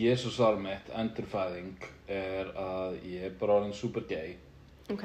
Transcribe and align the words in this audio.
Jésúsar 0.00 0.56
mitt, 0.60 0.88
endurfæðing, 0.96 1.84
er 2.08 2.50
að 2.58 2.96
ég 3.06 3.26
er 3.28 3.34
bara 3.40 3.58
orðin 3.60 3.74
super 3.76 4.06
gay. 4.08 4.36
Ok, 4.90 5.04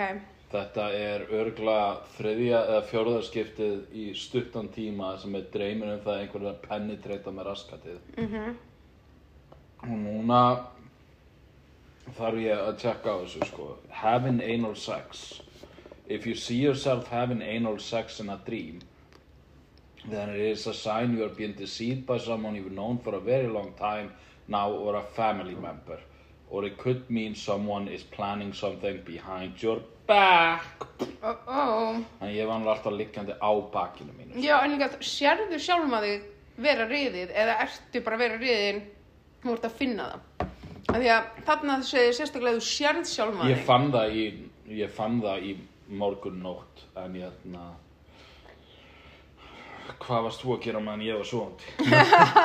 Þetta 0.56 0.84
er 0.94 1.24
örgla 1.36 1.78
þriðja 2.16 2.60
eða 2.70 2.84
fjórðarskiptið 2.88 3.96
í 3.98 4.04
stuttan 4.16 4.70
tíma 4.72 5.16
sem 5.20 5.34
er 5.36 5.48
dreymir 5.52 5.90
um 5.96 6.04
það 6.06 6.14
að 6.14 6.22
einhverja 6.22 6.54
penetreita 6.68 7.34
með 7.34 7.48
raskatið. 7.50 7.98
mhm, 8.22 8.56
Og 9.86 9.98
núna 10.04 10.40
þarf 12.18 12.40
ég 12.42 12.62
að 12.62 12.78
tjekka 12.84 13.10
á 13.12 13.18
þessu 13.24 13.48
sko. 13.50 13.68
Having 13.90 14.42
anal 14.42 14.76
sex. 14.76 15.42
If 16.08 16.26
you 16.28 16.36
see 16.36 16.58
yourself 16.62 17.08
having 17.08 17.42
anal 17.42 17.80
sex 17.80 18.20
in 18.20 18.30
a 18.30 18.38
dream, 18.46 18.80
then 20.10 20.30
it 20.30 20.40
is 20.40 20.68
a 20.68 20.74
sign 20.74 21.18
you 21.18 21.26
are 21.26 21.34
being 21.36 21.54
deceived 21.54 22.06
by 22.06 22.18
someone 22.20 22.56
you've 22.56 22.72
known 22.72 23.00
for 23.00 23.16
a 23.16 23.20
very 23.20 23.48
long 23.48 23.74
time 23.74 24.12
now 24.48 24.70
or 24.72 24.96
a 24.96 25.04
family 25.16 25.56
member. 25.56 26.00
Or 26.50 26.64
it 26.66 26.78
could 26.78 27.10
mean 27.10 27.36
someone 27.36 27.88
is 27.88 28.04
planning 28.04 28.54
something 28.54 29.02
behind 29.06 29.62
your 29.64 29.80
back. 30.08 30.64
ó, 31.24 31.34
ó. 31.48 31.96
Þannig 32.22 32.36
ég 32.38 32.48
var 32.48 32.60
alveg 32.60 32.72
alltaf 32.76 32.94
liggjandi 32.94 33.34
á 33.42 33.52
bakinu 33.74 34.14
mínu. 34.14 34.38
Já, 34.44 34.60
en 34.64 34.76
líka, 34.76 34.90
sérðu 35.02 35.58
sjálfum 35.60 35.96
að 35.98 36.06
þig 36.10 36.28
vera 36.62 36.86
riðið 36.88 37.34
eða 37.36 37.56
ertu 37.66 38.02
bara 38.06 38.16
að 38.16 38.24
vera 38.26 38.38
riðin 38.44 38.84
og 39.46 39.56
ert 39.58 39.66
að 39.66 39.80
finna 39.80 40.06
það? 40.12 40.52
Af 40.86 41.00
því 41.02 41.10
að 41.16 41.32
þarna 41.50 41.80
segir 41.84 42.14
sérstaklega 42.20 42.54
að 42.54 42.60
þú 42.62 42.68
sérð 42.70 43.10
sjálfum 43.10 43.42
að 43.42 43.50
Ég 43.50 43.58
þig. 43.58 43.66
fann 43.66 43.90
það 43.98 44.16
í, 44.22 44.26
ég 44.84 44.94
fann 44.96 45.18
það 45.26 45.50
í 45.50 45.56
morgun 45.90 46.40
nótt, 46.46 46.86
en 47.02 47.18
ég 47.18 47.26
hérna, 47.26 47.66
hvað 50.06 50.24
varst 50.28 50.44
þú 50.44 50.54
að 50.56 50.64
gera 50.66 50.82
meðan 50.84 51.04
ég 51.06 51.20
var 51.20 51.28
svoandi? 51.30 51.74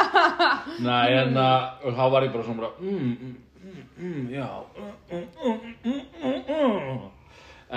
Nei, 0.87 1.07
en 1.21 1.39
að, 1.41 1.63
og 1.85 1.97
þá 1.99 2.03
var 2.15 2.27
ég 2.27 2.35
bara 2.35 2.47
svona 2.47 2.65
bara, 2.65 2.73
mm, 2.81 3.13
mm, 3.13 3.37
mm, 3.61 3.85
mm, 3.99 4.27
já, 4.35 4.49
mm, 4.81 5.23
mm, 5.45 6.03
mm, 6.25 6.43
mm. 6.49 7.07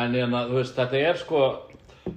En 0.04 0.18
hérna, 0.18 0.48
þú 0.50 0.58
veist, 0.58 0.76
þetta 0.80 1.04
er 1.12 1.22
sko, 1.22 1.44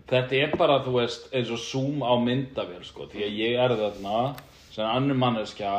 þetta 0.09 0.41
er 0.41 0.57
bara, 0.57 0.81
þú 0.85 0.97
veist, 1.01 1.29
eins 1.35 1.53
og 1.53 1.61
zoom 1.61 2.03
á 2.07 2.15
myndavél, 2.21 2.83
sko, 2.89 3.09
því 3.13 3.27
að 3.27 3.39
ég 3.43 3.61
er 3.67 3.77
þarna 3.83 4.23
sem 4.73 4.89
annur 4.89 5.21
manneskja 5.21 5.75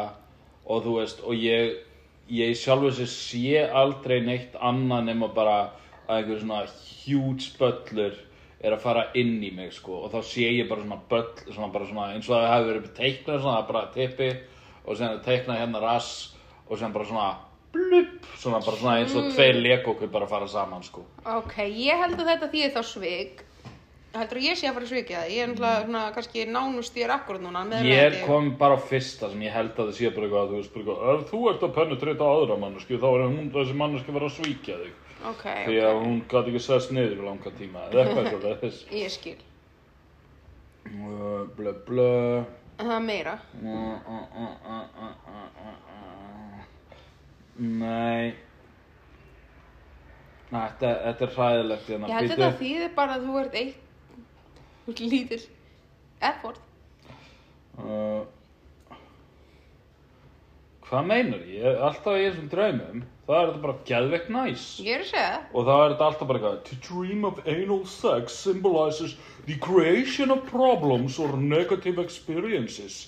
og 0.67 0.85
þú 0.85 0.95
veist, 0.99 1.25
og 1.25 1.35
ég, 1.38 1.81
ég 2.33 2.55
sjálfur 2.59 2.95
sér 2.95 3.11
sé 3.11 3.65
aldrei 3.65 4.19
neitt 4.25 4.55
annað 4.59 5.09
nema 5.09 5.31
bara 5.33 5.57
að 6.07 6.21
einhver 6.21 6.41
svona 6.41 6.63
huge 7.03 7.51
böllur 7.59 8.15
er 8.61 8.73
að 8.73 8.83
fara 8.83 9.08
inn 9.17 9.38
í 9.45 9.52
mig, 9.53 9.73
sko, 9.75 10.03
og 10.05 10.13
þá 10.13 10.22
sé 10.25 10.47
ég 10.50 10.69
bara 10.69 10.81
svona 10.81 11.00
böll, 11.09 11.27
svona 11.45 11.72
bara 11.73 11.89
svona, 11.89 12.08
eins 12.16 12.30
og 12.30 12.38
það 12.38 12.47
hefur 12.53 12.69
verið 12.72 12.94
teiknað 12.97 13.44
svona, 13.44 13.66
bara 13.67 13.83
tippi 13.94 14.30
og 14.83 14.97
sem 14.97 15.19
teiknað 15.25 15.61
hérna 15.61 15.81
rass 15.83 16.13
og 16.67 16.80
sem 16.80 16.94
bara 16.95 17.09
svona 17.09 17.28
blup, 17.75 18.30
svona 18.41 18.61
bara 18.66 18.80
svona 18.80 18.95
eins 19.02 19.13
og 19.17 19.30
tveir 19.35 19.59
legokkur 19.61 20.09
bara 20.11 20.30
fara 20.30 20.47
saman, 20.50 20.85
sko. 20.85 21.05
Ok, 21.38 21.59
ég 21.67 22.02
held 22.02 22.17
að 22.17 22.33
þetta 22.33 22.50
þýðir 22.55 22.73
þá 22.73 22.81
svik. 22.94 23.44
Heldur 24.17 24.39
ég 24.41 24.58
sé 24.58 24.69
að 24.69 24.78
fara 24.80 24.88
það? 24.89 25.25
Ég 25.30 25.44
er 25.44 25.50
náttúrulega 25.52 25.81
svona, 25.83 26.03
kannski 26.16 26.45
nánust 26.50 26.95
ég 26.97 27.05
er 27.05 27.13
akkurat 27.13 27.44
núna. 27.44 27.66
Ég 27.85 28.05
er 28.08 28.16
komin 28.25 28.55
bara 28.58 28.80
á 28.80 28.81
fyrsta 28.81 29.30
sem 29.30 29.44
ég 29.45 29.53
held 29.53 29.75
að 29.75 29.91
það 29.91 29.97
sé 30.00 30.13
bara 30.16 30.25
eitthvað 30.25 30.45
að 30.45 30.53
þú 30.55 30.62
eitthvað, 30.63 31.03
ef 31.12 31.28
þú 31.29 31.41
ert 31.51 31.66
að 31.68 31.75
penetrita 31.75 32.29
aðra 32.31 32.57
mannesku 32.63 32.97
þá 32.97 33.09
er 33.12 33.25
hún 33.28 33.51
þessi 33.53 33.78
manneski 33.78 34.16
verið 34.16 34.31
að 34.31 34.39
svíkja 34.39 34.79
þig 34.81 34.95
Ok, 35.25 35.44
því 35.66 35.78
að 35.81 36.00
hún 36.03 36.19
gæti 36.29 36.51
ekki 36.53 36.61
sest 36.61 36.91
niður 36.94 37.17
í 37.17 37.25
langa 37.25 37.51
tíma 37.57 37.88
eða 37.89 38.03
eitthvað 38.22 38.59
þess 38.61 38.83
Ég 38.94 39.09
skil. 39.11 39.38
Blö 41.57 41.73
blö 41.88 42.09
það 42.78 42.91
er 42.95 43.01
meira. 43.03 43.33
Nei 47.57 48.35
Næ, 50.47 50.59
þetta, 50.79 50.89
þetta 51.03 51.25
er 51.25 51.31
hræðilegt 51.35 51.89
hérna. 51.91 52.07
Ég 52.07 52.16
held 52.16 52.23
að 52.23 52.29
Bíddu. 52.29 52.44
þetta 52.44 52.59
þýðir 52.61 52.91
bara 52.95 53.16
að 53.17 53.23
þú 53.27 53.39
ert 53.41 53.56
eitt 53.59 55.01
lítill 55.03 55.41
effort. 56.29 56.61
Uh, 57.77 58.22
Hvað 60.90 61.06
meinar 61.09 61.40
ég? 61.44 61.62
Ég- 61.64 61.80
Alltaf 61.84 62.16
í 62.16 62.25
þessum 62.30 62.50
draumum 62.52 63.02
þá 63.28 63.31
er 63.38 63.48
þetta 63.50 63.62
bara 63.66 63.78
geðveikt 63.90 64.30
næs 64.31 64.66
Ég 64.86 64.94
er 64.96 65.02
að 65.03 65.09
segja 65.09 65.31
það. 65.34 65.48
og 65.53 65.66
þá 65.68 65.74
er 65.84 65.90
þetta 65.94 66.06
alltaf 66.08 66.28
bara 66.30 66.40
eitthvað 66.40 66.62
To 66.70 66.75
dream 66.88 67.25
of 67.25 67.42
anal 67.48 67.81
sex 67.86 68.38
symbolizes 68.46 69.16
the 69.50 69.58
creation 69.68 70.31
of 70.31 70.46
problems 70.48 71.20
or 71.20 71.36
negative 71.38 72.00
experiences 72.00 73.08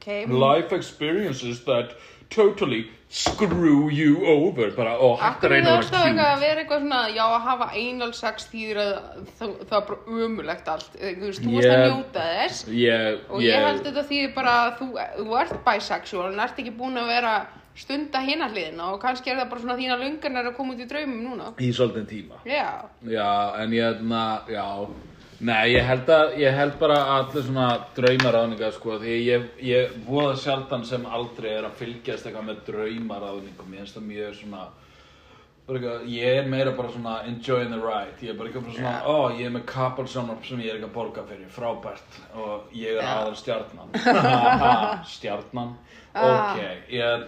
Ok, 0.00 0.26
life 0.26 0.72
experiences 0.72 1.60
that 1.68 1.92
totally 2.34 2.82
screw 3.12 3.90
you 3.92 4.24
over 4.24 4.70
bara, 4.72 4.94
ó, 4.96 5.12
hægt 5.20 5.36
Akkur 5.36 5.50
að 5.50 5.52
er 5.52 5.56
reyna 5.58 5.70
það 5.70 5.74
að 5.74 5.82
alltaf 5.82 6.02
vera 6.02 6.08
eitthvað 6.08 6.16
cute 6.16 6.28
að 6.32 6.44
vera 6.44 6.62
eitthvað 6.62 6.84
svona, 6.84 7.00
já 7.12 7.24
að 7.26 7.46
hafa 7.46 7.66
einal 7.76 8.12
sex 8.16 8.46
þýðir 8.52 8.80
að 8.82 8.92
það, 9.38 9.56
það 9.68 9.74
er 9.78 9.88
bara 9.88 10.20
umulegt 10.26 10.70
allt, 10.74 10.94
þú 11.00 11.26
veist, 11.26 11.42
þú 11.42 11.56
varst 11.56 11.72
að 11.72 11.82
njóta 11.86 12.28
þess. 12.32 12.62
ég, 12.72 13.18
og 13.28 13.44
ég 13.44 13.66
held 13.66 13.82
þetta 13.88 14.06
þýðir 14.12 14.32
bara 14.38 14.54
að 14.62 14.72
þú, 14.80 14.88
þú 15.18 15.36
ert 15.42 15.58
bisexual 15.66 16.30
en 16.32 16.46
ert 16.46 16.62
ekki 16.64 16.74
búin 16.78 17.02
að 17.02 17.12
vera 17.12 17.34
stunda 17.76 18.20
hina 18.20 18.48
hliðina 18.52 18.90
og 18.92 18.98
kannski 19.00 19.32
er 19.32 19.38
það 19.40 19.48
bara 19.52 19.62
svona 19.62 19.78
þína 19.78 20.00
lungarnar 20.00 20.48
að 20.50 20.56
koma 20.58 20.74
út 20.74 20.82
í 20.84 20.88
draumum 20.88 21.22
núna. 21.24 21.52
í 21.56 21.70
svolítið 21.72 22.08
tíma. 22.10 22.40
Já, 22.48 22.68
Já, 23.08 23.28
en 23.62 23.72
ég, 23.76 24.02
na, 24.08 24.24
já, 24.48 24.66
nei, 25.48 25.72
ég 25.74 25.86
held 25.88 26.12
að, 26.14 26.36
ég 26.40 26.54
held 26.56 26.76
bara 26.80 26.98
að 27.02 27.12
allir 27.16 27.46
svona 27.48 27.66
draumaráðninga, 27.96 28.70
sko, 28.76 28.98
því 29.02 29.16
ég, 29.26 29.48
ég 29.66 29.96
voða 30.06 30.36
sjaldan 30.42 30.86
sem 30.88 31.04
aldrei 31.06 31.50
er 31.56 31.66
að 31.68 31.80
fylgjast 31.82 32.28
eitthvað 32.28 32.48
með 32.50 32.62
draumaráðningum, 32.70 33.74
ég 33.74 33.82
finnst 33.84 33.98
það 33.98 34.08
mjög 34.10 34.36
svona, 34.40 34.66
bara 35.68 35.94
ég 36.10 36.38
er 36.42 36.50
meira 36.50 36.74
bara 36.78 36.92
svona 36.94 37.16
enjoying 37.30 37.72
the 37.74 37.80
ride, 37.82 38.18
ég 38.22 38.34
er 38.34 38.38
bara 38.40 38.50
eitthvað 38.52 38.76
svona, 38.78 38.94
ó, 39.06 39.16
ég 39.38 39.46
er 39.48 39.56
með 39.56 39.66
couple 39.72 40.08
sjónvarp 40.10 40.46
sem 40.48 40.62
ég 40.62 40.72
er 40.72 40.80
ekki 40.80 40.90
að 40.90 40.96
borga 40.98 41.26
fyrir, 41.30 41.50
frábært, 41.54 42.20
og 42.34 42.76
ég 42.78 42.98
er 42.98 43.02
Já. 43.02 43.14
aðal 43.16 43.38
stjarnan, 43.42 45.02
stjarnan, 45.16 45.74
Ah, 46.14 46.52
ok, 46.52 46.58
ég, 46.92 47.22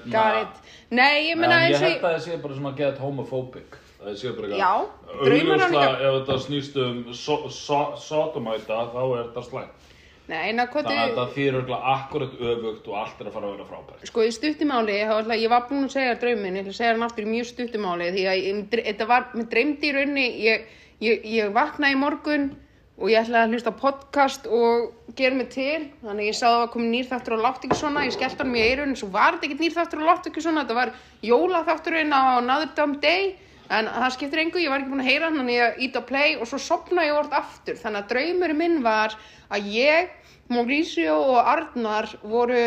ég 1.24 1.38
meina 1.40 1.62
En 1.64 1.70
ég 1.72 1.80
held 1.80 2.02
að 2.04 2.18
það 2.18 2.18
sé 2.26 2.34
bara 2.42 2.56
svona 2.58 2.74
get 2.76 2.98
homophobic 3.00 3.78
Það 4.04 4.18
sé 4.20 4.34
bara 4.36 4.50
eitthvað 4.50 5.24
draumaráðningar- 5.24 6.02
ef 6.04 6.14
þetta 6.18 6.38
snýst 6.44 6.76
um 6.84 7.00
so, 7.14 7.36
so, 7.48 7.80
sodomæta 7.96 8.80
þá 8.92 9.02
er 9.04 9.24
þetta 9.24 9.44
slæmt. 9.48 9.90
Nei, 10.24 10.54
hvað 10.56 10.86
Þannig 10.88 11.00
að 11.04 11.18
það 11.18 11.32
þýr 11.34 11.56
örgulega 11.58 11.94
akkurat 11.94 12.36
öfugt 12.40 12.86
og 12.88 12.94
allt 12.96 13.18
er 13.20 13.26
að 13.28 13.34
fara 13.34 13.48
að 13.48 13.56
vera 13.58 13.66
frábært. 13.68 14.06
Sko 14.08 14.22
í 14.24 14.30
stuttumáli, 14.32 14.94
þá 15.04 15.14
ætla 15.18 15.36
ég 15.36 15.52
var 15.52 15.66
búin 15.68 15.84
að 15.84 15.96
segja 15.98 16.14
drauminn, 16.22 16.56
ég 16.56 16.64
ætla 16.64 16.72
að 16.72 16.78
segja 16.78 16.92
hann 16.94 17.04
aftur 17.04 17.26
í 17.26 17.32
mjög 17.34 17.48
stuttumáli 17.50 18.06
því 18.14 18.24
að 18.30 18.78
þetta 18.78 19.08
var, 19.10 19.26
mér 19.36 19.50
dreymdi 19.52 19.90
í 19.90 19.92
raunni, 19.98 20.26
ég, 20.46 20.64
ég, 21.04 21.26
ég 21.28 21.52
vaknaði 21.52 21.98
í 21.98 22.00
morgun 22.00 22.46
og 22.94 23.10
ég 23.10 23.20
ætlaði 23.20 23.42
að 23.42 23.52
hlusta 23.52 23.74
podcast 23.76 24.48
og 24.48 25.14
gera 25.18 25.36
mig 25.36 25.48
til, 25.52 25.90
þannig 26.00 26.24
að 26.24 26.28
ég 26.30 26.36
sá 26.38 26.44
að 26.46 26.52
það 26.54 26.60
var 26.62 26.72
komin 26.72 26.92
nýr 26.94 27.08
þáttur 27.10 27.36
á 27.36 27.44
Látt 27.44 27.64
ekki 27.66 27.78
svona, 27.80 28.04
ég 28.06 28.14
skellti 28.14 28.40
hann 28.44 28.52
mér 28.54 28.64
í 28.64 28.68
eirun, 28.70 28.96
svo 28.96 29.08
var 29.12 29.34
þetta 29.34 29.48
ekkert 29.50 29.64
nýr 29.64 29.74
þáttur 29.76 30.04
á 30.04 30.08
Látt 30.08 30.28
ekki 30.30 30.44
svona, 30.44 30.62
þetta 30.62 30.76
var 30.78 30.92
jólaþátturinn 31.26 32.14
á 32.14 32.22
Another 32.38 32.70
Dumb 32.78 33.00
Day, 33.02 33.34
en 33.70 33.88
það 33.88 34.10
skiptir 34.16 34.42
engu, 34.42 34.60
ég 34.60 34.70
var 34.72 34.82
ekki 34.82 34.92
búin 34.92 35.04
að 35.04 35.08
heyra 35.10 35.28
hann, 35.30 35.38
þannig 35.40 35.56
ég 35.58 35.78
ít 35.86 35.96
að 35.96 36.06
play 36.10 36.36
og 36.36 36.48
svo 36.50 36.58
sopnaði 36.60 37.10
ég 37.10 37.18
orð 37.20 37.36
aftur, 37.38 37.78
þannig 37.80 38.02
að 38.02 38.10
draumurinn 38.12 38.60
minn 38.60 38.82
var 38.84 39.16
að 39.54 39.70
ég, 39.74 40.10
Mauricio 40.52 41.14
og 41.32 41.38
Arnar 41.48 42.10
voru 42.20 42.58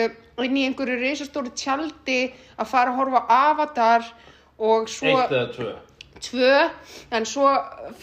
inn 0.42 0.56
í 0.57 0.63
einhverju 0.66 0.95
reisastóru 0.98 1.51
tjaldi 1.54 2.31
að 2.57 2.72
fara 2.72 2.89
að 2.89 2.98
horfa 3.04 3.22
Avatar 3.30 4.07
og 4.57 4.88
svo 4.89 5.12
Eitt 5.13 5.36
eða 5.38 5.51
tvö. 5.54 5.74
Tvö, 6.18 6.54
en 7.13 7.27
svo 7.30 7.45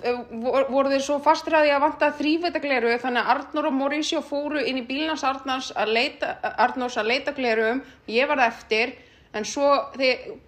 eh, 0.07 0.21
vor- 0.45 0.69
voru 0.71 0.93
þeir 0.93 1.03
svo 1.03 1.17
fastir 1.19 1.57
að 1.59 1.73
vanta 1.83 2.13
þrývetagleru 2.15 2.93
þannig 3.03 3.25
að 3.25 3.33
Arnur 3.35 3.67
og 3.73 3.75
Mauricio 3.75 4.23
fóru 4.23 4.63
inn 4.63 4.79
í 4.79 4.85
bílnars 4.87 5.25
Arnars 5.27 5.73
að 5.75 5.91
leita, 5.97 6.37
Arnars 6.55 6.95
að 7.03 7.11
leita 7.11 7.35
glerum, 7.35 7.83
ég 8.07 8.31
var 8.31 8.45
eftir 8.47 8.95
en 9.35 9.45
svo 9.49 9.69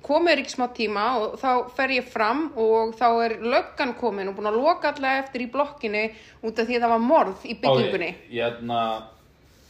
komið 0.07 0.43
ekki 0.43 0.53
smá 0.55 0.69
tíma 0.77 1.07
og 1.21 1.35
þá 1.41 1.51
fer 1.77 1.95
ég 1.97 2.07
fram 2.13 2.47
og 2.57 2.95
þá 2.99 3.07
er 3.25 3.35
löggan 3.43 3.95
komin 3.99 4.31
og 4.31 4.37
búin 4.39 4.51
að 4.53 4.61
loka 4.61 4.93
allega 4.95 5.25
eftir 5.25 5.43
í 5.47 5.51
blokkinni 5.53 6.05
út 6.47 6.59
af 6.63 6.69
því 6.69 6.79
að 6.79 6.87
það 6.87 6.95
var 6.95 7.05
morð 7.09 7.45
í 7.51 7.57
byggingunni. 7.65 8.13
Ég 8.31 8.47
hérna 8.47 8.81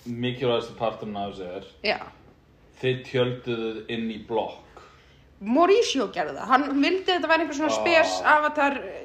mikilvægstu 0.06 0.76
parturinn 0.78 1.16
af 1.16 1.32
þessu 1.34 1.48
er 1.56 1.66
Já, 1.86 1.98
Þið 2.76 2.98
tjölduðuð 3.08 3.76
inn 3.96 4.10
í 4.12 4.18
blokk. 4.28 4.62
Mauricio 5.40 6.06
gerði 6.12 6.36
það, 6.36 6.46
hann 6.52 6.66
vildi 6.82 7.06
þetta 7.08 7.28
væri 7.30 7.44
einhver 7.44 7.56
svona 7.58 7.74
spes 7.76 8.14
avatar 8.24 8.76
eh, 8.80 9.02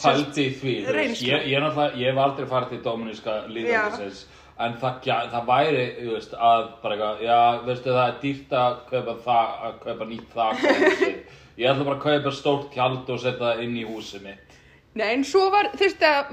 Pældi 0.00 0.44
í 0.46 0.50
því, 0.54 0.72
ég, 0.86 1.46
ég, 1.50 1.56
náttúrulega- 1.60 1.96
ég 1.98 2.12
hef 2.12 2.20
aldrei 2.24 2.46
farið 2.48 2.68
til 2.74 2.82
Dominíska 2.84 3.34
líðandisins 3.50 4.20
en 4.66 4.76
það, 4.80 5.10
það 5.32 5.50
væri, 5.50 5.84
þú 5.98 6.14
veist, 6.14 6.34
að 6.36 6.64
bara 6.82 6.96
eitthvað, 6.96 7.22
já, 7.24 7.40
veistu 7.66 7.94
það 7.94 8.06
er 8.06 8.16
dýrt 8.24 8.56
að 8.60 8.80
kaupa 8.90 9.14
það, 9.26 9.54
að 9.66 9.78
kaupa 9.84 10.08
nýtt 10.10 10.34
það 10.34 10.64
ég 11.60 11.70
ætla 11.70 11.86
bara 11.86 11.96
að 11.96 12.04
kaupa 12.06 12.32
stórt 12.34 12.70
tjald 12.74 13.10
og 13.12 13.20
setja 13.20 13.40
það 13.40 13.62
inn 13.66 13.78
í 13.80 13.86
húsið 13.88 14.26
mitt. 14.28 14.58
Nei, 14.98 15.06
en 15.14 15.24
svo 15.26 15.44
var 15.52 15.70
þurfti 15.78 16.06
að 16.08 16.30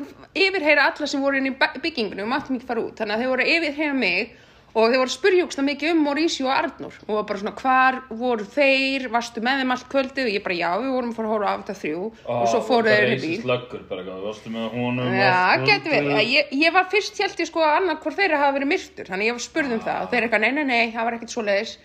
yfirheyra 0.47 0.89
alla 0.89 1.07
sem 1.09 1.21
voru 1.21 1.37
inn 1.37 1.51
í 1.51 1.55
byggingunni 1.57 2.23
og 2.23 2.31
máttum 2.31 2.57
ekki 2.57 2.69
fara 2.69 2.83
út, 2.83 2.97
þannig 2.97 3.17
að 3.17 3.23
þau 3.23 3.31
voru 3.33 3.45
að 3.45 3.51
yfirheyra 3.53 3.97
mig 3.97 4.35
og 4.77 4.91
þeir 4.91 4.99
voru 5.01 5.09
að 5.09 5.13
spyrja 5.15 5.45
ógst 5.47 5.61
mikið 5.65 5.91
um 5.95 6.01
Mauricio 6.05 6.45
og 6.45 6.53
Arnur 6.53 6.97
og 7.07 7.23
bara 7.29 7.39
svona 7.41 7.53
hvar 7.57 7.95
voru 8.19 8.45
þeir, 8.53 9.07
varstu 9.13 9.41
með 9.41 9.63
þeim 9.63 9.73
allt 9.73 9.87
kvöldið? 9.89 10.27
Og 10.29 10.35
ég 10.35 10.43
bara 10.45 10.57
já, 10.59 10.69
við 10.83 10.91
vorum 10.93 11.09
að 11.13 11.17
fara 11.17 11.27
að 11.27 11.33
horfa 11.33 11.49
á 11.49 11.57
þetta 11.57 11.75
þrjú. 11.81 12.03
Og 12.37 12.45
svo 12.51 12.61
fóru 12.67 12.93
þeir 12.93 13.13
í 13.15 13.17
bíl. 13.23 13.33
Slöggur 13.41 13.83
bara, 13.89 14.05
varstu 14.27 14.53
með 14.53 14.69
honum 14.77 15.11
Já, 15.17 15.33
varstu- 15.33 15.91
verið. 15.95 16.21
Ég, 16.37 16.55
ég 16.61 16.73
var 16.77 16.87
fyrst 16.93 17.17
held 17.25 17.41
ég 17.41 17.49
sko 17.49 17.65
að 17.65 17.75
annað 17.81 18.01
hvort 18.05 18.19
þeirra 18.21 18.41
hafa 18.43 18.57
verið 18.59 18.71
myrtur, 18.75 19.09
þannig 19.09 19.31
ég 19.31 19.37
var 19.39 19.45
spurð 19.47 19.73
um 19.79 19.83
það. 19.87 20.01
Og 20.05 20.11
þeir 20.13 20.27
eitthvað, 20.27 20.45
nei, 20.45 20.51
nei, 20.51 20.63
nei, 20.71 20.91
það 20.93 21.07
var 21.09 21.17
ekkert 21.17 21.33
svoleiðis 21.37 21.77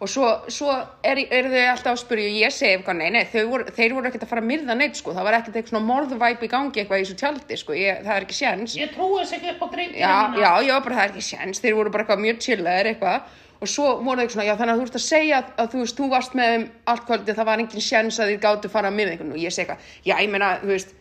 og 0.00 0.08
svo, 0.08 0.28
svo 0.48 0.72
er, 1.04 1.18
er 1.28 1.48
þau 1.52 1.64
alltaf 1.74 1.92
að 1.92 1.98
spurja 2.00 2.28
og 2.30 2.38
ég 2.40 2.54
segi 2.56 2.78
eitthvað, 2.78 2.96
nei, 3.02 3.10
nei, 3.12 3.24
þau 3.28 3.42
voru, 3.50 3.66
þeir 3.76 3.94
voru 3.96 4.08
ekkert 4.08 4.24
að 4.24 4.30
fara 4.30 4.42
að 4.44 4.48
myrða 4.48 4.76
neitt, 4.78 4.96
sko, 4.96 5.12
það 5.16 5.26
var 5.28 5.36
ekkert 5.36 5.58
eitthvað 5.60 5.74
svona 5.74 5.88
morðvæp 5.90 6.46
í 6.46 6.50
gangi 6.54 6.80
eitthvað 6.80 7.02
í 7.02 7.04
þessu 7.04 7.18
tjaldi, 7.20 7.58
sko, 7.60 7.76
ég, 7.76 8.00
það 8.06 8.14
er 8.14 8.26
ekki 8.26 8.38
séns. 8.38 8.76
Ég 8.80 8.94
trúi 8.94 9.18
þess 9.18 9.36
ekki 9.36 9.52
upp 9.52 9.60
á 9.60 9.68
dreifinu 9.74 10.00
Já, 10.00 10.14
já, 10.40 10.50
ég 10.64 10.72
var 10.72 10.86
bara, 10.86 10.96
það 10.96 11.04
er 11.04 11.12
ekki 11.12 11.26
séns, 11.28 11.60
þeir 11.60 11.76
voru 11.76 11.92
bara 11.92 12.06
eitthvað 12.06 12.24
mjög 12.24 12.40
chillaðir 12.46 12.90
eitthvað. 12.94 13.36
Og 13.60 13.68
svo 13.68 13.90
voru 14.00 14.24
þeir 14.24 14.32
svona, 14.32 14.46
já, 14.48 14.54
þannig 14.56 14.72
að 14.72 14.80
þú 14.80 14.86
ert 14.88 14.96
að 14.96 15.04
segja 15.04 15.38
að, 15.42 15.52
að 15.60 15.66
þú 15.74 15.82
veist, 15.82 15.98
þú 15.98 16.06
varst 16.14 16.36
með 16.38 16.54
þeim 16.54 16.62
allt 16.94 17.04
kvöldi, 17.10 17.34
það 17.36 17.48
var 17.50 17.60
engin 17.60 17.84
séns 17.84 18.20
að 18.22 18.30
þið 18.32 18.38
gáttu 18.46 18.70
fara 18.72 18.88
að 18.88 18.96
myrða 18.96 19.12
einhvern. 19.12 19.34
Og 19.36 19.42
ég 19.42 19.52
segi 19.52 19.66
eitthvað, 19.66 19.90
já, 20.08 20.14
ég 20.16 20.32
meina, 20.32 20.48
þú 20.62 20.70
veist, 20.72 20.94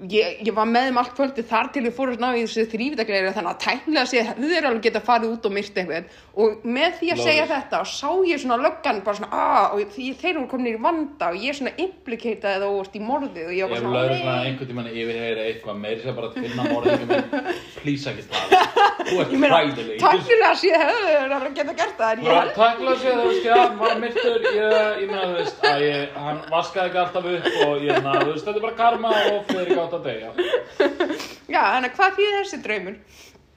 ég, 0.00 0.38
ég 0.46 0.54
var 0.56 0.66
með 0.68 0.86
þeim 0.88 0.98
allt 1.02 1.12
kvöldi 1.16 1.42
þar 1.46 1.68
til 1.74 1.82
við 1.84 1.94
fórum 1.96 2.16
að 2.16 2.22
ná 2.22 2.28
í 2.32 2.42
þessu 2.46 2.62
þrývitagleiri 2.72 3.32
þannig 3.36 3.52
að 3.52 3.62
tæknilega 3.64 4.06
sé 4.08 4.18
hefðu 4.24 4.48
þeir 4.52 4.66
alveg 4.68 4.82
geta 4.86 5.02
farið 5.04 5.28
út 5.36 5.44
og 5.48 5.52
myrt 5.52 5.76
einhvern 5.82 6.06
og 6.32 6.48
með 6.64 6.90
því 6.98 7.08
að 7.12 7.18
Love 7.20 7.26
segja 7.28 7.46
þetta 7.50 7.76
og 7.82 7.88
sá 7.92 8.10
ég 8.30 8.38
svona 8.42 8.58
löggan 8.62 9.02
bara 9.04 9.16
svona 9.18 9.32
aaa 9.36 9.66
og 9.76 9.78
því, 9.92 10.06
þeir 10.22 10.34
voru 10.38 10.48
komin 10.52 10.70
í 10.72 10.74
vanda 10.86 11.24
og 11.28 11.36
ég 11.44 11.52
svona 11.58 11.74
implicataði 11.84 12.58
þá 12.62 12.68
úrst 12.78 12.94
í 12.96 13.02
morðið 13.04 13.44
og 13.50 13.54
ég 13.58 13.64
var 13.68 13.76
bara 13.76 13.92
lögreglan 13.98 14.22
svona 14.22 14.46
einhvern 14.48 14.68
tímann 14.72 14.90
yfirheyri 14.92 15.42
eitthvað 15.50 15.76
meiri 15.84 16.00
sem 16.06 16.14
bara 16.16 16.26
að 16.30 16.34
finna 16.40 16.62
morðingum 16.72 17.08
minn, 17.12 17.26
please 17.82 18.06
ekki 18.08 18.24
tala. 18.32 18.48
Þú 19.02 19.14
ert 19.20 19.30
ég 19.32 19.38
hræðileg. 19.44 19.96
tæknilega 20.00 20.54
sé 20.56 20.70
gert 21.76 21.96
það 22.00 22.10
en 22.12 22.20
ég 29.76 29.81
Þú 29.90 30.00
veist, 30.06 30.22
já, 30.22 30.30
veist, 31.50 31.62
að 31.62 31.76
að 31.86 31.92
hvað 31.98 32.18
þýðir 32.18 32.38
þessi 32.40 32.62
draumur? 32.66 32.98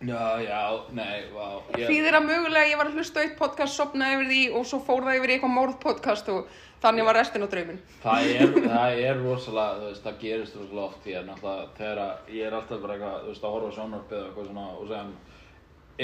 Já, 0.06 0.42
já, 0.44 0.62
nei, 0.92 1.24
vá, 1.32 1.46
ég, 1.80 1.88
þýðir 1.88 2.18
að 2.18 2.26
mögulega 2.28 2.68
ég 2.68 2.78
var 2.78 2.90
að 2.90 2.98
hlusta 3.00 3.22
á 3.22 3.24
eitt 3.24 3.38
podcast 3.40 3.78
sopnaði 3.80 4.18
yfir 4.18 4.28
því 4.30 4.42
og 4.60 4.66
svo 4.68 4.80
fór 4.84 5.06
það 5.06 5.20
yfir 5.22 5.32
eitthvað 5.34 5.54
morðpodcast 5.56 6.32
og 6.34 6.50
þannig 6.84 7.08
var 7.08 7.18
restin 7.18 7.46
á 7.46 7.50
draumin 7.50 7.80
það 8.04 8.28
er, 8.34 8.52
það 8.66 9.00
er 9.06 9.22
rosalega, 9.22 9.78
þú 9.80 9.88
veist, 9.88 10.04
það 10.04 10.20
gerist 10.26 10.58
rosalega 10.60 10.86
oft, 10.90 11.08
ég 11.08 11.18
er 11.22 11.26
náttúrulega, 11.30 11.70
þegar 11.80 12.02
að, 12.04 12.34
ég 12.36 12.50
er 12.50 12.58
alltaf 12.60 12.84
bara 12.84 12.98
eitthvað, 12.98 13.24
þú 13.24 13.32
veist, 13.32 13.48
að 13.48 13.56
horfa 13.56 13.72
á 13.72 13.76
sjónvarpið 13.78 14.18
eða 14.20 14.28
eitthvað 14.28 14.50
svona 14.52 14.68
og 14.76 14.92
sem 14.92 15.14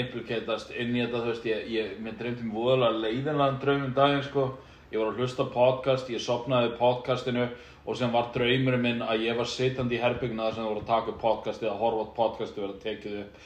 implikatast 0.02 0.72
inn 0.72 0.96
í 0.96 1.04
þetta, 1.04 1.20
þú 1.20 1.30
veist, 1.34 1.48
ég, 1.52 1.66
ég, 1.76 1.94
mér 2.02 2.16
dreymdi 2.18 2.46
um 2.46 2.54
voðalega 2.56 3.02
leiðinlegan 3.04 3.60
draum 3.62 3.86
um 3.90 3.94
daginn, 4.00 4.24
sko, 4.24 4.46
ég 4.88 4.98
var 5.02 5.12
að 5.12 5.20
hlusta 5.20 5.46
podcast, 5.52 6.10
ég 6.10 6.24
sopnaði 6.24 6.72
podcastinu 6.80 7.50
og 7.86 7.96
sem 7.98 8.12
var 8.14 8.28
draumurinn 8.34 8.82
minn 8.84 9.02
að 9.02 9.24
ég 9.26 9.38
var 9.38 9.48
sitjandi 9.50 9.96
í 9.98 10.02
herbyggna 10.02 10.44
þar 10.48 10.54
sem 10.54 10.62
það 10.64 10.70
voru 10.70 10.82
að 10.84 10.92
taka 10.92 11.10
upp 11.12 11.22
podcastið, 11.22 11.70
að 11.72 11.80
horfa 11.82 12.04
á 12.06 12.16
podcastið 12.18 12.62
verið 12.62 12.76
að 12.76 12.84
tekið 12.86 13.16
upp. 13.22 13.40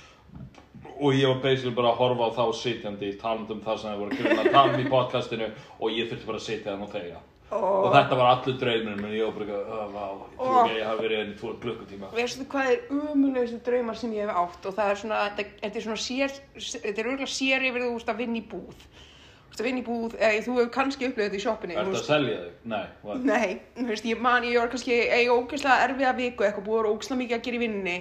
Og 0.97 1.15
ég 1.17 1.29
var 1.31 1.41
basically 1.45 1.75
bara 1.77 1.93
að 1.93 2.01
horfa 2.03 2.29
á 2.29 2.37
þá 2.37 2.45
sitjandi 2.61 3.15
talandi 3.21 3.57
um 3.57 3.63
það 3.65 3.81
sem 3.81 3.91
það 3.91 4.03
voru 4.03 4.19
að 4.27 4.43
að 4.43 4.53
tala 4.53 4.75
um 4.75 4.85
í 4.85 4.91
podcastinu 4.93 5.49
og 5.81 5.97
ég 5.97 6.11
þurfti 6.11 6.29
bara 6.29 6.43
að 6.43 6.47
sitja 6.51 6.71
þannig 6.73 6.87
og 6.89 6.95
þegja. 6.97 7.23
Og 7.57 7.93
þetta 7.95 8.17
var 8.19 8.29
allur 8.33 8.57
draumurinn 8.59 9.03
minn. 9.05 9.13
Ég 9.15 9.25
var 9.27 9.35
bara 9.37 9.45
eitthvað, 9.47 9.67
"Ó, 9.71 9.87
vá, 9.95 10.07
ég 10.19 10.39
trúi 10.39 10.57
ekki 10.61 10.73
að 10.75 10.81
ég 10.81 10.87
hafi 10.87 11.03
verið 11.07 11.21
enn 11.21 11.33
í 11.33 11.39
tvo 11.39 11.53
klukkutíma. 11.63 12.09
Veistu 12.17 12.45
hvað 12.51 12.71
er 12.73 12.81
umulegustu 12.91 13.61
draumar 13.65 13.97
sem 13.97 14.13
ég 14.13 14.27
hef 14.27 14.37
átt? 14.37 14.67
Og 14.67 14.75
það 14.75 14.91
er 14.91 14.97
svona, 14.97 15.21
þetta, 15.31 15.45
þetta 15.63 15.77
er 15.77 15.85
svona 15.87 16.03
sér 16.07 16.31
þetta 16.57 16.99
er 16.99 17.07
örgulega 17.07 17.31
sér 17.31 17.63
yfir 17.71 17.83
þú 17.87 17.93
veist 17.95 18.09
að 18.09 18.17
vinna 18.17 18.39
í 18.39 18.49
búð 18.51 18.75
þú 19.47 19.55
veist 19.55 19.63
að 19.63 19.69
vinna 19.69 19.81
í 19.81 19.87
búð, 19.87 20.17
eða 20.19 20.43
þú 20.45 20.57
hefur 20.57 20.73
kannski 20.75 21.07
upplifað 21.09 21.29
þetta 21.29 21.39
í 21.39 21.45
shoppinni 21.45 21.77
þú 21.77 21.83
Ertu 21.83 22.01
að 22.01 22.09
selja 22.11 22.37
þig? 22.43 22.53
Nei, 22.73 22.85
what? 23.07 23.25
Nei, 23.31 23.61
þú 23.79 23.87
veist, 23.93 24.09
ég 24.11 24.21
man, 24.27 24.45
ég 24.45 24.61
var 24.61 24.73
kannski 24.73 24.99
eiga 25.07 25.37
ógeðslega 25.37 25.87
erfiða 25.87 26.13
viku 26.21 26.47
eitthvað, 26.47 26.67
búið 26.67 26.77
að 26.77 26.83
vera 26.83 26.93
ógeðslega 26.93 27.21
mikið 27.23 27.39
að 27.39 27.47
gera 27.47 27.57
í 27.57 27.63
vinnunni 27.63 27.97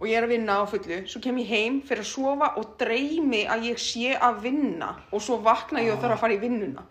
og 0.00 0.06
ég 0.08 0.16
er 0.16 0.26
að 0.26 0.32
vinna 0.32 0.56
á 0.56 0.64
fullu, 0.70 1.00
svo 1.10 1.20
kem 1.24 1.40
ég 1.42 1.50
heim 1.50 1.80
fyrir 1.88 2.04
að 2.04 2.12
sofa 2.12 2.52
og 2.60 2.70
dreymi 2.80 3.42
að 3.52 3.66
ég 3.68 3.82
sé 3.82 4.14
að 4.16 4.38
vinna 4.46 4.94
og 5.10 5.24
svo 5.24 5.40
vakna 5.44 5.82
ég 5.84 5.92
og 5.92 6.00
þarf 6.00 6.16
að 6.16 6.22
fara 6.24 6.36
í 6.36 6.40
vinnuna 6.40 6.86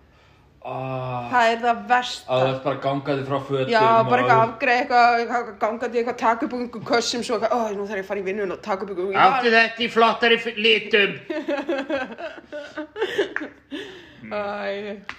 Ah, 0.60 1.30
það 1.32 1.50
er 1.54 1.60
það 1.64 1.78
versta. 1.88 2.28
Að 2.28 2.42
það 2.42 2.50
er 2.50 2.58
bara 2.66 2.76
að 2.76 2.82
ganga 2.84 3.14
þig 3.16 3.28
frá 3.30 3.38
fötum 3.48 3.70
Já, 3.72 3.84
bara 4.10 4.24
eitthvað 4.24 4.42
afgreið 4.44 4.80
eitthvað, 4.82 5.46
gangandi 5.62 6.02
eitthvað, 6.02 6.18
taka 6.20 6.46
upp 6.46 6.56
einhverjum 6.58 6.88
kössum 6.90 7.24
svo 7.24 7.34
eitthvað, 7.38 7.54
ó, 7.56 7.60
nú 7.78 7.84
þarf 7.88 7.96
ég 7.96 8.04
að 8.04 8.10
fara 8.10 8.20
í 8.20 8.28
vinnun 8.28 8.52
og 8.56 8.60
taka 8.66 8.84
upp 8.84 8.92
einhverjum 8.92 9.24
Áttu 9.24 9.50
þetta 9.56 9.80
í 9.80 9.90
flottari 9.94 10.38
litum? 10.60 11.12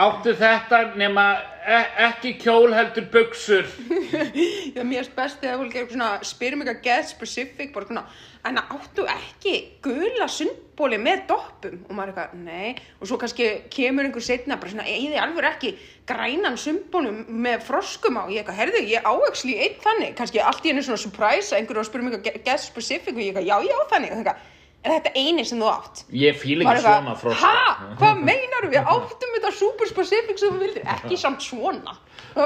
Áttu 0.00 0.32
þetta 0.40 0.78
nema 0.98 1.26
e 1.62 1.76
ekki 2.08 2.32
kjól 2.40 2.72
heldur 2.74 3.04
buksur 3.12 3.68
það 3.68 4.80
er 4.80 4.88
mjög 4.88 5.12
best 5.14 5.38
þegar 5.44 5.60
fólk 5.60 5.74
er 5.76 5.82
eitthvað 5.84 5.94
svona, 5.94 6.08
spyrum 6.26 6.64
eitthvað 6.64 6.80
get 6.88 7.10
specific, 7.12 7.68
bara 7.76 7.86
svona, 7.86 8.04
en 8.48 8.60
áttu 8.60 9.04
ekki 9.10 9.54
gula 9.84 10.28
sundbóli 10.30 10.98
með 11.00 11.24
doppum? 11.28 11.80
Og 11.88 11.96
maður 11.96 12.12
er 12.12 12.20
eitthvað, 12.22 12.44
nei, 12.46 12.70
og 13.00 13.10
svo 13.10 13.18
kannski 13.20 13.48
kemur 13.72 14.08
einhver 14.08 14.24
setna, 14.24 14.58
bara 14.60 14.72
svona, 14.72 14.86
ég 14.88 15.10
þið 15.12 15.24
alveg 15.24 15.48
ekki 15.50 15.72
grænan 16.08 16.56
sundbólum 16.60 17.24
með 17.44 17.66
froskum 17.68 18.20
á, 18.20 18.24
ég 18.32 18.40
eitthvað, 18.40 18.60
herðu, 18.62 18.84
ég 18.88 19.10
ávegsli 19.10 19.58
einn 19.60 19.76
þannig, 19.84 20.14
kannski 20.20 20.42
allt 20.44 20.64
í 20.64 20.72
henni 20.72 20.86
svona 20.86 21.02
surprise 21.02 21.52
að 21.52 21.60
einhverju 21.60 21.82
var 21.82 21.86
að 21.86 21.90
spyrja 21.90 22.08
mig 22.08 22.18
eitthvað 22.18 22.48
get 22.48 22.64
specific 22.64 23.14
og 23.14 23.22
ég 23.22 23.30
eitthvað, 23.34 23.50
já, 23.50 23.56
já, 23.68 23.78
þannig, 23.92 24.14
það 24.14 24.22
eitthvað, 24.24 24.48
er 24.84 24.94
þetta 24.96 25.10
eini 25.20 25.44
sem 25.44 25.60
þú 25.60 25.68
átt? 25.70 26.04
Ég 26.16 26.38
fíl 26.40 26.60
ekki 26.64 26.80
svona 26.84 27.14
frost 27.20 27.42
Ha? 27.42 27.56
Hvað 28.00 28.22
meinar 28.24 28.64
við? 28.70 28.80
Áttum 28.80 29.34
þetta 29.36 29.50
super 29.58 29.90
specific 29.90 30.36
sem 30.40 30.54
við 30.56 30.60
vildir? 30.66 30.86
Ekki 30.94 31.18
samt 31.20 31.44
svona. 31.44 31.96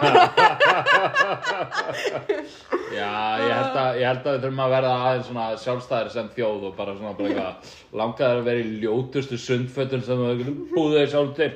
Já, 2.95 3.11
ég 3.41 3.53
held, 3.53 3.77
að, 3.77 3.99
ég 4.01 4.07
held 4.09 4.27
að 4.27 4.37
við 4.37 4.45
þurfum 4.45 4.63
að 4.65 4.73
verða 4.75 4.93
aðeins 5.09 5.27
svona 5.29 5.47
sjálfstæðir 5.61 6.13
sem 6.15 6.29
þjóð 6.37 6.67
og 6.69 6.77
bara 6.79 6.95
svona 6.99 7.15
bara 7.19 7.31
eitthvað 7.31 7.73
langaður 8.01 8.41
að 8.41 8.49
vera 8.49 8.63
í 8.63 8.77
ljótustu 8.85 9.37
sundfötum 9.41 10.05
sem 10.07 10.23
við 10.25 10.53
búðu 10.75 11.01
þeir 11.01 11.11
sjálf 11.13 11.33
til 11.39 11.51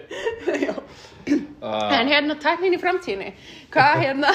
Já. 0.64 0.74
uh, 0.74 1.94
En 1.98 2.10
hérna, 2.12 2.36
tæknin 2.42 2.76
í 2.76 2.80
framtíðinni, 2.82 3.30
hvað 3.74 3.94
hérna, 4.04 4.34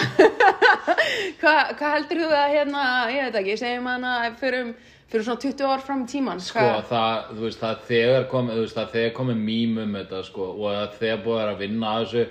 hvað, 1.41 1.61
hvað 1.79 1.95
heldur 1.97 2.23
þú 2.23 2.31
að 2.39 2.55
hérna, 2.57 2.81
ég 3.13 3.29
veit 3.29 3.39
ekki, 3.43 3.59
segjum 3.61 3.91
hana 3.93 4.15
fyrir, 4.41 4.73
fyrir 5.13 5.25
svona 5.27 5.41
20 5.43 5.67
ár 5.69 5.81
fram 5.85 5.99
í 6.03 6.09
tíman? 6.09 6.39
Sko, 6.41 6.63
það, 6.89 7.27
þú 7.37 7.43
veist, 7.45 7.59
það 7.61 7.73
er 7.75 7.81
þegar 7.89 8.23
komið, 8.31 8.55
þú 8.57 8.63
veist, 8.63 8.77
það 8.79 8.85
er 8.87 8.93
þegar 8.95 9.11
komið 9.19 9.41
mím 9.45 9.75
um 9.83 9.93
þetta, 9.99 10.21
sko, 10.25 10.47
og 10.55 10.63
það 10.65 10.81
er 10.87 10.95
þegar 11.03 11.19
búið 11.27 11.41
er 11.43 11.51
að 11.51 11.61
vinna 11.61 11.91
að 11.93 12.05
þessu 12.07 12.23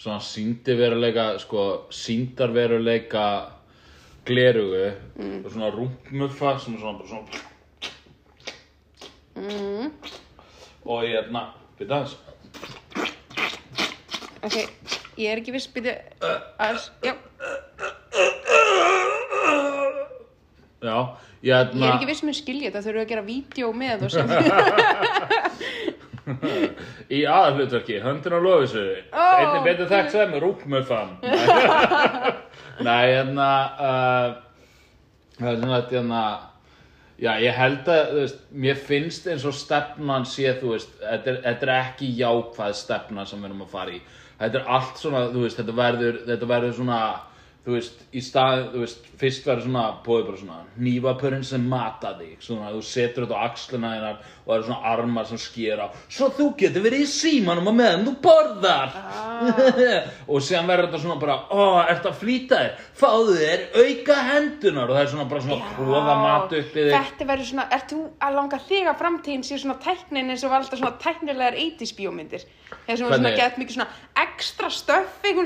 svona 0.00 0.22
sýndi 0.24 0.76
veruleika, 0.78 1.26
sko, 1.42 1.64
sýndar 1.92 2.54
veruleika 2.56 3.24
glerugu 4.28 4.86
og 5.44 5.50
svona 5.52 5.68
rúmuffa 5.74 6.54
sem 6.64 6.78
er 6.78 6.84
svona, 6.84 6.98
bara 7.02 7.12
svona 7.12 7.46
Mm, 9.40 9.92
og 10.84 11.04
ég, 11.06 11.28
na, 11.32 11.44
byrja 11.78 12.00
aðeins. 12.00 12.16
Ok, 14.44 14.56
ég 15.20 15.30
er 15.30 15.40
ekki 15.40 15.54
viss, 15.54 15.68
byrju, 15.72 15.94
aðeins, 16.58 16.88
já, 17.06 17.14
Já, 20.80 20.96
ég, 21.42 21.52
ég 21.52 21.74
na, 21.76 21.86
er 21.86 21.94
ekki 21.94 22.10
viss 22.10 22.24
með 22.24 22.38
skilja 22.40 22.70
þetta, 22.70 22.84
þurfum 22.86 22.98
við 22.98 23.04
að 23.04 23.10
gera 23.14 23.26
vídeo 23.26 23.72
með 23.76 24.04
og 24.06 24.10
sem, 24.14 24.26
í 27.16 27.22
aðalhlutverki, 27.28 27.98
höndin 28.04 28.36
á 28.36 28.40
lofisöðu 28.40 29.00
Ó, 29.10 29.24
einnig 29.24 29.66
betur 29.66 29.90
þekkt 29.90 30.14
sem 30.14 30.36
rúmmuffan 30.44 31.16
Nei, 32.86 33.02
hérna 33.10 33.48
uh, 33.76 34.28
það 35.36 35.50
er 35.50 35.60
svona 35.60 35.80
þetta 35.80 35.98
hérna 35.98 36.22
Já, 37.20 37.34
ég 37.36 37.52
held 37.52 37.88
að, 37.92 37.98
þú 38.14 38.20
veist, 38.22 38.44
mér 38.64 38.78
finnst 38.80 39.26
eins 39.28 39.42
og 39.44 39.52
stefnan 39.52 40.22
sé, 40.24 40.54
þú 40.56 40.70
veist, 40.72 40.94
þetta 41.02 41.28
er, 41.28 41.40
þetta 41.44 41.66
er 41.66 41.72
ekki 41.74 42.06
jákvæð 42.16 42.76
stefna 42.78 43.26
sem 43.28 43.42
við 43.42 43.50
erum 43.50 43.66
að 43.66 43.74
fara 43.74 43.92
í. 43.92 43.98
Þetta 44.38 44.56
er 44.56 44.70
allt 44.76 45.02
svona, 45.02 45.20
þú 45.34 45.42
veist, 45.44 45.58
þetta 45.60 45.74
verður, 45.76 46.20
þetta 46.30 46.48
verður 46.48 46.72
svona, 46.78 47.00
þú 47.60 47.74
veist, 47.74 47.98
í 48.16 48.22
stað, 48.24 48.70
þú 48.72 48.78
veist, 48.80 49.08
fyrst 49.20 49.44
verður 49.44 49.66
svona, 49.66 49.82
bóðið 50.04 50.28
bara 50.30 50.38
svona, 50.40 50.60
nývapurinn 50.80 51.42
sem 51.44 51.64
mata 51.68 52.14
þig, 52.16 52.38
svona, 52.40 52.70
þú 52.72 52.80
setur 52.88 53.26
þetta 53.26 53.36
á 53.36 53.44
axlina 53.44 53.90
þínar 53.92 54.16
og 54.16 54.46
það 54.46 54.54
eru 54.54 54.64
svona 54.66 54.92
armar 54.94 55.26
sem 55.28 55.40
sker 55.42 55.76
á, 55.84 55.86
svo 56.08 56.26
þú 56.38 56.46
getur 56.62 56.84
verið 56.86 57.00
í 57.04 57.06
símanum 57.12 57.68
á 57.68 57.72
meðan 57.76 58.06
þú 58.06 58.12
borðar. 58.24 58.90
og 60.30 60.38
síðan 60.46 60.70
verður 60.70 60.86
þetta 60.88 61.02
svona 61.04 61.18
bara, 61.20 61.36
ó, 61.52 61.84
ertu 61.92 62.08
að 62.10 62.20
flýta 62.22 62.54
þér, 62.62 62.72
fáðu 63.02 63.32
þér 63.42 63.60
auka 63.76 64.16
hendunar 64.30 64.88
og 64.88 64.94
það 64.96 65.04
er 65.04 65.12
svona 65.12 65.30
bara 65.34 65.44
svona 65.44 65.68
tróða 65.76 66.14
mat 66.24 66.48
upp 66.48 66.56
í 66.56 66.58
þig. 66.78 66.90
Þetta 66.96 67.24
verður 67.34 67.48
svona, 67.52 67.68
ert 67.76 67.88
þú 67.92 68.00
að 68.24 68.32
langa 68.40 68.58
þig 68.70 68.84
að 68.88 69.00
framtíðin 69.04 69.44
sé 69.44 69.54
svona 69.60 69.76
tæknin 69.84 70.32
eins 70.32 70.44
og 70.46 70.50
var 70.54 70.60
alltaf 70.64 70.80
svona 70.80 71.00
tæknilegar 71.04 71.54
80s 71.60 71.92
bíómyndir? 71.98 72.42
Var 72.88 72.96
svona 72.96 73.20
svona 73.20 73.36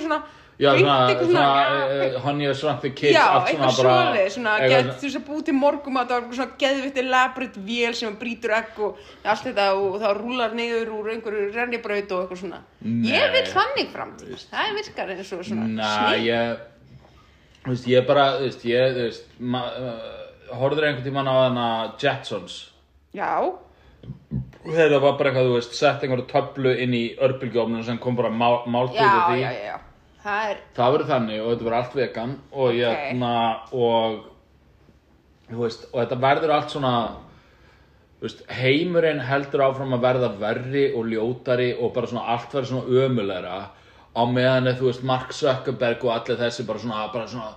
svona 0.04 0.20
Já, 0.54 0.70
svona, 0.78 0.96
svona, 1.10 1.24
svona- 1.26 2.16
uh, 2.16 2.18
Honey 2.22 2.54
Shrunk 2.54 2.80
the 2.84 2.90
Kids, 2.90 3.16
Já, 3.16 3.24
allt 3.34 3.48
svona 3.48 3.70
bara 3.76 4.26
svona, 4.30 4.52
eitthvað 4.58 4.70
get, 4.70 4.90
þú 5.00 5.08
veist 5.08 5.18
að 5.18 5.24
búið 5.28 5.44
til 5.48 5.54
morgum 5.58 5.96
að 5.98 6.04
það 6.04 6.14
var 6.14 6.20
eitthvað 6.22 6.38
svona 6.38 6.58
geðvitt 6.62 7.00
elaborate 7.02 7.64
vél 7.70 7.94
sem 7.98 8.18
brýtur 8.20 8.54
egg 8.54 8.78
og 8.78 9.00
allt 9.24 9.48
þetta 9.48 9.64
og 9.74 9.96
þá 10.02 10.06
rúlar 10.20 10.54
niður 10.54 10.92
úr 10.98 11.10
einhverju 11.14 11.48
rennibraut 11.56 12.12
og 12.14 12.22
eitthvað 12.22 12.42
svona. 12.44 12.60
Nei. 12.84 13.10
Ég 13.10 13.34
vil 13.34 13.42
þannig 13.50 13.90
framtíð, 13.96 14.46
það 14.52 14.68
er 14.68 14.78
virkar 14.78 15.12
eins 15.16 15.32
og 15.34 15.44
svona 15.48 15.66
Næ, 15.74 16.22
ég 16.22 16.62
Þú 17.64 17.72
veist, 17.72 17.86
ég 17.88 18.06
bara, 18.06 18.24
þú 18.36 18.44
veist, 18.44 18.64
ég, 18.68 18.94
þú 18.94 19.04
veist 19.08 19.28
uh, 19.40 20.56
Horfður 20.60 20.84
einhvern 20.90 21.06
tímann 21.06 21.30
á 21.32 21.34
hana 21.48 21.68
Jetsons 21.98 22.58
Já, 23.16 23.30
og 23.40 24.70
þetta 24.74 24.98
var 25.00 25.16
bara 25.16 25.30
eitthvað, 25.30 25.48
þú 25.48 25.56
veist, 25.56 25.74
sett 25.78 26.04
einhverju 26.04 26.26
töflu 26.28 26.74
inn 26.84 26.94
í 26.96 27.02
örbylgjófnum 27.24 27.84
sem 27.86 27.98
kom 28.02 28.16
bara 28.18 28.30
má, 28.32 28.64
máltíð 28.68 29.00
já, 29.00 29.12
því 29.30 29.40
já, 29.40 29.50
já, 29.50 29.66
já. 29.72 29.76
Það 30.24 30.50
er, 30.50 30.60
það 30.76 30.94
verður 30.94 31.10
þannig 31.10 31.40
og 31.42 31.50
þetta 31.50 31.64
verður 31.66 31.78
allt 31.78 31.94
vegan 31.98 32.30
og 32.52 32.68
Ok. 32.70 32.78
ég, 32.78 33.02
na, 33.20 33.32
og 33.76 34.14
þú 35.50 35.60
veist, 35.60 35.86
og 35.92 35.98
þetta 36.00 36.20
verður 36.24 36.54
allt 36.54 36.72
svona 36.72 36.92
veist, 38.24 38.40
heimurinn 38.48 39.20
heldur 39.20 39.66
áfram 39.66 39.92
að 39.98 40.06
verða 40.06 40.30
verri 40.40 40.86
og 40.96 41.10
ljótari 41.12 41.74
og 41.76 41.92
bara 41.92 42.08
svona 42.08 42.24
allt 42.32 42.56
verður 42.56 42.70
svona 42.72 43.04
ömulegra 43.04 43.58
á 44.14 44.22
meðan 44.30 44.72
þú 44.78 44.88
veist, 44.88 45.04
Mark 45.04 45.36
Zuckerberg 45.36 46.04
og 46.08 46.14
allir 46.16 46.40
þessi 46.40 46.64
bara 46.64 46.80
svona, 46.80 47.04
bara 47.12 47.28
svona 47.28 47.52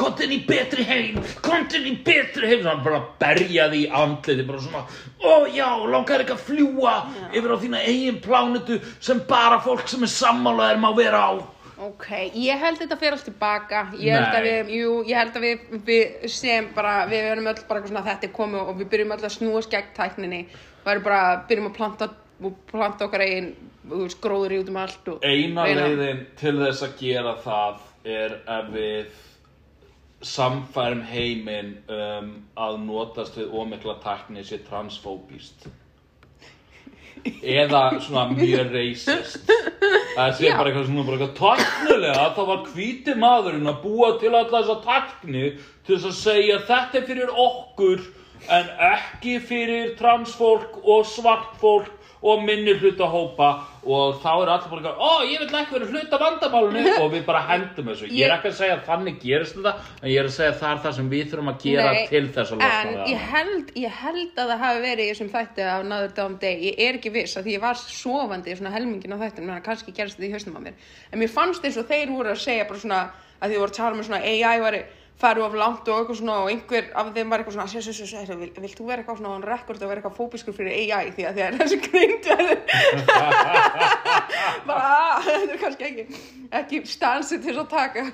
komdu 0.00 0.24
inn 0.24 0.34
í 0.34 0.40
betri 0.48 0.82
heim, 0.88 1.20
komdu 1.44 1.78
inn 1.78 1.92
í 1.92 1.96
betri 2.04 2.48
heim. 2.48 2.62
Svona 2.64 2.82
bara 2.82 3.04
berja 3.20 3.68
því 3.70 3.84
í 3.84 3.90
andliti 4.00 4.46
bara 4.48 4.64
svona, 4.64 4.82
ó 5.20 5.46
já, 5.52 5.68
langar 5.92 6.24
ekki 6.24 6.34
að 6.34 6.44
fljúa 6.48 6.94
yfir 7.30 7.52
á 7.54 7.56
þína 7.60 7.84
eigin 7.84 8.18
plánutu 8.24 8.80
sem 8.98 9.20
bara 9.28 9.60
fólk 9.62 9.86
sem 9.90 10.02
er 10.02 10.10
sammálaðir 10.16 10.80
má 10.80 10.90
vera 10.96 11.22
á 11.28 11.32
ok, 11.86 12.06
ég 12.36 12.60
held 12.60 12.80
þetta 12.82 12.98
fyrir 13.00 13.16
allt 13.16 13.26
tilbaka, 13.28 13.84
ég 13.98 14.16
held 14.16 14.36
að 14.36 14.48
við, 14.48 14.72
jú, 14.76 14.96
ég 15.08 15.20
held 15.20 15.38
að 15.38 15.46
við, 15.46 15.64
við 15.86 16.28
sem 16.32 16.68
bara, 16.76 17.06
við 17.10 17.30
erum 17.32 17.48
öll 17.50 17.56
bara 17.68 17.80
eitthvað 17.80 17.92
svona 17.94 18.06
þetta 18.08 18.28
er 18.28 18.34
komið 18.36 18.60
og 18.66 18.76
við 18.80 18.90
byrjum 18.94 19.14
öll 19.16 19.24
að 19.24 19.36
snúast 19.36 19.72
gegn 19.72 19.94
tækninni. 19.96 20.42
Og 20.82 20.92
erum 20.92 21.06
bara, 21.06 21.22
byrjum 21.48 21.70
að 21.70 21.76
planta, 21.78 22.10
planta 22.70 23.08
okkar 23.08 23.24
veist, 23.90 24.20
gróður 24.22 24.54
í 24.54 24.60
út 24.62 24.70
um 24.72 24.78
allt 24.80 25.10
og 25.12 25.24
Eina 25.26 25.66
leiðin 25.68 26.24
til 26.40 26.56
þess 26.60 26.84
að 26.86 26.96
gera 27.00 27.34
það 27.44 27.82
er 28.10 28.36
ef 28.56 28.70
við 28.74 29.18
samfærum 30.30 31.02
heiminn 31.08 31.74
um, 31.88 32.32
að 32.60 32.80
notast 32.84 33.38
við 33.40 33.54
ómikla 33.56 33.96
tækni 34.04 34.44
sé 34.44 34.60
transfóbist 34.66 35.68
eða 37.24 37.82
svona 38.04 38.26
mjög 38.34 38.72
racist. 38.74 39.50
Það 40.16 40.32
sé 40.38 40.52
bara 40.54 40.70
eitthvað 40.70 40.88
svona 40.88 41.04
bara 41.06 41.18
eitthvað 41.18 41.36
tæknilega 41.40 42.26
þá 42.36 42.40
var 42.50 42.64
hvíti 42.72 43.16
maðurinn 43.20 43.70
að 43.70 43.82
búa 43.84 44.10
til 44.20 44.32
alla 44.32 44.48
þessa 44.52 44.78
tækni 44.86 45.44
til 45.86 45.96
þess 45.96 46.08
að 46.10 46.18
segja 46.20 46.58
þetta 46.70 47.00
er 47.00 47.06
fyrir 47.10 47.32
okkur 47.46 48.04
en 48.50 48.70
ekki 48.90 49.38
fyrir 49.46 49.94
transfólk 50.00 50.80
og 50.82 51.06
svartfólk 51.08 51.90
og 52.20 52.42
minni 52.44 52.74
hluta 52.76 53.06
hópa 53.08 53.48
og 53.80 54.18
þá 54.20 54.28
er 54.42 54.50
allir 54.52 54.72
bara 54.74 54.90
ó 55.00 55.24
ég 55.24 55.40
vil 55.40 55.54
ekki 55.56 55.72
vera 55.72 55.86
hluta 55.88 56.18
vandamálinu. 56.20 56.92
Og 57.00 57.14
við 57.14 57.22
bara 57.24 57.40
hendum 57.48 57.88
þessu. 57.88 58.10
Ég 58.12 58.26
er 58.26 58.34
ekki 58.34 58.50
að 58.50 58.58
segja 58.58 58.74
að 58.76 58.82
þannig 58.90 59.16
gerist 59.22 59.56
þetta 59.56 59.72
en 60.02 60.10
ég 60.10 60.20
er 60.20 60.28
að 60.28 60.34
segja 60.34 60.50
að 60.52 60.58
það 60.60 60.74
er 60.74 60.82
það 60.84 60.96
sem 60.98 61.08
við 61.14 61.30
þurfum 61.30 61.52
að 61.52 61.64
gera 61.64 61.86
Nei, 61.94 62.02
til 62.10 62.22
þess 62.34 62.52
að 62.52 62.60
losna 62.60 62.82
En 62.82 62.92
við 62.92 63.14
ég 63.14 63.24
held, 63.32 63.72
ég 63.84 63.96
held 64.02 64.42
að 64.44 64.52
það 64.52 64.62
hafi 64.66 64.84
verið 64.84 65.04
í 65.04 65.08
þessum 65.14 65.32
þætti 65.32 65.66
af 65.70 65.86
Another 65.86 66.14
Down 66.20 66.36
Day, 66.44 66.60
ég 66.68 66.84
er 66.84 67.00
ekki 67.00 67.14
viss 67.16 67.40
að 67.40 67.48
því 67.48 67.56
ég 67.56 67.64
var 67.64 67.80
sofandi 67.80 68.52
í 68.52 68.60
svona 68.60 68.74
helmingin 68.76 69.16
á 69.16 69.22
þættinum 69.24 69.48
þannig 69.48 69.62
að 69.62 69.66
kannski 69.70 69.96
gerst 69.96 70.20
þetta 70.20 70.28
í 70.28 70.32
hausnum 70.36 70.60
á 70.60 70.64
mér. 70.68 70.88
En 71.08 71.24
mér 71.24 71.32
fannst 71.32 71.64
eins 71.64 71.80
og 71.80 71.88
þeir 71.88 72.12
voru 72.12 72.34
að 72.34 72.42
segja 72.44 72.68
bara 72.68 72.84
svona 72.84 73.02
að 73.40 73.54
því 73.54 73.60
voru 73.62 73.72
að 73.72 73.78
tala 73.80 73.96
með 73.96 74.10
svona 74.10 74.24
AI 74.28 74.60
væri 74.60 74.82
farið 75.20 75.44
of 75.44 75.54
langt 75.60 75.88
og 75.92 75.98
eitthvað 76.00 76.18
svona 76.20 76.36
og 76.42 76.50
einhver 76.52 76.86
af 76.96 77.10
þeim 77.14 77.32
var 77.32 77.42
eitthvað 77.42 77.56
svona 77.58 77.68
sér, 77.72 77.82
sér, 77.84 77.96
sér, 77.98 78.26
sér, 78.28 78.38
vil, 78.40 78.50
vilt 78.64 78.78
þú 78.78 78.86
vera 78.88 79.02
eitthvað 79.02 79.18
svona 79.20 79.34
on 79.36 79.44
record 79.44 79.82
og 79.82 79.90
vera 79.90 80.00
eitthvað 80.00 80.16
fóbiskur 80.16 80.56
fyrir 80.56 80.72
AI 80.80 81.10
því 81.16 81.26
að 81.28 81.36
því 81.36 81.44
að 81.46 81.56
þessi 81.60 81.78
greind 81.84 82.30
verður 82.30 82.60
bara, 84.68 84.86
"Ah, 84.86 85.20
þetta 85.26 85.52
er 85.54 85.60
kannski 85.64 85.88
ekki 85.90 86.06
ekki 86.60 86.80
stansið 86.90 87.44
til 87.44 87.52
þess 87.52 87.62
að 87.62 87.68
taka. 87.74 88.06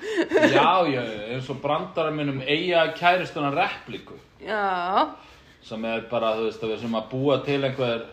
Já, 0.51 0.69
já, 0.91 1.01
eins 1.33 1.49
og 1.49 1.61
brandara 1.63 2.11
minnum 2.13 2.41
eiga 2.45 2.83
kæristuna 2.97 3.49
repliku 3.55 4.19
já, 4.43 5.07
sem 5.65 5.85
er 5.89 6.05
bara, 6.11 6.35
þú 6.37 6.45
veist, 6.47 6.63
að 6.63 6.73
við 6.75 6.83
sem 6.85 6.95
að 6.99 7.09
búa 7.11 7.39
til 7.47 7.57
einhver 7.65 8.05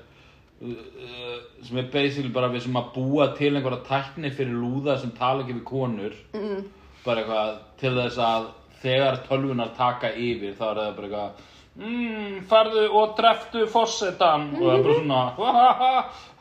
uh, 0.65 1.37
sem 1.67 1.79
er 1.83 1.91
basically 1.93 2.33
bara 2.33 2.49
við 2.53 2.65
sem 2.67 2.79
að 2.81 2.91
búa 2.97 3.29
til 3.39 3.53
einhverja 3.55 3.85
tækni 3.91 4.31
fyrir 4.35 4.57
lúða 4.57 4.97
sem 5.03 5.13
tala 5.19 5.43
ekki 5.45 5.59
við 5.59 5.65
konur. 5.69 6.17
Mm. 6.35 6.65
bara 7.05 7.21
eitthvað 7.21 7.57
til 7.83 7.91
þess 7.99 8.19
að 8.25 8.47
þegar 8.85 9.21
tölvunar 9.29 9.73
taka 9.79 10.13
yfir 10.13 10.55
þá 10.59 10.65
er 10.71 10.81
það 10.81 10.95
bara 10.99 11.09
eitthvað 11.09 11.43
mm, 11.81 12.37
farðu 12.51 12.85
og 12.91 13.17
dreftu 13.19 13.65
fossetan 13.73 14.51
og 14.59 14.67
það 14.67 14.77
er 14.77 14.85
bara 14.89 14.99
svona 15.01 15.23
ha 15.39 15.55
ha 15.59 15.73
ha 15.81 15.95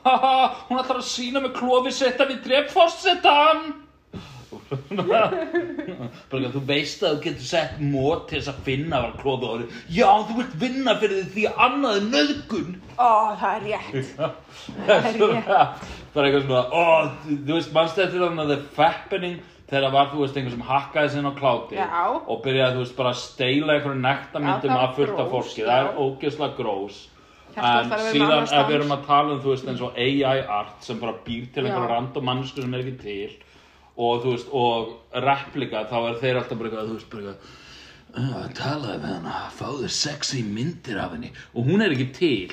ha 0.04 0.18
ha 0.26 0.36
hún 0.68 0.84
ætlar 0.84 1.00
að 1.00 1.10
sína 1.10 1.44
með 1.44 1.56
klofi 1.62 1.96
setta 1.96 2.28
við 2.30 2.44
dref 2.48 2.76
fossetan 2.76 3.66
bara 4.94 5.30
ekki 6.38 6.48
að 6.48 6.56
þú 6.56 6.62
veist 6.68 7.04
að 7.04 7.16
þú 7.16 7.22
getur 7.24 7.48
sett 7.48 7.80
mót 7.82 8.28
til 8.30 8.40
þess 8.40 8.52
að 8.52 8.62
finna 8.68 9.02
var 9.06 9.16
klóðu 9.22 9.50
og 9.50 9.64
já 9.92 10.08
þú 10.28 10.38
vilt 10.40 10.56
vinna 10.62 10.96
fyrir 11.02 11.26
því 11.34 11.46
að 11.50 11.64
annað 11.68 11.98
er 12.00 12.06
nöðgun 12.12 12.76
ó, 12.98 13.12
það 13.42 13.54
er 13.54 13.64
rétt. 13.68 14.14
Bara 16.14 16.30
eitthvað 16.30 16.46
svona 16.46 16.64
ó, 16.70 16.86
þú 17.26 17.56
veist 17.56 17.74
mannstu 17.76 18.04
þetta 18.04 18.22
þannig 18.22 18.44
að 18.44 18.54
the 18.54 18.60
fappening 18.78 19.42
þegar 19.74 19.88
það 19.88 19.96
var 19.98 20.12
þú 20.14 20.20
veist 20.24 20.38
einhver 20.40 20.54
sem 20.54 20.66
hakkaði 20.68 21.10
sinna 21.16 21.32
á 21.34 21.40
kláti 21.40 21.80
Já. 21.80 21.88
og 22.14 22.44
byrjaði 22.46 22.76
þú 22.78 22.84
veist 22.84 22.98
bara 23.00 23.14
að 23.16 23.22
steila 23.24 23.74
einhverju 23.78 24.02
nektarmyndum 24.04 24.76
af 24.78 24.94
fullt 25.00 25.16
af 25.18 25.18
grós, 25.32 25.34
fólki. 25.34 25.66
það 25.66 25.82
er 25.82 25.98
ógeðslega 26.06 26.58
grós. 26.60 27.00
En 27.54 27.66
að 27.94 28.06
síðan 28.14 28.48
ef 28.50 28.68
við 28.70 28.76
erum 28.80 28.94
að 28.96 29.04
tala 29.08 29.34
um 29.36 29.42
þú 29.44 29.52
veist 29.54 29.68
eins 29.70 29.82
og 29.86 29.98
AI 30.06 30.40
art 30.60 30.86
sem 30.86 31.02
bara 31.02 31.18
býr 31.26 31.50
til 31.54 31.66
einhverju 31.68 31.90
random 31.92 32.26
mannsku 32.26 32.64
sem 32.64 32.74
er 32.74 32.82
ekki 32.86 32.96
til 33.04 33.36
og 33.94 34.24
þú 34.24 34.32
veist 34.34 34.54
og 34.58 34.94
replika 35.28 35.84
þá 35.92 35.98
er 36.08 36.16
þeir 36.24 36.40
alltaf 36.40 36.58
bara 36.58 36.70
eitthvað 36.72 36.88
þú 36.90 36.96
veist 36.98 37.12
bara 37.12 37.24
eitthvað 37.24 37.60
"Uh, 38.14 38.48
talaði 38.54 39.00
við 39.02 39.14
hana, 39.16 39.38
fáðu 39.58 39.88
sexy 39.90 40.44
myndir 40.46 41.00
af 41.02 41.12
henni. 41.16 41.32
Og 41.56 41.66
hún 41.66 41.82
er 41.82 41.90
ekki 41.96 42.12
til. 42.14 42.52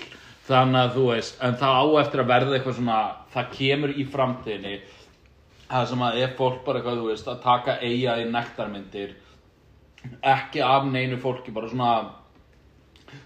Þannig 0.48 0.80
að 0.80 0.94
þú 0.94 1.02
veist, 1.10 1.34
en 1.44 1.56
það 1.60 1.74
á 1.76 1.84
eftir 2.00 2.20
að 2.22 2.30
verða 2.30 2.54
eitthvað 2.56 2.76
svona, 2.78 3.00
það 3.34 3.50
kemur 3.58 3.92
í 3.92 4.06
framtíðinni 4.08 4.72
það 5.70 5.88
sem 5.92 6.04
að 6.06 6.20
ef 6.24 6.36
fólk 6.38 6.64
bara 6.66 6.80
eitthvað, 6.80 7.00
þú 7.00 7.10
veist, 7.10 7.28
að 7.30 7.42
taka 7.44 7.76
eiga 7.80 8.16
í 8.20 8.26
nektarmyndir 8.30 9.14
ekki 10.34 10.62
af 10.64 10.86
neinu 10.88 11.18
fólki, 11.20 11.52
bara 11.54 11.68
svona 11.70 11.92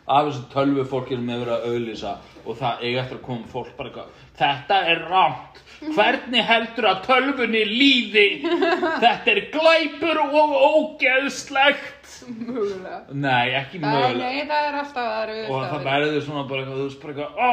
af 0.09 0.29
þessu 0.29 0.47
tölvu 0.53 0.85
fólki 0.89 1.17
sem 1.19 1.29
hefur 1.29 1.45
verið 1.45 1.55
að 1.59 1.67
auðlýsa 1.71 2.15
og 2.45 2.57
það 2.61 2.85
eiga 2.87 3.03
eftir 3.03 3.19
að 3.19 3.27
koma 3.27 3.51
fólk 3.53 3.75
bara 3.77 3.91
eitthvað 3.91 4.23
þetta 4.41 4.79
er 4.93 5.03
rámt 5.11 5.61
hvernig 5.95 6.45
heldur 6.49 6.87
að 6.89 7.01
tölvunni 7.05 7.63
líði? 7.69 8.27
Þetta 9.05 9.33
er 9.33 9.41
glæpur 9.53 10.21
og 10.23 10.55
ógeðslegt. 10.69 12.13
Mögulega. 12.25 13.01
nei, 13.13 13.53
ekki 13.59 13.81
mögulega. 13.83 14.31
nei, 14.31 14.47
það 14.49 14.69
er 14.69 14.79
alltaf 14.81 15.09
það 15.11 15.33
eru 15.35 15.43
og 15.51 15.67
það 15.69 15.87
verður 15.91 16.25
svona 16.25 16.45
bara 16.49 16.63
eitthvað, 16.63 16.79
þú 16.79 16.87
veist, 16.87 17.03
bara 17.03 17.15
eitthvað, 17.15 17.33
"Ó, 17.37 17.47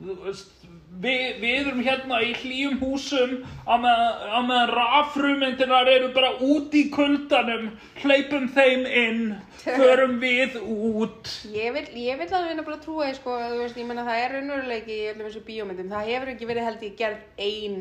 þú 0.00 0.16
veist, 0.24 0.55
við, 1.02 1.24
við 1.42 1.56
erum 1.60 1.82
hérna 1.84 2.20
í 2.24 2.32
hlýjum 2.40 2.78
húsum 2.80 3.34
á 3.68 3.74
meðan 3.80 4.32
á 4.32 4.40
meðan 4.46 4.72
raffrumyndinar 4.72 5.90
eru 5.92 6.10
bara 6.16 6.32
út 6.44 6.74
í 6.76 6.86
kuldanum, 6.94 7.70
hleypum 8.02 8.48
þeim 8.56 8.86
inn, 8.86 9.22
förum 9.66 10.18
við 10.22 10.58
út. 10.62 11.32
Ég 11.52 11.74
vil, 11.76 11.86
ég 12.06 12.20
vil 12.20 12.28
að 12.30 12.50
vinna 12.50 12.66
bara 12.66 12.80
trúa 12.82 13.08
því, 13.08 13.18
sko, 13.20 13.36
að 13.36 13.58
veist, 13.62 13.80
ég 13.80 13.88
meina 13.88 14.06
það 14.06 14.22
er 14.24 14.36
raunveruleiki 14.36 14.96
í 14.96 15.08
öllum 15.12 15.28
þessu 15.28 15.46
bíómyndum. 15.48 15.94
Það 15.94 16.12
hefur 16.12 16.34
ekki 16.34 16.50
verið 16.52 16.70
held 16.70 16.86
ég 16.86 17.00
gerð 17.00 17.48
ein 17.48 17.80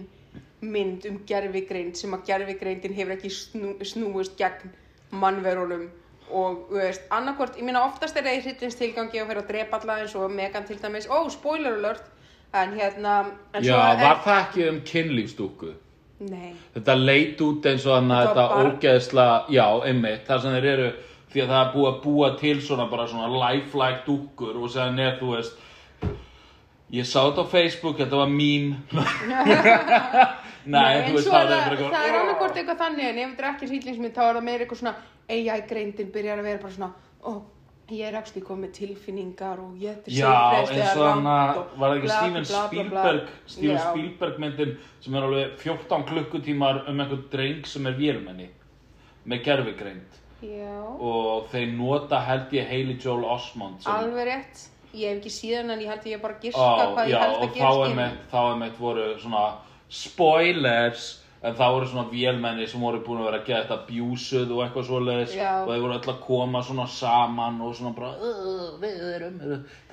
mynd 0.65 1.05
um 1.10 1.19
gerfigreind 1.29 2.00
sem 2.00 2.15
að 2.15 2.25
gerfigreindin 2.31 2.95
hefur 2.98 3.17
ekki 3.17 3.31
snú, 3.34 3.75
snúist 3.86 4.36
gegn 4.39 4.74
mannverunum 5.15 5.86
og, 6.34 6.72
annarkvort, 7.13 7.57
ég 7.60 7.67
meina 7.67 7.84
oftast 7.86 8.17
er 8.17 8.25
það 8.25 8.38
í 8.38 8.43
hryllins 8.45 8.77
tilgangi 8.79 9.22
að 9.22 9.29
fyrir 9.29 9.41
að 9.43 9.50
drepa 9.51 9.79
alla 9.79 10.00
eins 10.01 10.15
og 10.17 10.31
Megan 10.34 10.65
til 10.65 10.79
dæmis, 10.81 11.05
ó, 11.05 11.22
spoiler 11.29 11.77
alert, 11.77 12.07
en 12.62 12.77
hérna, 12.79 13.15
en 13.53 13.63
Já, 13.65 13.75
var 14.01 14.21
það 14.25 14.39
ekki 14.43 14.67
um 14.69 14.79
kynlífstúku? 14.91 15.74
Nei, 16.25 16.53
Þetta 16.74 16.95
leit 16.95 17.41
út 17.43 17.65
eins 17.67 17.85
og 17.85 17.97
þannig 17.97 18.15
að 18.17 18.27
Þetta 18.29 18.45
barn. 18.53 18.71
ógeðsla, 18.71 19.27
já, 19.51 19.65
einmitt, 19.89 20.24
þar 20.27 20.41
sem 20.43 20.55
þeir 20.55 20.67
eru, 20.74 20.89
því 21.33 21.41
að 21.43 21.50
það 21.53 21.62
er 21.65 21.74
búið 21.75 21.89
að 21.91 22.01
búa 22.05 22.29
til 22.39 22.55
svona 22.63 22.85
bara 22.91 23.07
svona 23.12 23.31
lifelike 23.41 24.03
dúkkur 24.05 24.62
og 24.62 24.69
segja 24.71 24.91
neð, 24.95 25.17
þú 25.19 25.33
veist, 25.35 25.57
ég 26.95 27.09
sá 27.09 27.19
þetta 27.25 27.43
á 27.43 27.51
Facebook, 27.51 27.97
þetta 28.00 28.21
var 28.21 28.31
mím. 28.31 28.75
Nei, 30.65 30.95
en 30.97 31.03
þú 31.09 31.17
veist, 31.17 31.27
svo 31.27 31.35
er 31.38 31.50
það 31.50 31.57
er 31.57 31.65
það, 31.65 31.81
bara 31.81 31.91
það 31.93 32.07
er 32.07 32.15
annarkvort 32.19 32.55
eitthvað 32.57 32.79
þannig 32.81 33.09
en 33.09 33.19
ef 33.21 33.33
þetta 33.35 33.43
er 33.43 33.50
ekki 33.51 33.67
hryllingsmynd 33.69 34.15
þá 34.15 34.21
er 34.25 34.38
það 34.39 34.45
meira 34.47 34.63
eitthvað 34.65 34.79
svona 34.79 34.95
AI-greindin 35.35 36.09
byrjar 36.15 36.41
að 36.41 36.47
vera 36.50 36.62
bara 36.63 36.74
svona 36.74 36.89
ó, 37.21 37.31
ég 37.94 38.01
er 38.08 38.18
ekki 38.18 38.42
komið 38.46 38.72
tilfinningar 38.80 39.60
og 39.62 39.77
ég 39.82 39.94
er 39.94 40.13
Já, 40.15 40.32
eins 40.58 40.98
og 40.98 41.06
hann 41.06 41.27
að, 41.30 41.62
var 41.77 41.92
það 41.94 41.98
ekki 42.00 42.12
Steven 42.12 42.48
Spielberg, 42.50 43.32
Steven. 43.46 43.82
Spielberg 43.84 44.39
myndin 44.42 44.75
sem 45.04 45.18
er 45.18 45.27
alveg 45.27 45.58
14 45.62 46.06
klukkutímar 46.10 46.84
um 46.89 47.01
einhvern 47.04 47.25
dreng 47.34 47.65
sem 47.70 47.86
er 47.89 47.98
vélmenni 48.00 48.48
með 49.25 49.44
gerfigreind 49.46 50.22
og 50.46 51.51
þeir 51.51 51.70
nota 51.74 52.20
held 52.22 52.54
ég 52.54 52.68
Hailey 52.70 52.98
Joel 53.01 53.25
sem 53.46 53.92
alveg 53.92 54.27
rétt. 54.30 54.65
Ég 54.96 55.12
hef 55.12 55.20
ekki 55.20 55.32
síðan 55.34 55.74
en 55.74 55.82
ég 55.84 55.89
held 55.92 56.06
ég 56.08 56.22
bara 56.24 56.38
giska 56.39 56.62
Á, 56.62 56.88
hvað 56.96 57.10
já, 57.10 57.15
ég 57.15 57.24
held 57.25 57.36
og 57.36 57.58
að 57.60 57.89
í 57.92 57.96
með, 57.98 58.18
þá 58.32 58.38
er 58.42 58.60
með 58.62 58.77
voru 58.80 59.08
svona 59.20 59.46
spoilers 59.92 61.08
en 61.46 61.56
það 61.60 61.74
voru 61.75 61.88
svona 61.92 62.10
vélmenni 62.12 62.68
sem 62.68 62.82
voru 62.82 63.00
búin 63.06 63.22
að 63.22 63.28
vera 63.30 63.40
að 63.42 63.46
gera 63.50 63.64
þetta 63.66 63.88
bjúsuð 63.90 64.52
og 64.56 64.64
eitthvað 64.66 64.88
svoleiðis 64.90 65.36
Já. 65.38 65.52
og 65.62 65.70
þeir 65.72 65.84
voru 65.86 65.98
öll 66.00 66.12
að 66.16 66.20
koma 66.25 66.62
svona 66.66 66.88
saman 66.90 67.62
og 67.62 67.75
svona 67.78 67.94
bara 67.96 68.12
"Uh, 68.18 68.80
við 68.82 69.04
erum, 69.16 69.40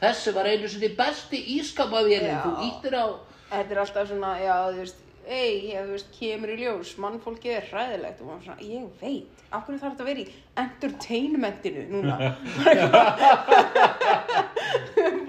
þessi 0.01 0.35
var 0.35 0.49
einu 0.49 0.69
sinni 0.69 0.89
besti 0.97 1.43
ískapavélin, 1.59 2.33
Já. 2.33 2.43
þú 2.47 2.53
íttir 2.71 2.97
á 2.97 3.07
Þetta 3.53 3.75
er 3.75 3.79
alltaf 3.83 4.07
svona, 4.09 4.29
já, 4.41 4.55
þú 4.73 4.79
veist, 4.81 5.01
ei, 5.29 5.75
þú 5.77 5.91
veist, 5.93 6.07
kemur 6.19 6.49
í 6.49 6.55
ljós, 6.63 6.95
mannfólkið 6.97 7.53
er 7.59 7.67
hræðilegt 7.69 8.23
og 8.23 8.31
maður 8.31 8.47
svona, 8.47 8.63
ég 8.65 8.87
veit, 9.03 9.43
af 9.53 9.67
hverju 9.67 9.81
þarf 9.83 9.93
þetta 9.93 10.03
að 10.03 10.09
vera 10.09 10.23
í 10.23 10.29
entertainmentinu 10.57 11.87
núna? 11.91 12.17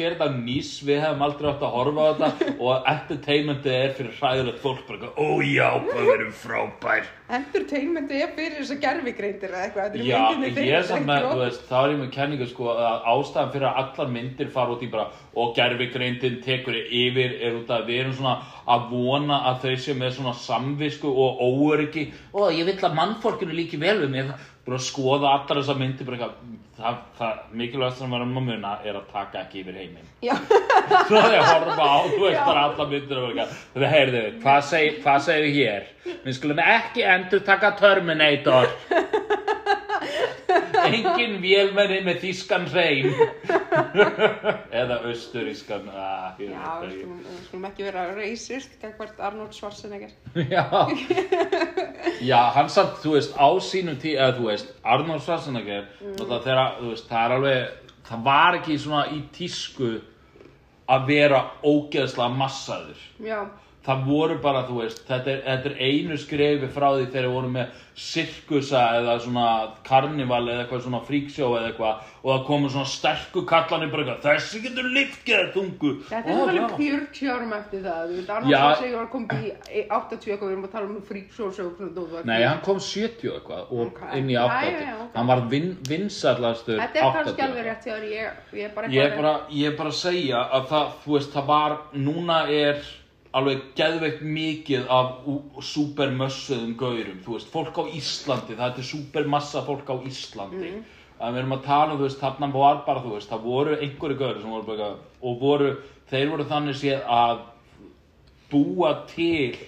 er 0.08 0.34
nýs, 0.38 0.72
við 0.86 1.02
hefum 1.04 1.24
aldrei 1.26 1.50
átt 1.52 1.64
að 1.66 1.74
horfa 1.76 2.06
á 2.06 2.10
þetta 2.10 2.54
og 2.56 2.90
entertainmentið 2.94 3.76
er 3.76 3.94
fyrir 3.98 4.18
hræðilegt 4.20 4.62
fólk 4.64 4.84
bara, 4.88 5.00
eitthvað, 5.00 5.20
ó 5.20 5.28
já, 5.44 5.70
hvað 5.86 6.04
við 6.06 6.14
erum 6.16 6.36
frábær 6.40 7.10
Entertainmentið 7.30 8.24
er 8.24 8.32
fyrir 8.38 8.56
þess 8.58 8.74
að 8.74 8.80
gerfigreindir 8.86 9.52
eða 9.54 9.66
eitthvað, 9.68 9.98
Já, 10.02 10.22
ég 10.66 10.88
samt 10.90 11.06
með, 11.10 11.28
þú 11.30 11.42
veist, 11.44 11.66
þá 11.70 11.76
er 11.80 11.92
ég 11.94 12.00
með 12.00 12.12
kenningu 12.16 12.48
sko 12.50 12.72
að 12.74 13.10
ástæðan 13.14 13.52
fyrir 13.54 13.68
að 13.70 13.82
allar 13.84 14.14
myndir 14.16 14.54
fara 14.56 14.76
út 14.76 14.86
í 14.86 14.90
bara 14.94 15.06
og 15.38 15.54
gerfigreindin 15.60 16.40
tekur 16.46 16.80
yfir 16.80 17.36
er 17.38 17.60
út 17.60 17.70
að 17.76 17.86
við 17.92 18.02
erum 18.06 18.16
svona 18.18 18.38
að 18.70 18.88
vona 18.94 19.42
að 19.50 19.64
þau 19.66 19.76
séu 19.84 19.98
með 19.98 20.16
svona 20.18 20.34
samvisku 20.38 21.10
og 21.10 21.42
óöryggi. 21.42 22.08
Og 22.38 22.54
ég 22.54 22.68
vill 22.70 22.80
að 22.86 22.98
mannfólkinu 23.00 23.56
líki 23.58 23.80
vel 23.82 23.98
við 24.04 24.14
mig. 24.14 24.32
Bara 24.68 24.82
skoða 24.84 25.32
allar 25.34 25.62
þessar 25.62 25.80
myndir 25.80 26.06
bara 26.06 26.18
eitthvað, 26.20 26.34
það, 26.78 26.98
það 27.18 27.38
mikilvægast 27.62 28.02
sem 28.04 28.12
verðum 28.14 28.38
að 28.42 28.50
muna 28.52 28.74
er 28.86 29.00
að 29.00 29.08
taka 29.14 29.42
ekki 29.42 29.64
yfir 29.64 29.80
heiminn. 29.80 30.12
Svo 31.10 31.24
ég 31.34 31.48
horfa 31.48 31.88
á, 31.90 31.98
þú 32.12 32.22
veist 32.28 32.44
bara 32.46 32.66
allar 32.68 32.92
myndir 32.92 33.24
Það 33.74 33.88
heyrðu, 33.96 34.24
hvað 34.44 34.62
seg- 34.70 35.00
hvað 35.06 35.26
segir 35.26 35.48
við 35.48 35.58
hér? 35.58 35.90
Við 36.28 36.38
skulum 36.38 36.62
ekki 36.66 37.08
endur 37.16 37.46
taka 37.48 37.74
Terminator. 37.80 38.70
Engin 40.90 41.40
vélmenni 41.44 42.00
með 42.06 42.22
þýskan 42.24 42.70
hreim 42.72 43.10
Eða 44.82 45.00
austurískan 45.10 45.90
ah, 45.92 46.38
já, 46.40 46.54
við 46.84 46.96
skulum, 46.96 47.20
við 47.26 47.42
skulum 47.48 47.68
ekki 47.70 47.88
vera 47.88 48.06
racist, 48.18 48.78
gagvart 48.82 49.20
Arnold 49.30 49.56
Schwarzenegger. 49.58 50.16
Já 50.56 50.66
Já, 52.30 52.42
hann 52.56 52.72
samt, 52.72 52.98
þú 53.04 53.16
veist, 53.18 53.36
á 53.36 53.48
sínum 53.64 54.00
tí 54.02 54.16
eða 54.18 54.38
þú 54.40 54.50
veist, 54.50 54.74
Arnold 54.84 55.24
Schwarzenegger 55.26 55.86
mm. 56.02 56.18
þegar, 56.20 56.66
þú 56.80 56.94
veist, 56.94 57.08
það 57.12 57.26
er 57.26 57.38
alveg 57.38 57.90
það 58.10 58.24
var 58.26 58.58
ekki 58.60 58.78
svona 58.82 59.04
í 59.14 59.20
tísku 59.36 59.90
að 60.90 61.10
vera 61.10 61.42
ógeðslega 61.62 62.38
massaður 62.40 63.02
Já, 63.22 63.44
það 63.90 64.04
voru 64.08 64.40
bara, 64.44 64.64
þú 64.70 64.80
veist, 64.84 65.04
þetta 65.10 65.32
er, 65.34 65.40
þetta 65.50 65.70
er 65.74 65.78
einu 65.90 66.18
skrefi 66.22 66.70
frá 66.76 66.88
því 66.96 67.08
þegar 67.10 67.28
við 67.30 67.36
vorum 67.40 67.56
með 67.58 67.78
sirkusa 68.00 68.82
eða 69.02 69.16
svona 69.24 69.46
karnival 69.88 70.46
eða 70.48 70.64
eitthvað 70.64 70.84
svona 70.86 71.02
fríksjó 71.08 71.50
eða 71.58 71.72
eitthvað 71.72 72.06
og 72.20 72.30
það 72.32 72.46
komu 72.48 72.70
svona 72.72 72.92
sterku 72.94 73.44
kallanir 73.50 73.92
bara 73.92 74.06
eitthvað, 74.06 74.22
þessi 74.28 74.62
getur 74.64 74.88
liftgeð 74.96 75.50
þungu 75.56 75.92
þetta 76.08 76.34
er 76.36 76.42
alveg 76.46 76.76
40 76.80 77.34
árum 77.34 77.56
eftir 77.60 77.84
það, 77.84 78.00
þú 78.14 78.20
veit, 78.20 78.32
Arnold 78.36 78.54
Já. 78.54 78.60
Schwarzenegger 78.62 79.00
var 79.00 79.10
komið 79.16 79.44
í 79.44 79.50
í 79.50 79.84
80 80.00 80.30
eitthvað, 80.30 80.46
við 80.46 80.56
erum 80.56 80.68
að 80.70 80.74
tala 80.78 80.90
um 80.90 81.02
freakshow-sög 81.10 82.26
Nei, 82.30 82.38
hann 82.46 82.64
kom 82.66 82.80
70 82.84 83.34
eitthvað 83.36 83.74
og 83.74 83.86
Ok. 83.90 84.02
inn 84.20 84.30
í 84.32 84.38
Já, 84.38 84.44
80 84.46 84.70
já, 84.70 84.80
já, 84.86 84.96
ok. 85.04 85.12
hann 85.18 85.32
var 85.34 85.44
vin, 85.52 85.70
vinsallastur 85.90 86.80
Þetta 86.80 87.04
er 87.04 87.18
kannski 87.18 87.46
alveg 87.48 87.68
rétt 87.68 87.90
þér, 87.90 88.08
ég, 88.14 88.40
ég 88.54 88.70
er 88.70 88.74
bara 88.76 88.88
bara, 89.20 89.36
ég 89.52 89.72
er 89.72 89.78
bara 89.78 89.94
að 89.94 90.00
segja 90.00 90.44
að 90.56 90.68
það, 90.72 90.96
þú 91.04 91.16
veist, 91.18 91.34
það 91.36 91.50
var, 91.50 91.78
núna 92.08 92.40
er 92.54 92.84
alveg 93.38 93.66
geðveikt 93.78 94.22
mikið 94.26 94.88
af 94.94 95.28
súpermössuðum 95.70 96.74
gaurum, 96.80 97.20
þú 97.26 97.36
veist, 97.36 97.52
fólk 97.54 97.78
á 97.78 97.84
Íslandi, 97.94 98.58
það 98.58 98.82
er 98.82 98.88
súpermassa 98.90 99.62
fólk 99.68 99.92
á 99.94 99.96
Íslandi. 100.10 100.72
Mm. 100.74 100.88
Að 101.20 101.34
við 101.36 101.42
erum 101.42 101.56
að 101.58 101.66
tala 101.68 101.94
um, 101.94 102.00
þú 102.00 102.06
veist, 102.08 102.22
þarna 102.22 102.50
var 102.54 102.78
bara, 102.88 103.04
þú 103.04 103.16
veist, 103.18 103.30
það 103.30 103.46
voru 103.46 103.76
einhverju 103.76 104.20
gaurir 104.22 104.42
sem 104.42 104.54
voru 104.56 104.70
bara, 104.70 104.90
og 105.20 105.42
voru, 105.42 105.74
þeir 106.10 106.32
voru 106.32 106.48
þannig 106.50 106.80
séð 106.80 107.10
að 107.20 107.42
búa 108.50 108.94
til 109.12 109.60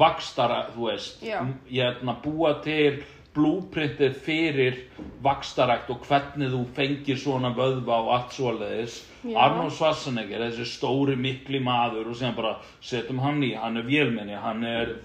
vakstara, 0.00 0.60
þú 0.72 0.88
veist, 0.88 1.24
ég 1.24 1.82
er 1.82 1.98
að 2.00 2.22
búa 2.24 2.54
til 2.64 3.02
blúprintið 3.34 4.14
fyrir 4.24 4.78
vakstarækt 5.24 5.90
og 5.90 6.06
hvernig 6.06 6.52
þú 6.52 6.62
fengir 6.76 7.18
svona 7.18 7.50
vöðva 7.56 7.98
og 8.04 8.10
allt 8.14 8.36
svoleiðis 8.36 9.00
Já. 9.24 9.38
Arnold 9.46 9.72
Schwarzenegger, 9.74 10.44
þessi 10.44 10.66
stóri 10.68 11.16
mikli 11.18 11.60
maður 11.64 12.12
og 12.12 12.18
síðan 12.18 12.36
bara 12.36 12.54
setjum 12.84 13.22
hann 13.24 13.42
í, 13.42 13.54
hann 13.58 13.80
er 13.80 13.88
vélmenni, 13.88 14.36
hann 14.38 14.64
er 14.68 14.96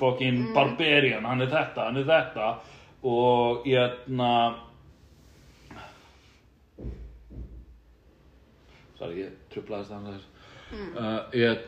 fucking 0.00 0.54
barbarian, 0.56 1.26
hann 1.28 1.44
er 1.44 1.52
þetta, 1.52 1.90
hann 1.90 2.00
er 2.00 2.08
þetta 2.08 2.52
og 3.06 3.66
ég 3.68 3.82
er 3.84 4.62
Sorry, 8.96 9.26
ég 9.26 9.34
trublaðist 9.52 9.92
það 9.92 10.06
þess 10.08 10.30
mm. 10.72 10.92
uh, 10.96 11.18
ég 11.36 11.50
er 11.52 11.58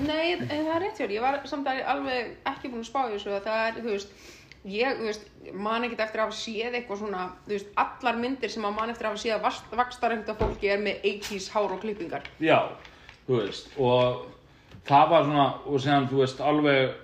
Nei, 0.00 0.32
en 0.32 0.46
það 0.48 0.70
er 0.74 0.80
rétt 0.80 0.96
hjá 0.96 1.04
þér, 1.04 1.16
ég 1.18 1.24
var 1.24 1.40
samt 1.50 1.68
að 1.68 1.82
alveg 1.92 2.30
ekki 2.48 2.70
búin 2.72 2.80
að 2.80 2.88
spá 2.88 3.02
þessu 3.10 3.34
að 3.34 3.44
það 3.44 3.64
er, 3.66 3.80
þú 3.82 3.90
veist, 3.90 4.14
ég, 4.72 4.96
þú 4.98 5.08
veist, 5.08 5.26
man 5.66 5.84
ekkert 5.86 6.04
eftir 6.06 6.22
að 6.22 6.28
hafa 6.30 6.38
séð 6.38 6.78
eitthvað 6.78 7.02
svona, 7.02 7.24
þú 7.44 7.54
veist, 7.56 7.70
allar 7.82 8.20
myndir 8.22 8.52
sem 8.54 8.66
að 8.68 8.76
man 8.78 8.92
eftir 8.92 9.08
að 9.08 9.12
hafa 9.12 9.22
séð 9.24 9.34
að 9.36 9.78
vakstarengta 9.82 10.36
fólki 10.38 10.72
er 10.72 10.82
með 10.86 11.06
80s 11.12 11.48
hár 11.52 11.76
og 11.76 11.82
klippingar. 11.84 12.28
Já, 12.40 12.58
þú 13.26 13.40
veist, 13.42 13.68
og 13.76 14.24
það 14.88 15.12
var 15.12 15.28
svona, 15.28 15.46
og 15.66 15.84
síðan, 15.84 16.08
þú 16.10 16.22
veist, 16.22 16.42
alveg, 16.52 16.96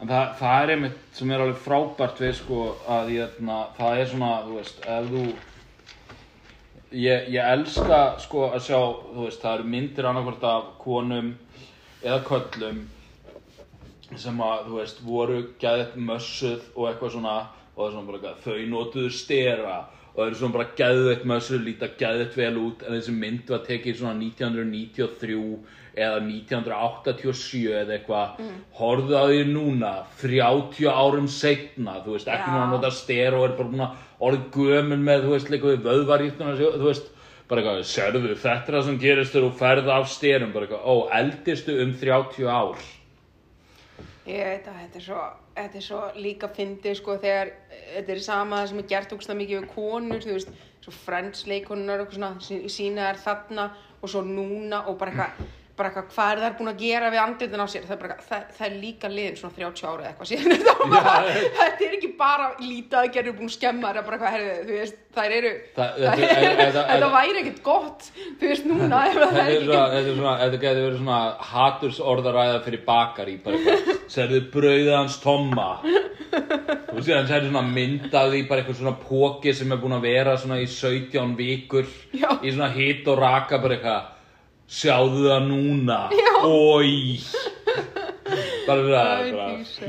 það, 0.00 0.24
það 0.40 0.62
er 0.62 0.74
einmitt 0.76 1.20
sem 1.20 1.34
er 1.34 1.44
alveg 1.44 1.62
frábært 1.66 2.24
við, 2.24 2.34
sko, 2.40 2.64
að 2.96 3.12
ég, 3.18 3.38
na, 3.44 3.60
það 3.76 4.02
er 4.02 4.12
svona, 4.14 4.32
þú 4.48 4.58
veist, 4.62 4.80
ef 4.96 5.12
þú, 5.12 5.26
ég, 6.92 7.28
ég 7.34 7.42
elska, 7.42 8.00
sko, 8.22 8.48
að 8.54 8.64
sjá, 8.68 8.78
þú 9.12 9.26
veist, 9.26 9.42
það 9.42 9.58
eru 9.58 9.68
myndir 9.74 10.08
annarkvort 10.08 10.46
af 10.48 10.70
konum 10.82 11.34
eða 12.02 12.22
köllum 12.28 12.80
sem 14.16 14.40
að, 14.40 14.66
þú 14.68 14.78
veist, 14.78 15.00
voru 15.04 15.38
gæðið 15.60 15.96
mössuð 16.08 16.68
og 16.74 16.88
eitthvað 16.88 17.14
svona 17.16 17.36
og 17.78 17.82
það 17.82 17.86
er 17.88 17.94
svona 17.94 18.08
bara, 18.08 18.18
eitthvað, 18.18 18.42
þau 18.46 18.70
notuðu 18.72 19.10
stera 19.14 19.76
og 20.18 20.24
það 20.24 20.30
eru 20.32 20.38
svona 20.40 20.56
bara 20.56 20.72
gæðið 20.78 21.20
mössuð 21.30 21.60
líta 21.62 21.88
gæðið 21.94 22.32
vel 22.40 22.56
út 22.58 22.80
en 22.82 22.96
þessi 22.96 23.12
mynd 23.14 23.52
var 23.52 23.60
tekið 23.68 24.00
svona 24.00 24.16
1993 24.18 25.36
eða 25.94 26.18
1987 26.24 27.60
eða 27.78 27.94
eitthvað 27.94 28.40
mm. 28.42 28.56
horfðu 28.80 29.14
á 29.14 29.24
því 29.30 29.44
núna 29.52 29.92
30 30.18 30.90
árum 30.90 31.30
seinna 31.30 31.94
þú 32.02 32.16
veist, 32.16 32.32
ekki 32.34 32.50
Já. 32.50 32.56
núna 32.56 32.66
nota 32.72 32.90
stera 32.98 33.38
og 33.38 33.46
er 33.46 33.56
bara 33.60 33.70
búin 33.70 33.86
að 33.86 34.26
orðið 34.26 34.50
gömul 34.58 35.00
með, 35.06 35.24
þú 35.24 35.32
veist, 35.36 35.54
líka 35.54 35.70
við 35.70 35.86
vöðvaríktuna, 35.86 36.58
þú 36.66 36.84
veist 36.88 37.10
bara 37.48 37.62
eitthvað, 37.62 37.82
sérðu, 37.94 38.34
þetta 38.34 38.56
er 38.58 38.76
það 38.80 38.86
sem 38.90 39.00
gerist 39.06 39.36
þegar 39.36 39.46
þú 39.46 39.58
ferð 39.62 39.92
af 39.94 40.10
styrum, 40.10 40.54
bara 40.54 40.66
eitthvað, 40.66 40.82
ó, 40.82 40.94
eldistu 41.22 41.78
um 41.84 41.94
30 42.02 42.50
ár 42.50 42.88
Ég 44.28 44.44
veit 44.44 44.66
að 44.68 44.74
þetta 44.82 44.98
er 45.00 45.04
svo, 45.06 45.20
þetta 45.56 45.78
er 45.80 45.84
svo 45.86 45.98
líka 46.20 46.48
fyndið 46.52 46.96
sko 46.98 47.14
þegar 47.22 47.50
þetta 47.94 48.12
er 48.12 48.18
sama 48.20 48.58
það 48.60 48.66
sem 48.72 48.80
er 48.82 48.88
gert 48.90 49.14
ógst 49.16 49.30
mikið 49.38 49.60
við 49.62 49.68
konur, 49.72 50.20
þú 50.26 50.34
veist, 50.36 50.50
svo 50.84 50.92
Friends 50.92 51.46
leikonunar 51.48 52.02
og 52.04 52.12
svona, 52.12 52.34
sí- 52.44 52.68
sína 52.68 53.06
þær 53.08 53.22
þarna 53.24 53.64
og 54.02 54.12
svo 54.12 54.20
núna 54.26 54.82
og 54.90 54.98
bara 55.00 55.14
eitthvað, 55.14 55.48
bara 55.78 55.90
eitthvað, 55.92 56.08
hvað 56.14 56.30
er 56.34 56.40
þær 56.44 56.56
búin 56.58 56.70
að 56.72 56.80
gera 56.82 57.10
við 57.14 57.20
andlitin 57.22 57.62
á 57.62 57.66
sér, 57.72 57.84
það 57.88 57.94
er 57.96 58.00
bara, 58.02 58.16
það, 58.28 58.46
það 58.58 58.66
er 58.68 58.76
líka 58.82 59.10
liðin 59.12 59.36
svona 59.38 59.54
30 59.58 59.86
ára 59.88 60.00
eða 60.02 60.10
eitthvað 60.12 60.30
síðan, 60.32 60.52
þetta, 61.58 61.84
er 61.88 61.96
ekki 61.98 62.10
bara 62.18 62.48
lítið 62.62 62.98
að 63.02 63.10
gera 63.16 63.34
búin 63.38 63.50
að 63.50 63.54
skemma 63.56 63.92
þær, 63.92 63.94
það 63.94 64.02
er 64.02 64.08
bara 64.08 64.16
eitthvað, 64.18 64.34
herrið, 64.36 64.58
þú 64.68 64.78
veist, 64.78 64.98
þær 65.18 65.36
eru, 65.38 65.52
Það- 65.78 65.94
það 66.02 66.22
þetta- 66.88 67.10
væri 67.14 67.42
ekkert 67.42 67.62
gott, 67.66 68.08
þú 68.40 68.50
veist, 68.52 68.68
núna, 68.68 68.88
það 68.88 69.22
Þetta 69.38 69.46
er 69.48 70.10
svona, 70.12 70.34
þetta 70.42 70.60
getur 70.64 70.82
verið 70.84 70.98
svona 71.00 71.20
haturs 71.52 72.00
orðaræða 72.12 72.58
fyrir 72.66 72.84
bakari, 72.86 73.36
bara 73.44 73.58
eitthvað, 73.62 74.02
serðu 74.18 74.42
brauðið 74.54 74.92
hans 74.98 75.18
Tomma. 75.22 75.68
Veist, 76.28 77.10
hann 77.12 77.28
serðu 77.30 77.50
svona 77.52 77.64
mynd 77.68 78.12
af 78.14 78.28
því, 78.32 78.42
bara 78.50 78.62
eitthvað 78.62 78.78
svona 78.82 78.94
póki 79.00 79.54
sem 79.56 79.72
er 79.74 79.80
búin 79.82 79.96
að 79.98 80.06
vera 80.08 80.34
svona 80.40 80.58
í 80.62 80.66
17 80.70 81.34
vikur, 81.38 81.88
í 82.14 82.52
svona 82.52 82.70
hit 82.74 83.08
og 83.10 83.18
raka, 83.22 83.60
bara 83.62 83.78
eitthvað, 83.78 84.14
sjáðu 84.68 85.22
það 85.28 85.46
núna, 85.48 85.98
Já. 86.12 86.32
oi. 86.44 87.18
bara 88.68 89.02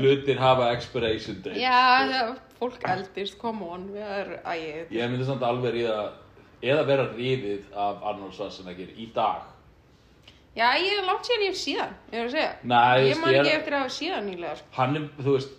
hlutir 0.00 0.38
hafa 0.40 0.70
expiration 0.74 1.36
date 1.44 1.60
Já, 1.60 2.08
það, 2.08 2.30
fólk 2.60 2.84
eldist, 2.88 3.36
come 3.40 3.66
on, 3.68 3.86
við 3.92 4.06
erum, 4.16 4.40
æ, 4.48 4.54
Ég 4.94 5.10
myndi 5.12 5.26
samt 5.28 5.44
alveg 5.44 5.74
ríða 5.76 5.98
eða 6.64 6.84
vera 6.88 7.06
ríðið 7.16 7.68
af 7.76 8.02
Arnold 8.10 8.34
Schwarzenegger 8.36 8.90
í 9.00 9.10
dag 9.16 9.46
já, 10.56 10.66
ég 10.80 10.96
er 10.98 11.06
langt 11.06 11.28
síðan 11.28 11.44
ég 11.44 11.52
hef 11.52 11.60
síðan, 11.60 11.92
ég 12.10 12.18
er 12.18 12.26
að 12.26 12.32
segja. 12.34 12.50
Nei, 12.64 13.04
Ég 13.10 13.20
man 13.20 13.30
ekki 13.34 13.52
er- 13.52 13.58
eftir 13.60 13.76
að 13.76 13.84
hafa 13.84 13.94
síðan 14.00 14.26
nýlega, 14.28 14.56
sko. 14.58 14.72
hann 14.80 14.96
er, 14.98 15.06
þú 15.20 15.36
veist 15.36 15.56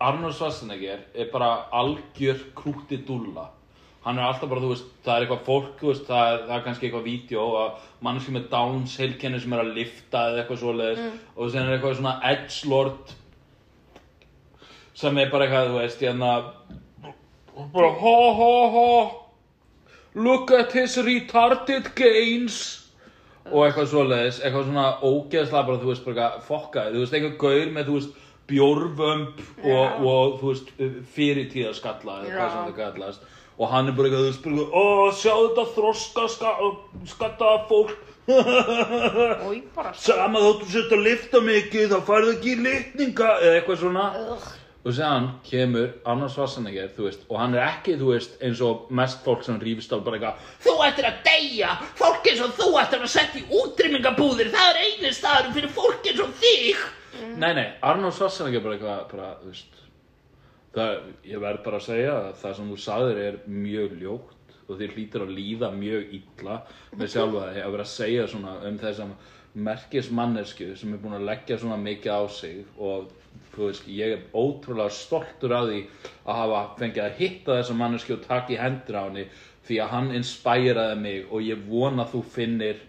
Arnold 0.00 0.34
Schwarzenegger 0.36 1.00
er 1.14 1.30
bara 1.32 1.48
algjör 1.72 2.42
krúti 2.56 2.98
dúlla 3.06 3.46
hann 4.04 4.18
er 4.18 4.24
alltaf 4.24 4.48
bara, 4.48 4.62
þú 4.64 4.72
veist, 4.72 4.90
það 5.04 5.14
er 5.14 5.24
eitthvað 5.26 5.46
fólk 5.46 5.72
þú 5.80 5.88
veist, 5.90 6.04
það 6.08 6.30
er, 6.32 6.42
það 6.46 6.56
er 6.56 6.66
kannski 6.66 6.86
eitthvað 6.88 7.06
vídeo 7.06 7.46
að 7.60 7.86
mannski 8.06 8.34
með 8.34 8.46
Downs 8.52 8.96
heilkenni 9.00 9.40
sem 9.42 9.54
er 9.56 9.62
að 9.62 9.72
lifta 9.76 10.22
eða 10.30 10.42
eitthvað 10.42 10.60
svoleiðis. 10.62 11.00
Mm. 11.04 11.18
og 11.36 11.50
sen 11.52 11.66
er 11.66 11.74
eitthvað 11.74 11.96
svona 11.98 12.14
edgelord 12.30 13.14
sem 15.00 15.20
er 15.20 15.32
bara 15.32 15.46
eitthvað, 15.46 15.68
þú 15.68 15.80
veist, 15.82 16.04
hérna 16.06 16.30
bara 17.74 17.90
ha 18.00 18.18
ha 18.38 18.52
ha 18.76 18.90
look 20.14 20.52
at 20.56 20.72
his 20.72 20.96
retarded 21.04 21.92
gains. 21.94 22.60
Og 23.50 23.64
eitthvað 23.66 23.88
svoleiðis, 23.90 24.40
eitthvað 24.44 24.66
svona 24.68 24.86
ógeðslega 25.02 25.66
bara, 25.66 25.80
þú 25.80 25.90
veist, 25.90 26.04
bara 26.06 26.16
eitthvað 26.16 26.48
fokkaði, 26.48 26.94
þú 26.94 27.04
veist, 27.04 27.14
einhver 27.18 27.36
gaur 27.40 27.72
með, 27.74 27.86
þú 27.88 27.98
veist, 27.98 28.18
bjórvömb 28.50 29.40
og, 29.70 30.00
og, 30.06 30.34
þú 30.40 30.50
veist, 30.50 30.72
fyrirtíðaskalla 31.14 32.16
eða 32.20 32.32
hvað 32.34 32.54
sem 32.54 32.66
það 32.70 32.80
kallast 32.80 33.28
og 33.60 33.68
hann 33.68 33.90
er 33.90 33.96
bara 33.96 34.08
eitthvað, 34.08 34.38
bara 34.44 34.54
eitthvað, 34.56 34.70
ó, 34.72 34.84
sjá 35.12 35.34
þetta 35.34 35.64
þroska 35.74 36.28
ska, 36.32 36.54
skattaða 37.12 37.58
fólk. 37.68 37.98
Og 38.30 39.96
sama 39.98 40.38
þóttu 40.38 40.68
sett 40.70 40.92
að 40.94 41.00
lifta 41.02 41.40
mikið, 41.42 41.90
þá 41.90 42.06
færðu 42.06 42.34
ekki 42.36 42.52
litninga 42.62 43.30
eða 43.40 43.56
eitthvað 43.58 43.80
svona. 43.80 44.04
Og 44.80 44.94
séðan 44.96 45.26
kemur 45.44 45.90
Arnold 46.08 46.32
Schwarzenegger, 46.32 46.92
þú 46.96 47.08
veist, 47.08 47.24
og 47.28 47.36
hann 47.36 47.56
er 47.58 47.66
ekki, 47.66 47.98
þú 48.00 48.14
veist, 48.14 48.38
eins 48.40 48.62
og 48.64 48.86
mest 48.96 49.20
fólk 49.26 49.42
sem 49.44 49.58
rífist 49.60 49.92
á 49.92 50.00
bara 50.00 50.16
eitthvað, 50.16 50.46
þú 50.64 50.76
ættir 50.86 51.08
að 51.10 51.18
deyja, 51.26 51.74
fólk 51.98 52.30
eins 52.30 52.40
og 52.46 52.54
þú 52.56 52.70
ættir 52.80 53.04
að 53.04 53.12
setja 53.12 53.42
í 53.42 53.60
útrymmingabúðir, 53.60 54.48
það 54.54 54.70
er 54.70 54.80
einu 54.86 55.12
staður 55.18 55.52
fyrir 55.58 55.74
fólk 55.76 56.08
eins 56.08 56.24
og 56.24 56.32
þig. 56.40 56.86
Nei, 57.34 57.50
nei, 57.58 57.66
Arnold 57.84 58.16
Schwarzenegger 58.16 58.64
bara 58.64 58.78
eitthvað, 58.78 59.04
bara, 59.12 59.34
þú 59.42 59.52
veist, 59.52 59.79
það, 60.74 60.94
ég 61.26 61.42
verð 61.42 61.64
bara 61.64 61.80
að 61.80 61.88
segja 61.88 62.14
að 62.18 62.30
það 62.42 62.56
sem 62.58 62.70
þú 62.70 62.78
sagðir 62.84 63.22
er 63.24 63.40
mjög 63.50 63.96
ljótt 64.02 64.56
og 64.70 64.78
þér 64.78 64.94
hlýtur 64.94 65.24
að 65.26 65.34
líða 65.34 65.70
mjög 65.74 66.14
illa 66.20 66.56
með 66.94 67.12
sjálfa 67.14 67.46
þig 67.50 67.62
að 67.64 67.72
vera 67.74 67.86
að 67.86 67.94
segja 67.94 68.26
svona 68.30 68.56
um 68.68 68.76
þessam 68.78 69.14
merkis 69.66 70.10
mannesku 70.14 70.68
sem 70.78 70.92
er 70.94 71.00
búin 71.02 71.16
að 71.18 71.26
leggja 71.26 71.58
svona 71.58 71.78
mikið 71.82 72.12
á 72.14 72.22
sig 72.30 72.60
og 72.78 73.08
þú 73.50 73.66
veist, 73.66 73.88
ég 73.90 74.12
er 74.14 74.20
ótrúlega 74.30 74.94
stoltur 74.94 75.54
af 75.56 75.66
því 75.66 75.80
að 76.22 76.38
hafa 76.38 76.60
fengið 76.78 77.02
að 77.04 77.18
hitta 77.18 77.56
þessa 77.58 77.78
mannesku 77.80 78.14
og 78.14 78.22
taka 78.28 78.54
í 78.54 78.60
hendur 78.60 79.00
á 79.00 79.02
henni 79.08 79.26
því 79.66 79.80
að 79.82 79.92
hann 79.96 80.14
inspæraði 80.20 81.00
mig 81.02 81.26
og 81.30 81.42
ég 81.46 81.66
vona 81.66 82.06
að 82.06 82.14
þú 82.14 82.22
finnir 82.36 82.80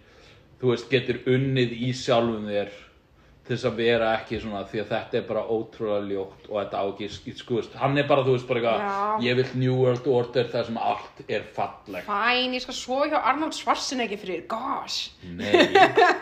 þú 0.61 0.73
veist, 0.75 0.89
getur 0.93 1.21
unnið 1.33 1.73
í 1.81 1.91
sjálfum 1.97 2.45
þér 2.45 2.73
til 3.41 3.55
þess 3.55 3.67
að 3.67 3.79
vera 3.81 4.09
ekki 4.19 4.37
svona 4.39 4.61
því 4.69 4.81
að 4.83 4.89
þetta 4.91 5.17
er 5.17 5.23
bara 5.25 5.41
ótrúlega 5.49 6.01
ljótt 6.11 6.43
og 6.45 6.57
þetta 6.59 6.81
á 6.81 6.85
ekki, 6.91 7.07
sk- 7.09 7.33
sko, 7.39 7.57
veist, 7.57 7.73
hann 7.81 7.97
er 7.97 8.05
bara, 8.09 8.23
þú 8.27 8.35
veist, 8.35 8.47
bara 8.47 8.61
eitthvað, 8.61 9.25
ég 9.25 9.39
vil 9.39 9.45
New 9.63 9.77
World 9.79 10.09
Order 10.13 10.49
þar 10.51 10.67
sem 10.69 10.77
allt 10.77 11.23
er 11.25 11.47
fallegt. 11.55 12.05
fæn, 12.05 12.53
ég 12.53 12.63
skal 12.63 12.77
svo 12.77 12.99
hjá 13.09 13.17
Arnold 13.17 13.57
Schwarzenegger 13.57 14.21
fyrir, 14.21 14.45
gosh. 14.51 15.09
Nei, 15.25 15.73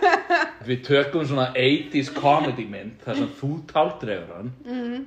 við 0.70 0.84
tökum 0.88 1.28
svona 1.28 1.50
80s 1.60 2.14
comedy 2.16 2.68
mynd 2.72 3.04
þar 3.04 3.22
sem 3.22 3.32
þú 3.42 3.54
taldregur 3.74 4.36
hann 4.38 4.54
mm. 4.64 5.06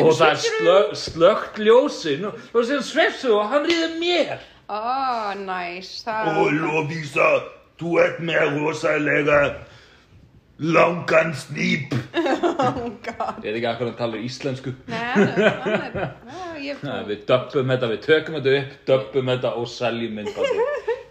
og 0.00 0.12
það 0.16 0.28
er 0.30 0.44
slö, 0.48 0.78
slögt 1.04 1.60
ljósin 1.60 2.30
og, 2.30 2.44
og 2.54 2.70
sem 2.72 2.80
svepsu 2.80 3.36
og 3.36 3.52
hann 3.52 3.68
ríður 3.68 3.98
mér. 4.00 4.38
Oh, 4.70 5.34
nice, 5.36 6.00
það... 6.06 6.46
Lovisa, 6.56 7.34
þú 7.76 7.98
ert 8.00 8.22
með 8.24 8.56
rosalega 8.56 9.42
langan 10.60 11.32
snýp. 11.34 11.94
Oh, 12.60 12.90
God. 13.04 13.40
Ég 13.40 13.48
er 13.48 13.56
ekki 13.56 13.68
akkur 13.70 13.88
að 13.88 13.96
tala 14.00 14.20
íslensku. 14.20 14.74
Nei, 14.90 14.98
hann 15.14 15.30
er, 15.32 15.54
hann 15.62 15.86
er, 15.86 16.58
ég 16.60 16.82
Nei, 16.84 16.98
við 17.08 17.22
döppum 17.30 17.72
þetta, 17.72 17.88
við 17.94 18.02
tökum 18.04 18.36
þetta 18.36 18.56
upp, 18.58 18.74
döppum 18.90 19.32
þetta 19.32 19.54
og 19.56 19.70
seljum 19.72 20.18
myndbandi. 20.20 20.66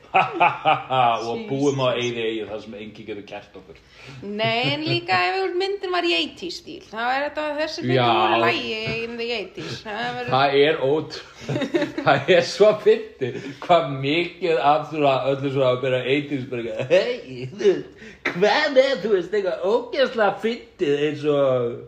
og 1.30 1.42
búum 1.50 1.82
á 1.86 1.94
eigi 1.94 2.24
eigi 2.24 2.46
þar 2.50 2.62
sem 2.64 2.76
engi 2.80 3.06
getur 3.06 3.26
gert 3.30 3.58
okkur. 3.60 3.78
Nei, 4.26 4.74
en 4.74 4.86
líka 4.88 5.18
ef 5.30 5.54
myndin 5.60 5.94
var 5.94 6.08
í 6.08 6.14
80s 6.18 6.58
stíl, 6.64 6.82
þá 6.90 7.02
er 7.04 7.26
þetta 7.28 7.46
þessi 7.60 7.84
myndin 7.84 8.00
Já. 8.00 8.08
voru 8.16 8.40
lægi 8.46 8.80
in 9.04 9.14
the 9.20 9.28
80s. 9.38 9.78
Það 9.86 10.20
Það 10.32 10.58
er 10.64 10.82
ót, 10.88 11.20
það 12.08 12.34
er 12.38 12.50
svo 12.50 12.72
fyndi 12.86 13.32
hvað 13.66 13.94
mikið 14.08 14.66
af 14.72 14.90
svona 14.90 15.16
öllu 15.34 15.54
svona 15.54 15.70
að 15.76 15.80
byrja 15.86 16.02
80s 16.18 16.50
bara 16.50 16.66
eitthvað, 16.66 16.92
hei, 16.96 17.48
þú 17.54 18.34
hvað 18.34 18.84
er, 18.84 19.00
þú 19.04 19.16
veist, 19.16 19.34
eitthvað 19.40 19.72
ógeðslega 19.74 20.44
fyndið 20.44 21.08
eins 21.10 21.26
og 21.36 21.80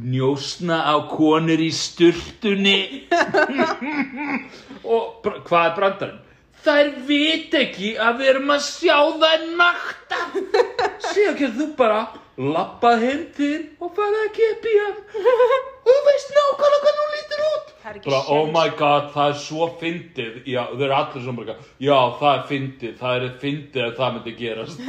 njósna 0.00 0.76
á 0.86 0.94
konur 1.10 1.60
í 1.60 1.70
sturtunni 1.74 2.78
og 4.94 5.24
hvað 5.48 5.64
er 5.64 5.78
brandarinn? 5.78 6.20
Þær 6.60 6.88
vit 7.08 7.54
ekki 7.56 7.94
að 7.96 8.18
við 8.20 8.30
erum 8.34 8.50
að 8.52 8.64
sjá 8.66 8.96
þær 9.22 9.44
nakta. 9.60 10.18
Síðan 11.10 11.38
getur 11.38 11.56
þú 11.56 11.68
bara 11.78 12.00
lappað 12.40 13.04
heim 13.06 13.22
til 13.36 13.56
og 13.80 13.94
farið 13.96 14.24
að 14.26 14.34
kippi 14.36 14.74
hann. 14.82 14.98
Og 15.80 15.90
þú 15.90 16.00
veist 16.08 16.34
nákvæmlega 16.36 16.82
hvernig 16.84 17.04
hún 17.04 17.14
lítur 17.16 17.46
út. 17.50 17.70
ekki 17.70 17.79
bara, 18.04 18.22
oh 18.30 18.46
my 18.52 18.68
god, 18.78 19.10
það 19.14 19.32
er 19.32 19.38
svo 19.42 19.70
fyndið. 19.80 20.40
Já, 20.48 20.62
þau 20.70 20.84
eru 20.86 20.96
allir 20.96 21.24
svona 21.24 21.42
bara, 21.42 21.56
já, 21.82 21.96
það 22.20 22.32
er 22.32 22.44
fyndið 22.50 23.00
það 23.00 23.16
er 23.16 23.34
fyndið 23.40 23.84
að 23.86 23.96
það 23.98 24.14
myndi 24.16 24.34
gerast. 24.38 24.80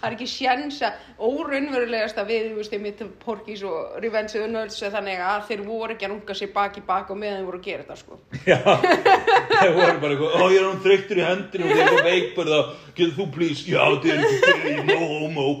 Það 0.00 0.06
er 0.08 0.14
ekki 0.16 0.28
sjens 0.28 0.78
að 0.84 0.92
óraunverulegast 1.20 2.18
að 2.20 2.30
við, 2.30 2.44
þú 2.50 2.56
veist, 2.60 2.74
mitt 2.80 3.00
Porkís 3.20 3.62
og 3.68 3.98
Revenge 4.00 4.32
of 4.38 4.44
the 4.44 4.48
Nerds 4.50 4.78
er 4.84 4.92
þannig 4.94 5.20
að 5.24 5.40
þeir 5.50 5.62
voru 5.66 5.94
ekki 5.94 6.06
að 6.06 6.12
runga 6.14 6.36
sér 6.36 6.50
bak 6.54 6.78
í 6.80 6.82
bak 6.86 7.10
og 7.12 7.18
meðan 7.20 7.40
þeir 7.40 7.48
voru 7.48 7.60
að 7.60 7.66
gera 7.68 7.84
þetta, 7.84 7.96
sko. 8.00 8.14
já, 8.50 8.58
þau 8.60 9.72
voru 9.76 9.98
bara 10.04 10.12
eitthvað, 10.14 10.32
ó, 10.32 10.44
ég 10.48 10.58
er 10.60 10.66
hann 10.68 10.84
þreyttur 10.86 11.20
í 11.20 11.26
hendinu 11.26 11.66
og 11.66 11.70
ég 11.70 11.76
er 11.76 11.82
eitthvað 11.84 12.08
veikburða, 12.10 12.60
getur 12.96 13.14
þú 13.18 13.26
please? 13.36 13.62
Já, 13.68 13.82
þetta 13.90 14.06
er 14.10 14.18
ekki 14.24 14.38
gay, 14.46 14.74
no 14.88 14.98
homo. 15.10 15.48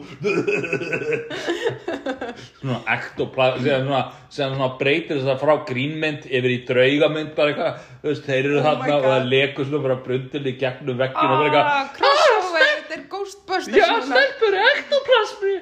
Svona 2.60 2.80
ektoplasm 2.96 3.64
síðan 3.64 3.86
svona, 3.86 4.02
síðan 4.32 4.56
svona 4.56 4.70
breytir 4.80 5.20
þess 5.20 5.32
að 5.34 5.42
frá 5.44 5.54
grínmynd 5.68 6.26
yfir 6.40 6.52
í 6.54 6.58
draugamynd 6.68 7.30
bara 7.36 7.52
eitthvað, 7.52 7.72
þú 8.02 8.06
veist, 8.10 8.24
þeir 8.26 8.44
eru 8.50 8.58
Oh 8.60 8.66
þarna 8.66 8.94
og 8.96 9.04
það 9.06 9.28
lekur 9.34 9.64
svona 9.68 9.82
bara 9.86 9.98
brundil 10.06 10.44
í 10.50 10.54
gegnum 10.64 10.98
vegginu 11.00 11.30
og 11.30 11.38
bara 11.38 11.48
eitthvað 11.50 11.66
Ah, 11.70 11.84
crossover, 11.96 12.64
þetta 12.80 12.94
er 12.96 13.04
Ghostbusters. 13.10 13.76
Já, 13.76 13.88
stelpur, 14.08 14.54
ektoplasmi 14.70 15.54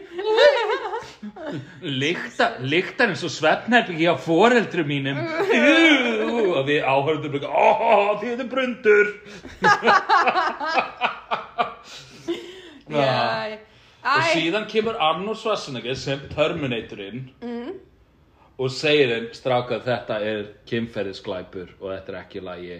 Lykta, 1.98 2.46
lyktar 2.70 3.10
eins 3.12 3.24
og 3.26 3.32
svefnherbyggi 3.34 4.06
á 4.08 4.14
foreldru 4.22 4.84
mínum. 4.88 5.18
Og 5.18 6.62
við 6.68 6.80
áhörðum 6.86 7.32
bara 7.34 7.48
Ó, 7.48 8.16
þið 8.22 8.44
er 8.44 8.48
brundur. 8.52 9.06
Já, 12.88 12.96
já. 13.52 13.58
Og 14.08 14.22
Æ, 14.22 14.28
síðan 14.32 14.64
kemur 14.70 14.96
Arnold 15.02 15.36
Schwarzenegger 15.36 15.96
sem 15.98 16.20
Terminatorinn. 16.32 17.26
Mm. 17.44 17.74
Og 18.58 18.70
segir 18.74 19.12
þeim 19.12 19.26
strákað 19.38 19.84
þetta 19.86 20.20
er 20.26 20.46
kynferðisglæpur 20.66 21.76
og 21.78 21.92
þetta 21.92 22.12
er 22.12 22.20
ekki 22.24 22.40
lægi 22.42 22.78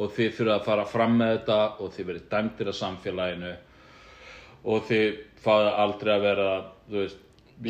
Og 0.00 0.08
þið 0.16 0.30
þurfa 0.38 0.54
að 0.56 0.64
fara 0.66 0.84
fram 0.88 1.18
með 1.20 1.32
þetta 1.34 1.58
og 1.84 1.90
þið 1.92 2.06
verið 2.08 2.22
dæmdir 2.32 2.70
af 2.72 2.76
samfélaginu. 2.78 3.50
Og 4.72 4.86
þið 4.88 5.18
fáið 5.44 5.68
aldrei 5.82 6.12
að 6.14 6.24
vera, 6.24 6.48
þú 6.88 6.96
veist 7.02 7.18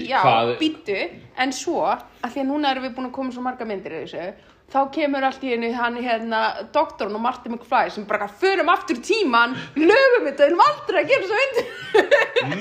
já, 0.07 0.21
hvað- 0.23 0.53
býttu, 0.61 0.99
en 1.37 1.53
svo, 1.53 1.81
að 1.83 2.31
því 2.31 2.41
að 2.45 2.49
núna 2.53 2.71
erum 2.71 2.85
við 2.87 2.95
búin 2.97 3.09
að 3.11 3.13
koma 3.19 3.33
svo 3.33 3.43
marga 3.43 3.65
myndir 3.69 3.93
í 3.93 4.03
þessu, 4.05 4.35
þá 4.73 4.79
kemur 4.95 5.27
allt 5.27 5.43
í 5.45 5.53
einu 5.53 5.71
hann 5.77 5.99
hérna, 6.01 6.41
doktorn 6.73 7.17
og 7.19 7.23
Marty 7.23 7.51
McFly 7.53 7.91
sem 7.93 8.07
bara 8.09 8.29
förum 8.41 8.71
aftur 8.73 9.01
tíman, 9.05 9.57
lögum 9.77 10.29
þetta, 10.31 10.47
erum 10.47 10.63
aldrei 10.65 11.03
að 11.03 11.13
gera 11.13 11.29
svo 11.29 11.41
myndir. 11.41 11.69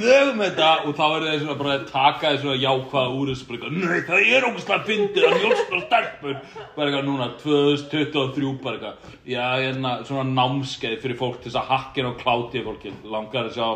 lögum 0.04 0.44
þetta 0.44 0.72
og 0.86 0.98
þá 0.98 1.04
er 1.08 1.28
þeir 1.28 1.44
svona 1.44 1.58
bara 1.62 1.76
að 1.78 1.86
taka 1.92 2.34
þessu 2.34 2.52
að 2.52 2.66
jákvæða 2.66 3.16
úr 3.18 3.32
þessu 3.32 3.50
bara 3.52 3.74
nei 3.78 4.02
það 4.10 4.32
er 4.36 4.48
ógustlega 4.50 4.88
fyndið 4.90 5.28
að 5.30 5.38
njóstra 5.46 5.84
stelpur. 5.86 6.40
Bara 6.76 6.90
eitthvað 6.90 7.08
núna 7.08 7.30
2023 7.42 8.56
bara 8.66 8.80
eitthvað 8.80 9.30
já 9.32 9.46
hérna 9.62 9.94
svona 10.08 10.28
námskeið 10.36 11.00
fyrir 11.06 11.22
fólk 11.22 11.40
til 11.40 11.52
þess 11.52 11.62
að 11.64 11.72
hakkina 11.72 12.12
og 12.12 12.20
kláti 12.22 12.66
fólki 12.66 12.96
langar 13.08 13.48
að 13.48 13.56
sjá 13.56 13.70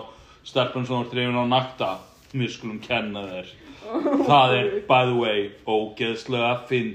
stelpun 0.46 0.90
svona 0.90 1.10
drifin 1.12 1.40
á 1.40 1.46
nakta 1.48 1.94
við 2.36 2.52
skulum 2.58 2.82
kenna 2.84 3.24
þér 3.30 3.54
það 4.26 4.54
er 4.60 4.70
by 4.88 5.02
the 5.10 5.18
way 5.20 5.50
ógeðslega 5.68 6.52
eitthvað, 6.70 6.86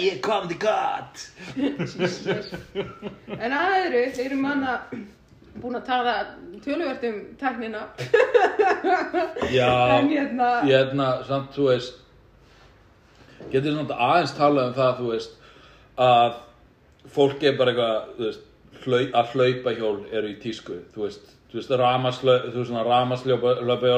ég 0.00 0.20
kom 0.24 0.48
til 0.50 0.58
gott 0.62 1.26
En 3.36 3.52
aðru, 3.52 4.02
þeir 4.16 4.26
eru 4.30 4.38
manna, 4.40 4.78
búin 5.60 5.78
að 5.78 5.86
tala 5.88 6.14
töluvert 6.64 7.04
um 7.06 7.20
tæknina. 7.40 7.82
Já, 9.52 9.70
en 9.98 10.10
hérna 10.10 10.48
hérna, 10.66 11.10
samt, 11.28 11.54
þú 11.56 11.68
veist 11.70 12.02
getur 13.52 13.76
samt 13.76 13.94
aðeins 13.94 14.34
talað 14.36 14.70
um 14.70 14.76
það, 14.80 14.92
þú 15.00 15.12
veist 15.12 15.38
að 16.06 16.42
fólk 17.16 17.46
er 17.46 17.56
bara 17.60 17.72
eitthvað, 17.72 18.12
þú 18.16 18.26
veist 18.26 18.44
hlau, 18.86 19.02
að 19.20 19.34
hlaupa 19.34 19.76
hjól 19.78 19.96
eru 20.12 20.32
í 20.32 20.38
tísku, 20.42 20.80
þú 20.94 21.06
veist 21.06 21.35
þú 21.56 21.62
veist, 21.62 22.56
veist, 22.56 22.72
ramaslöpa 22.86 23.54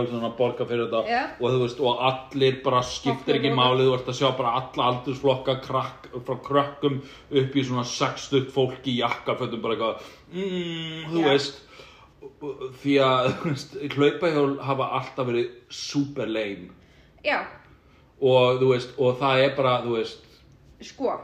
svona 0.09 0.31
borga 0.39 0.67
fyrir 0.69 0.87
þetta 0.87 1.03
Já. 1.09 1.23
og 1.41 1.55
þú 1.55 1.61
veist, 1.65 1.81
og 1.83 2.03
allir 2.09 2.59
bara 2.65 2.83
skiptir 2.87 3.39
ekki 3.39 3.51
Okkur, 3.51 3.59
máli, 3.59 3.87
þú 3.87 3.95
ert 3.97 4.11
að 4.13 4.19
sjá 4.21 4.29
bara 4.39 4.53
alla 4.61 4.91
aldursflokka 4.93 5.57
krakk, 5.65 6.11
frá 6.27 6.37
krökkum 6.47 7.01
upp 7.03 7.57
í 7.57 7.65
svona 7.67 7.87
sextugt 7.89 8.53
fólk 8.55 8.87
í 8.87 8.99
jakkafötum, 9.01 9.63
bara 9.65 9.75
eitthvað, 9.75 10.13
mm, 10.33 11.09
þú 11.13 11.25
Já. 11.25 11.31
veist 11.33 11.65
því 12.83 12.99
að 13.03 13.31
þú 13.41 13.53
veist, 13.53 13.75
hlaupahjól 13.97 14.53
hafa 14.67 14.91
alltaf 14.99 15.31
verið 15.31 15.51
super 15.71 16.31
lame 16.31 16.71
já, 17.27 17.43
og 18.21 18.63
þú 18.63 18.71
veist, 18.75 18.95
og 18.99 19.19
það 19.19 19.45
er 19.47 19.57
bara, 19.59 19.75
þú 19.83 19.99
veist 19.99 20.39
sko 20.93 21.17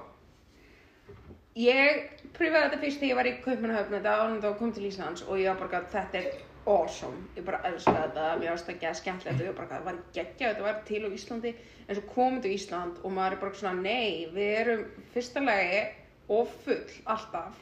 ég 1.59 2.14
pröfaði 2.35 2.65
þetta 2.67 2.81
fyrst 2.83 3.01
þegar 3.03 3.11
ég 3.11 3.19
var 3.21 3.29
í 3.31 3.35
Kaupmannahöfn 3.45 3.97
þetta 3.99 4.17
ánum 4.23 4.43
þá 4.43 4.51
kom 4.59 4.73
til 4.75 4.89
Íslands 4.89 5.25
og 5.29 5.41
ég 5.41 5.51
var 5.53 5.61
bara 5.63 5.81
að 5.83 5.91
þetta 5.95 6.21
er 6.21 6.31
awesome, 6.75 7.27
ég 7.37 7.45
bara 7.45 7.61
elska 7.69 7.93
þetta 7.93 8.29
mér 8.41 8.55
varst 8.55 8.71
það 8.71 8.81
geða 8.85 8.99
skemmtilegt 9.01 9.43
og 9.43 9.49
ég 9.49 9.59
bara 9.59 9.67
að 9.69 9.75
það 9.75 9.89
var 9.91 9.99
geggja 10.17 10.53
þetta 10.53 10.65
var 10.65 10.81
til 10.89 11.03
á 11.05 11.09
Íslandi. 11.19 11.55
En 11.85 11.99
svo 11.99 12.07
komum 12.15 12.41
til 12.41 12.55
Ísland 12.55 13.03
og 13.05 13.13
maður 13.13 13.37
er 13.37 13.43
bara 13.43 13.61
svona 13.61 13.85
nei, 13.85 14.25
við 14.33 14.57
erum 14.63 14.85
fyrsta 15.13 15.45
lagi 15.45 15.85
og 16.33 16.49
full 16.65 16.81
alltaf. 17.13 17.61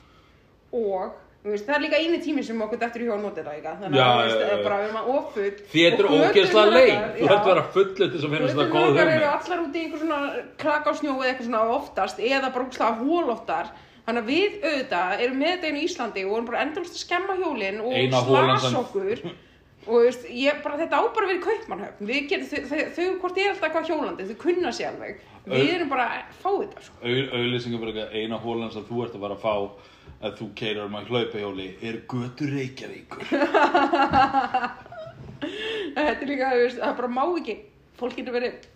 Og 0.73 1.17
þú 1.43 1.51
veist, 1.51 1.67
það 1.67 1.75
er 1.75 1.83
líka 1.83 1.99
eini 1.99 2.19
tími 2.23 2.43
sem 2.47 2.61
okkur 2.63 2.79
dettur 2.79 3.03
í 3.03 3.07
hjá 3.09 3.17
að 3.17 3.25
nota 3.25 3.43
þetta 3.43 3.73
þannig 3.81 3.99
Já, 3.99 4.05
að 4.07 4.21
þú 4.23 4.43
já, 4.43 4.51
já. 4.53 4.59
bara 4.63 4.77
við 4.79 4.85
erum 4.87 4.99
að 5.01 5.09
offull 5.17 5.47
því 5.73 5.83
þetta 5.83 6.03
er 6.03 6.13
ógeðslega 6.13 6.75
leim 6.77 7.01
þú 7.17 7.25
ert 7.27 7.33
að 7.35 7.49
vera 7.49 7.65
til 7.73 8.11
þess 8.13 8.27
að 8.29 8.35
finnast 8.37 8.59
það 8.61 8.71
góð 8.71 8.85
Göturnar 8.87 9.03
eru 9.03 9.17
hugmynd. 9.17 9.33
allar 9.33 9.65
út 9.65 9.75
í 9.75 9.83
einhver 9.83 10.03
svona 10.05 10.21
klaka 10.63 10.87
á 10.87 10.99
snjó 11.01 11.17
eða 11.17 11.33
eitthvað 11.33 11.49
svona 11.49 11.65
oftast 11.81 12.23
eða 12.23 12.53
bara 12.55 12.69
úkslega 12.69 12.93
hólóttar 13.03 13.73
þannig 14.07 14.23
að 14.23 14.29
við 14.33 14.53
auðvitað 14.67 15.25
erum 15.25 15.41
með 15.41 15.53
þetta 15.53 15.71
einu 15.71 15.81
í 15.81 15.87
Íslandi 15.87 16.27
og 16.27 16.35
erum 16.37 16.51
bara 16.51 16.63
endalist 16.67 16.99
að 16.99 17.05
skemma 17.05 17.39
hjólin 17.39 17.81
og 17.83 17.93
slasa 18.13 18.77
okkur. 18.83 19.25
Og 19.83 20.05
veist, 20.05 20.29
ég, 20.31 20.61
bara, 20.63 20.79
þetta 20.79 20.95
á 20.95 21.03
bara 21.11 21.27
að 21.27 21.31
vera 21.33 21.41
í 21.41 21.47
kaupmannhöfn 21.47 22.07
þau, 22.95 23.07
hvort 23.19 23.39
er 23.43 23.49
alltaf 23.51 23.65
eitthvað 23.67 23.89
hjólandi 23.91 24.27
þau 24.29 24.37
kunna 24.45 24.71
sér 24.75 24.93
alveg. 24.93 25.25
Við 25.51 25.73
erum 25.75 25.91
bara 25.91 26.05
að 26.07 26.37
fá 26.39 26.51
þetta 26.53 26.85
sko. 26.87 26.95
auðlýsingum 27.03 27.83
bara 27.83 27.91
eitthvað 27.91 28.15
eina 28.21 28.39
hólan 28.45 28.71
sem 28.71 28.87
þú 28.87 29.01
ert 29.03 29.17
að 29.17 29.25
fara 29.25 29.35
að 29.35 29.43
fá 29.43 29.55
að 30.23 30.37
þú 30.39 30.47
keirar 30.61 30.87
um 30.87 30.95
að 31.01 31.11
hlaupahjóli 31.11 31.69
er 31.83 31.99
götur 32.13 32.55
Reykjavíkur. 32.55 33.27
Þetta 35.93 36.13
er 36.13 36.29
líka, 36.31 36.53
það 36.79 36.95
bara 37.01 37.11
má 37.11 37.25
ekki. 37.27 37.57
Fólk 37.99 38.15
getur 38.19 38.37
verið 38.37 38.69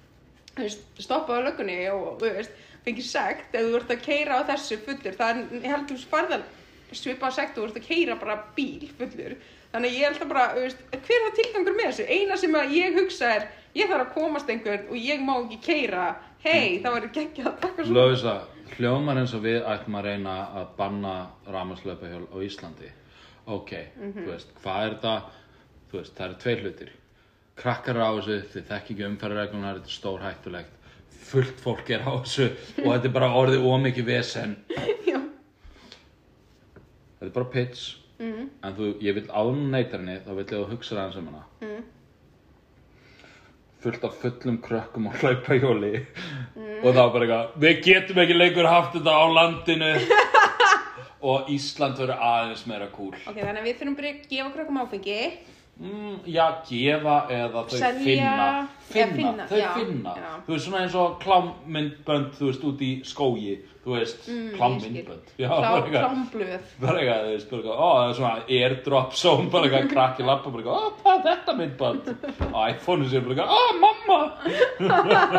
þú 0.57 0.65
veist, 0.65 0.87
stoppað 1.05 1.39
á 1.39 1.47
löggunni 1.47 1.77
og 1.93 2.17
þú 2.21 2.33
veist, 2.39 2.65
fengið 2.87 3.09
sekt 3.09 3.57
ef 3.57 3.67
þú 3.67 3.81
ert 3.81 3.93
að 3.93 4.05
keira 4.07 4.39
á 4.39 4.49
þessu 4.53 4.79
fullur 4.87 5.19
það 5.19 5.33
er, 5.33 5.43
ég 5.59 5.73
held 5.73 5.91
þú 5.91 5.99
sparðan 6.01 6.47
svipað 6.95 7.37
sekt 7.37 7.57
og 7.59 7.65
þú 7.65 7.69
ert 7.69 7.79
að 7.81 7.87
keira 7.87 8.17
bara 8.21 8.37
bíl 8.57 8.89
fullur. 8.99 9.37
Þannig 9.73 9.91
að 9.93 9.97
ég 9.97 10.05
held 10.07 10.23
að 10.23 10.31
bara, 10.31 10.45
veist, 10.57 10.83
hver 10.93 11.17
er 11.17 11.25
það 11.25 11.39
tilgangur 11.39 11.77
með 11.77 11.89
þessu? 11.91 12.05
Eina 12.15 12.37
sem 12.41 12.55
að 12.57 12.75
ég 12.77 12.99
hugsa 13.01 13.31
er 13.35 13.49
ég 13.77 13.91
þarf 13.91 14.05
að 14.05 14.13
komast 14.15 14.53
einhvern 14.53 14.85
og 14.91 15.01
ég 15.01 15.25
má 15.25 15.33
ekki 15.37 15.59
keira 15.65 16.05
hei, 16.45 16.79
það 16.85 16.95
var 16.95 17.09
ekki 17.09 17.25
að 17.43 17.57
taka 17.65 17.87
svona. 17.89 17.97
Lóðisa, 17.99 18.37
hljómar 18.77 19.21
eins 19.23 19.35
og 19.37 19.43
við 19.45 19.59
ættum 19.73 19.99
að 19.99 20.07
reyna 20.07 20.37
að 20.61 20.71
banna 20.79 21.17
ramaslaupahjól 21.51 22.23
á 22.31 22.37
Íslandi. 22.47 22.93
Ok, 23.57 23.75
þú 23.99 24.29
veist, 24.31 24.55
hvað 24.63 24.85
er 24.85 24.95
þetta? 24.95 25.17
Þú 25.91 26.01
veist, 26.01 26.15
það 26.15 26.27
eru 26.29 26.41
tveir 26.45 26.65
hlutir. 26.65 26.95
Krakkar 27.57 27.99
á 27.99 28.11
þessu, 28.19 28.41
þið 28.53 28.71
þekki 28.71 28.95
ekki 28.95 29.07
umferðarreglunar 29.11 29.79
þetta 29.79 29.91
er 29.91 29.97
stór 29.97 30.25
hættulegt 30.25 30.76
fullt 31.27 31.61
fólk 31.63 31.91
er 31.91 32.05
á 32.05 32.13
þessu 32.21 32.49
og 32.85 32.91
þetta 32.91 33.09
er 33.09 33.15
bara 33.15 33.35
orðið 33.41 33.67
ómikið 33.67 34.09
vesen. 34.11 34.57
Já. 35.07 35.21
þetta 37.19 37.31
er 37.31 37.37
bara 37.39 37.53
pitch. 37.53 37.95
Mm. 38.17 38.47
en 38.65 38.73
þú, 38.73 38.95
ég 39.05 39.13
vil 39.13 39.27
án 39.29 39.59
neyta 39.69 39.99
henni 39.99 40.15
þá 40.25 40.31
vil 40.31 40.45
ég 40.47 40.53
að 40.57 40.71
hugsa 40.71 40.95
aðeins 40.97 41.19
um 41.21 41.27
hana. 41.29 41.43
Mm. 41.61 41.83
fullt 43.85 44.07
af 44.09 44.15
fullum 44.23 44.57
krökkum 44.65 45.11
og 45.11 45.19
hlaupahjóli 45.21 45.93
og 46.81 46.87
þá 46.97 47.03
bara 47.13 47.27
eitthvað 47.27 47.59
við 47.67 47.83
getum 47.85 48.23
ekki 48.23 48.39
lengur 48.39 48.71
haft 48.71 48.97
þetta 48.97 49.13
á 49.21 49.25
landinu. 49.41 49.93
Og 51.27 51.49
Ísland 51.51 51.97
verður 51.99 52.21
aðeins 52.23 52.67
meira 52.69 52.87
cool 52.93 53.15
ok, 53.17 53.39
þannig 53.39 53.61
að 53.63 53.65
við 53.67 53.79
þurfum 53.81 53.95
að 53.99 54.19
gefa 54.31 54.51
krökkum 54.53 54.81
áfengi 54.83 55.21
mm, 55.81 56.19
já, 56.33 56.45
gefa 56.69 57.17
eða 57.33 57.63
þau 57.69 57.77
Selja, 57.77 58.03
finna 58.03 58.69
finna, 58.87 59.15
finna, 59.17 59.47
þau 59.51 59.59
já, 59.61 59.71
finna 59.77 60.13
já. 60.17 60.29
þú 60.47 60.55
veist 60.55 60.69
svona 60.69 60.83
eins 60.85 60.99
og 61.01 61.17
klámmyndbönd 61.25 62.37
þú 62.39 62.51
veist 62.51 62.69
út 62.71 62.85
í 62.87 62.93
skógi 63.07 63.57
þú 63.87 63.95
veist, 63.95 64.25
mm, 64.27 64.49
klámmyndbönd 64.57 65.27
eitthvað 65.37 65.91
klámblöð 65.93 66.73
bara 66.83 67.03
eitthvað, 67.03 67.21
þú 67.23 67.31
veist, 67.31 67.51
bara 67.51 67.61
eitthvað, 67.61 67.77
ó, 67.77 67.89
það 67.93 68.09
er 68.09 68.17
svona 68.19 68.35
airdrop 68.57 69.11
zone, 69.21 69.47
bara 69.53 69.69
eitthvað, 69.69 69.93
krakki 69.93 70.27
lappa, 70.27 70.51
bara 70.55 70.63
eitthvað, 70.65 70.77
ó, 70.77 70.79
hvað 71.03 71.17
er 71.17 71.23
þetta 71.29 71.53
myndband? 71.61 72.03
Á 72.51 72.59
iPhone-u 72.73 73.07
sér, 73.13 73.23
bara 73.27 73.35
eitthvað, 73.37 73.53
ó, 73.55 73.59
mamma! 73.85 74.19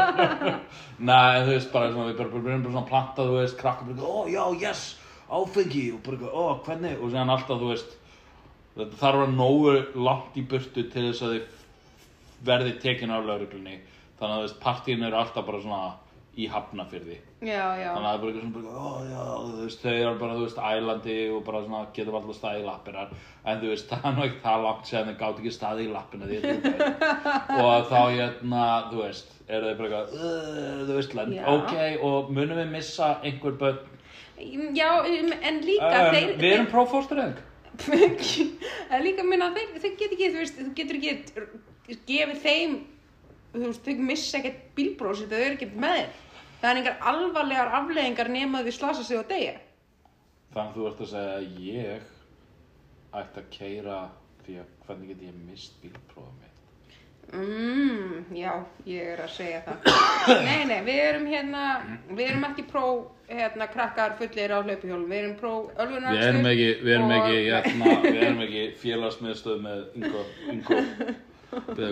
Nei, 1.10 1.36
þú 1.44 1.52
veist, 1.52 1.72
bara 1.74 1.92
svona, 1.92 2.08
við 2.08 2.18
bara, 2.22 2.30
bara, 2.32 2.44
bara, 2.48 2.62
svona 2.70 2.88
planta, 2.88 3.28
þú 3.28 3.36
veist, 3.42 3.60
krakki, 3.60 3.90
bara 3.90 3.98
eitthvað, 3.98 4.16
ó, 4.16 4.18
já, 4.32 4.44
yes, 4.64 4.82
áfengi, 5.28 5.86
og 5.92 6.00
bara 6.08 6.16
eitthvað, 6.22 6.34
ó, 6.40 6.44
hvernig, 6.68 6.94
og 7.02 7.12
séðan 7.12 7.36
alltaf, 7.36 7.60
þú 7.60 7.74
veist, 7.74 7.92
þetta 8.78 9.00
þarf 9.04 9.24
að 9.26 9.36
nógu 9.38 9.76
langt 10.08 10.38
í 10.38 10.44
burtu 10.54 10.84
til 10.94 11.06
þess 11.12 11.24
að 11.28 11.38
þið 11.38 11.54
verði 12.48 12.74
tekin 12.84 13.14
af 13.14 13.26
lauruglunni, 13.26 13.80
þannig 14.20 14.36
að, 14.36 14.44
veist, 14.46 14.60
partíin 14.62 15.08
eru 15.08 15.18
alltaf 15.18 15.46
bara 15.48 15.62
svona 15.64 15.96
í 16.38 16.46
hafnafyrði. 16.54 17.16
já, 17.42 17.64
já, 17.82 17.88
Þannig 17.96 18.06
að 18.06 18.12
það 18.12 18.14
er 18.14 18.22
bara 18.22 18.32
eitthvað 18.32 18.52
svona, 18.54 18.74
ó 18.78 18.92
já, 19.10 19.24
veist, 19.64 19.82
þau 19.82 19.94
eru 19.96 20.20
bara, 20.20 20.36
þú 20.38 20.44
veist, 20.44 20.60
ælandi 20.70 21.16
og 21.34 21.40
bara 21.48 21.62
svona 21.64 21.80
getur 21.96 22.18
alltaf 22.20 22.38
staðið 22.38 22.62
í 22.62 22.68
lappinar. 22.68 23.16
En 23.48 23.62
þú 23.64 23.72
veist, 23.72 23.90
það 23.92 24.06
er 24.12 24.28
ekki 24.28 24.44
það 24.44 24.66
langt 24.68 24.92
séðan 24.92 25.10
þau 25.10 25.18
gátt 25.24 25.42
ekki 25.42 25.56
staðið 25.58 25.88
í 25.88 25.92
lappina 25.96 26.30
því 26.30 26.38
og 27.66 27.90
þá, 27.90 28.00
hérna, 28.14 28.64
þú 28.92 29.02
veist, 29.02 29.34
eru 29.48 29.72
þau 29.72 29.82
bara 29.82 30.02
eitthvað, 30.04 30.16
þú 30.92 31.00
veist, 31.00 31.20
ok, 31.56 31.76
og 32.12 32.32
munum 32.38 32.62
við 32.62 32.74
missa 32.78 33.16
einhver 33.26 33.58
börn? 33.58 33.82
já, 34.78 34.90
um, 35.02 35.34
en 35.42 35.62
líka 35.66 35.90
Um, 35.90 36.14
þeir, 36.14 36.34
við 36.38 36.52
erum 36.54 36.68
prófórsturöðing. 36.70 37.38
En 37.88 39.04
líka 39.04 39.26
minna 39.28 39.52
þeir, 39.56 39.74
þeir 39.82 39.96
get 40.00 40.14
ekki, 40.16 40.30
þú 40.34 40.42
veist, 40.42 40.58
þú 40.60 40.72
getur 40.78 41.00
ekki 41.00 41.98
gefið 42.08 42.42
þeim 42.44 42.78
þú 43.54 43.64
veist, 43.66 43.86
þau 43.86 44.08
missa 44.10 44.40
ekkert 44.40 44.64
bílbrósi 44.78 45.30
þau 45.30 45.38
eru 45.40 45.56
ekkert 45.58 45.78
með 45.80 46.02
þér 46.02 46.12
það 46.58 46.70
er 46.72 46.82
engar 46.82 47.00
alvarlegar 47.12 47.74
afleðingar 47.82 48.32
nema 48.34 48.62
að 48.62 48.70
þau 48.70 48.78
slasa 48.80 49.08
sig 49.08 49.22
á 49.22 49.24
degja 49.30 49.56
Þannig 50.56 50.70
að 50.72 50.76
þú 50.78 50.86
ert 50.88 51.02
að 51.04 51.12
segja 51.12 51.34
að 51.38 51.48
ég 51.68 52.12
ætti 53.18 53.42
að 53.42 53.50
keira 53.54 53.98
því 54.46 54.60
að 54.62 54.76
hvernig 54.86 55.10
get 55.12 55.26
ég 55.28 55.42
mist 55.48 55.82
bílprófið 55.84 56.38
mitt? 56.42 56.47
Mm, 57.34 58.26
já, 58.38 58.52
ég 58.88 59.14
er 59.14 59.22
að 59.26 59.36
segja 59.36 59.62
það 59.66 60.44
nei, 60.48 60.66
nei, 60.70 60.80
við 60.88 61.04
erum 61.04 61.30
hérna 61.32 61.64
við 62.10 62.26
erum 62.30 62.50
ekki 62.50 62.68
pró 62.72 62.88
hérna, 63.28 63.68
krakkar 63.72 64.16
fullir 64.20 64.54
á 64.56 64.60
hlaupihjólum 64.64 65.10
við 65.12 65.24
erum 65.24 65.38
pró 65.40 65.54
ölfunar 65.76 66.16
Við 66.16 66.28
erum 66.30 66.52
ekki, 66.52 66.70
við 66.84 66.94
erum 66.96 67.16
ekki, 67.18 67.40
hérna, 67.50 67.96
við 68.06 68.22
erum 68.24 68.44
ekki 68.48 68.68
félagsmiðstöð 68.84 69.66
með 69.66 69.80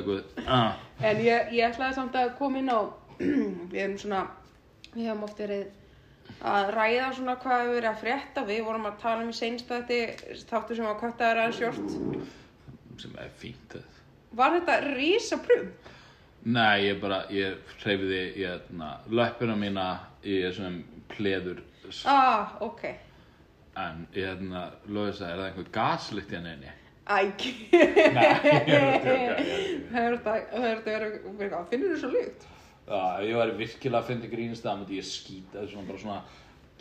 guð. 0.05 0.23
Ah. 0.47 0.75
En 0.99 1.21
ég, 1.23 1.51
ég 1.55 1.69
ætlaði 1.69 1.97
samt 1.97 2.15
að 2.19 2.35
koma 2.39 2.61
inn 2.61 2.71
á, 2.71 2.79
við 3.71 3.81
erum 3.81 3.97
svona, 4.01 4.21
við 4.93 5.09
hefum 5.09 5.25
oft 5.27 5.41
verið 5.43 5.65
að 6.45 6.71
ræða 6.75 7.09
svona 7.15 7.35
hvað 7.41 7.63
við 7.63 7.73
verið 7.77 7.89
að 7.91 7.99
frétta. 8.03 8.45
Við 8.49 8.63
vorum 8.67 8.87
að 8.89 9.01
tala 9.03 9.25
um 9.25 9.31
í 9.31 9.37
seinsta 9.37 9.81
þetta 9.81 10.39
þáttu 10.51 10.79
sem 10.79 10.89
var 10.89 11.01
köttaður 11.01 11.43
aðeins 11.43 11.61
short. 11.61 11.97
Sem 13.01 13.19
er 13.21 13.35
fínt 13.39 13.75
það. 13.75 13.94
Var 14.35 14.57
þetta 14.59 14.77
rísa 14.91 15.39
prum? 15.43 15.69
Nei, 16.45 16.85
ég 16.85 16.99
bara, 17.01 17.23
ég 17.33 17.55
hreyfiði, 17.81 18.21
hérna, 18.37 18.91
löppina 19.09 19.55
mína 19.57 19.85
í 20.21 20.41
þessum 20.43 20.81
pleður. 21.09 21.63
Ah, 22.09 22.55
ok. 22.61 22.83
En, 23.81 24.05
hérna, 24.15 24.67
Lóðis 24.87 25.21
er 25.25 25.39
það 25.39 25.47
einhver 25.49 25.71
gaslykt 25.73 26.33
í 26.33 26.37
hann 26.37 26.51
einni? 26.51 26.73
Æg. 27.05 27.47
Nei, 27.71 28.29
ég 28.49 28.75
er 28.75 28.85
að 28.85 29.07
ég 29.07 29.97
er 30.01 30.15
að 30.19 30.87
er 30.89 31.07
er 31.49 31.57
finnur 31.71 31.93
þú 31.93 31.99
svo 32.01 32.11
lykt? 32.13 32.47
Já, 32.85 33.01
ef 33.17 33.25
ég 33.25 33.37
væri 33.39 33.53
virkilega 33.59 34.01
að 34.01 34.09
finna 34.11 34.31
grínst 34.31 34.65
það, 34.65 34.79
myndi 34.81 34.97
ég 34.99 35.05
skýta 35.09 35.65
svona, 35.69 35.87
bara 35.89 36.01
svona, 36.01 36.17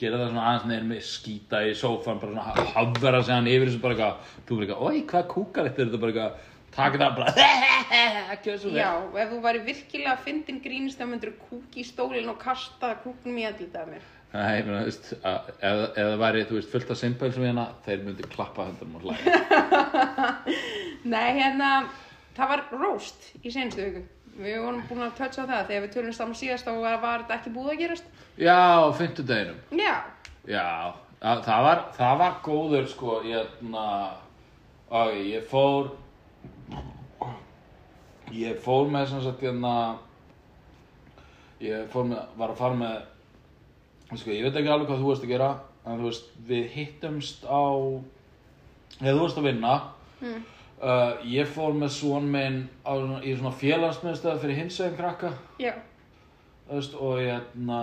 gera 0.00 0.20
það 0.20 0.32
svona 0.32 0.46
aðeins 0.50 0.66
neður 0.68 0.88
með 0.90 1.04
skýta 1.08 1.60
í 1.64 1.74
sófan, 1.80 2.20
bara 2.20 2.34
svona 2.34 2.66
hafvera 2.74 3.22
sig 3.24 3.34
hann 3.36 3.48
yfir 3.52 3.70
þessu 3.70 3.82
bara 3.84 3.96
eitthvað, 3.96 4.34
þú 4.44 4.58
bara 4.58 4.66
eitthvað, 4.66 4.84
oi, 4.88 5.04
hvað 5.12 5.30
kúkar 5.32 5.68
þetta, 5.70 5.86
þetta 5.86 6.02
bara 6.02 6.14
eitthvað, 6.14 6.50
taka 6.76 6.98
þetta 6.98 7.10
bara, 7.16 7.32
ekki 8.34 8.50
þessu 8.54 8.72
Já, 8.74 8.90
ef 9.22 9.30
þú 9.32 9.38
væri 9.44 9.62
virkilega 9.68 10.12
að 10.16 10.24
fyndin 10.26 10.60
grínist 10.64 11.00
þá 11.00 11.06
myndir 11.12 11.32
kúki 11.48 11.82
í 11.82 11.86
stólinn 11.88 12.28
og 12.32 12.38
kasta 12.42 12.94
kúknum 13.04 13.38
í 13.40 13.46
andlitað 13.48 13.90
mér. 13.94 14.10
Nei, 14.34 14.56
ég 14.58 14.66
meina, 14.66 14.80
þú 14.82 14.88
veist, 14.90 15.10
að- 15.30 15.50
ef, 15.54 15.82
ef 15.94 15.98
það 16.10 16.16
væri, 16.24 16.40
þú 16.48 16.56
veist, 16.58 16.72
fullt 16.72 16.88
af 16.90 16.98
simpelsum 16.98 17.44
hérna, 17.46 17.66
þeir 17.86 18.00
myndi 18.08 18.26
klappa 18.32 18.64
höndunum 18.66 18.96
og 18.98 19.04
hlæja. 19.06 20.24
Nei, 21.14 21.28
hérna, 21.38 21.70
það 22.36 22.50
var 22.54 22.64
roast 22.80 23.28
í 23.46 23.52
senstu 23.54 23.84
viku. 23.84 24.02
Við 24.34 24.56
vorum 24.64 24.80
búin 24.88 25.04
að 25.06 25.12
toucha 25.20 25.44
á 25.46 25.46
það 25.46 25.68
þegar 25.68 25.82
við 25.84 25.92
tölum 25.94 26.14
saman 26.16 26.34
síðast 26.40 26.66
og 26.72 26.80
var, 26.82 26.96
var 27.04 27.22
þetta 27.22 27.36
ekki 27.38 27.52
búið 27.54 27.70
að 27.76 27.80
gerast. 27.84 28.08
Já, 28.42 28.56
á 28.82 28.90
fimmtudeginum. 28.98 29.60
Já, 29.78 29.92
Já, 30.50 30.64
að, 31.22 31.44
það 31.46 31.60
var, 31.68 31.82
það 31.96 32.16
var 32.24 32.34
góður, 32.44 32.88
sko, 32.90 33.12
ég, 33.30 33.52
na, 33.70 33.84
ok, 34.90 35.14
ég 35.30 35.46
fór, 35.52 35.92
ég 38.32 38.58
fór 38.64 38.88
með, 38.92 39.10
sem 39.10 39.22
sagt, 39.24 39.44
hérna, 39.44 39.74
ég 41.62 41.86
fór 41.92 42.08
með, 42.08 42.24
var 42.38 42.54
að 42.54 42.62
fara 42.62 42.78
með, 42.80 42.96
sko, 44.14 44.32
ég 44.32 44.46
veit 44.46 44.58
ekki 44.60 44.72
alveg 44.72 44.90
hvað 44.90 45.04
þú 45.04 45.12
veist 45.12 45.26
að 45.26 45.34
gera, 45.34 45.52
en 45.84 46.00
þú 46.00 46.08
veist, 46.08 46.34
við 46.48 46.66
hittumst 46.74 47.46
á, 47.48 47.64
eða 49.00 49.14
þú 49.14 49.22
veist 49.26 49.40
að 49.42 49.48
vinna, 49.50 49.78
mm. 50.22 50.42
Uh, 50.84 51.14
ég 51.30 51.46
fór 51.48 51.72
með 51.72 51.92
svon 51.94 52.26
minn 52.28 52.56
á, 52.84 52.92
í 53.24 53.30
svona 53.38 53.54
félagsmiðstöð 53.56 54.40
fyrir 54.42 54.58
hinsvegin 54.58 54.96
krakka 54.98 55.30
já, 55.62 55.70
þú 56.66 56.80
veist, 56.80 56.96
og 56.98 57.20
hérna 57.22 57.78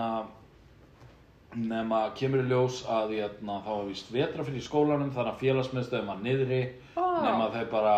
nema 1.58 2.02
kemur 2.16 2.44
í 2.44 2.50
ljós 2.52 2.82
að 2.92 3.16
hérna, 3.18 3.58
það 3.64 3.78
var 3.80 3.88
víst 3.90 4.12
vetra 4.14 4.46
fyrir 4.48 4.64
skólanum 4.64 5.12
þannig 5.16 5.32
að 5.34 5.42
félagsmiðstöðum 5.42 6.12
var 6.12 6.20
niðri 6.24 6.60
Ó. 6.96 7.04
nema 7.24 7.48
þau 7.56 7.66
bara 7.72 7.96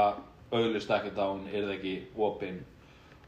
auglist 0.54 0.92
ekkert 0.94 1.20
á 1.20 1.26
hún 1.28 1.46
er 1.50 1.68
það 1.68 1.76
ekki 1.78 1.96
opinn. 2.28 2.60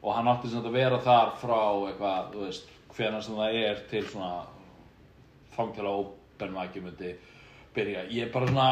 Og 0.04 0.14
hann 0.14 0.30
átti 0.30 0.52
sagt 0.52 0.68
að 0.70 0.78
vera 0.78 1.00
þar 1.02 1.32
frá 1.42 1.60
eitthvað, 1.90 2.32
þú 2.34 2.44
veist, 2.46 2.74
hvenær 2.96 3.26
sem 3.26 3.40
það 3.40 3.60
er 3.62 3.80
til 3.90 4.04
svona 4.08 4.34
þang 5.56 5.72
til 5.76 5.86
að 5.86 6.02
ópenvækju 6.02 6.84
myndi 6.86 7.14
byrja. 7.76 8.04
Ég 8.12 8.28
er 8.28 8.34
bara 8.34 8.52
svona 8.52 8.70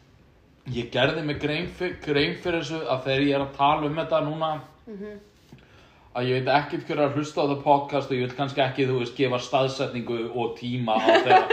ég 0.78 0.92
gerði 0.94 1.24
mig 1.26 1.40
grein, 1.42 1.70
grein 2.04 2.38
fyrir 2.42 2.62
þessu 2.62 2.84
að 2.84 3.02
þegar 3.08 3.26
ég 3.26 3.34
er 3.38 3.46
að 3.46 3.56
tala 3.58 3.90
um 3.90 3.98
þetta 4.02 4.22
núna 4.28 4.52
að 6.18 6.26
ég 6.26 6.40
veit 6.40 6.48
ekkert 6.56 6.88
hver 6.88 6.98
er 6.98 7.04
að 7.06 7.18
hlusta 7.20 7.42
á 7.42 7.50
það 7.52 7.60
podcast 7.62 8.10
og 8.10 8.16
ég 8.18 8.24
vil 8.26 8.34
kannski 8.38 8.62
ekki, 8.64 8.86
þú 8.88 8.96
veist, 8.98 9.14
gefa 9.18 9.38
staðsetningu 9.44 10.16
og 10.34 10.56
tíma 10.58 10.96
á 10.98 11.06
þegar, 11.06 11.44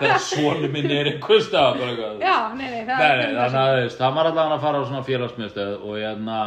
þegar 0.00 0.22
svonu 0.24 0.70
minn 0.72 0.88
er 0.90 1.10
einhver 1.12 1.42
stað 1.44 1.82
já, 2.22 2.36
nei, 2.56 2.70
nei, 2.70 2.80
það 2.88 3.02
Nei, 3.02 3.12
nei, 3.20 3.26
þannig 3.36 3.60
að 3.60 3.98
það 3.98 4.16
var 4.16 4.30
allavega 4.30 4.56
að 4.56 4.64
fara 4.64 4.80
á 4.80 4.88
svona 4.88 5.04
félagsmiðstöð 5.10 5.74
og 5.84 5.98
hérna, 6.00 6.38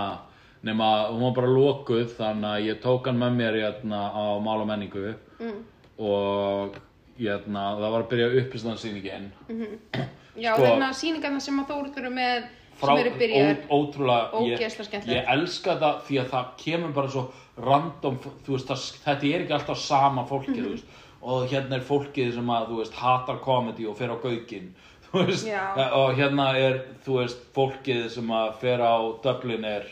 nema, 0.65 0.87
hún 1.13 1.21
var 1.27 1.35
bara 1.37 1.51
lokuð, 1.53 2.07
þannig 2.17 2.49
að 2.55 2.65
ég 2.71 2.81
tók 2.83 3.05
hann 3.11 3.21
með 3.21 3.37
mér 3.43 3.59
hérna 3.61 4.01
á 4.17 4.23
mál 4.41 4.61
og 4.63 4.69
menningu 4.73 5.13
Mm. 5.39 5.59
og 6.03 6.73
hérna, 7.19 7.61
það 7.79 7.91
var 7.93 8.01
að 8.03 8.09
byrja 8.11 8.25
uppistandsýningin 8.41 9.29
Já, 10.43 10.53
Sko- 10.55 10.65
þarna 10.65 10.89
sýningarna 10.95 11.39
sem 11.43 11.57
að 11.61 11.69
Þórður 11.73 12.01
eru 12.01 12.11
með 12.15 12.43
frá, 12.79 12.93
byrjar 13.19 13.61
ó, 13.67 13.77
ótrúlega 13.79 14.43
ég, 14.47 14.63
ég 15.09 15.31
elska 15.35 15.77
það 15.81 16.01
því 16.07 16.19
að 16.21 16.29
það 16.33 16.51
kemur 16.63 16.93
bara 16.95 17.11
svo 17.13 17.25
random 17.59 18.19
þú 18.23 18.55
veist, 18.55 18.69
það, 18.69 18.85
þetta 19.05 19.29
er 19.29 19.43
ekki 19.45 19.55
alltaf 19.57 19.81
sama 19.83 20.25
fólkið 20.29 20.61
þú 20.61 20.73
veist, 20.73 20.93
og 21.19 21.49
hérna 21.51 21.79
er 21.79 21.87
fólkið 21.89 22.31
sem 22.37 22.53
að 22.55 22.69
þú 22.69 22.79
veist, 22.81 23.01
hatar 23.01 23.41
comedy 23.43 23.89
og 23.89 23.97
fer 23.99 24.13
á 24.15 24.17
gaukinn 24.23 24.71
þú 25.09 25.25
veist, 25.27 25.49
og 25.99 26.13
hérna 26.19 26.51
er 26.59 26.79
fólkið 27.57 28.07
sem 28.15 28.31
að 28.39 28.55
fer 28.63 28.85
á 28.85 28.95
Dublin 29.25 29.67
er 29.67 29.89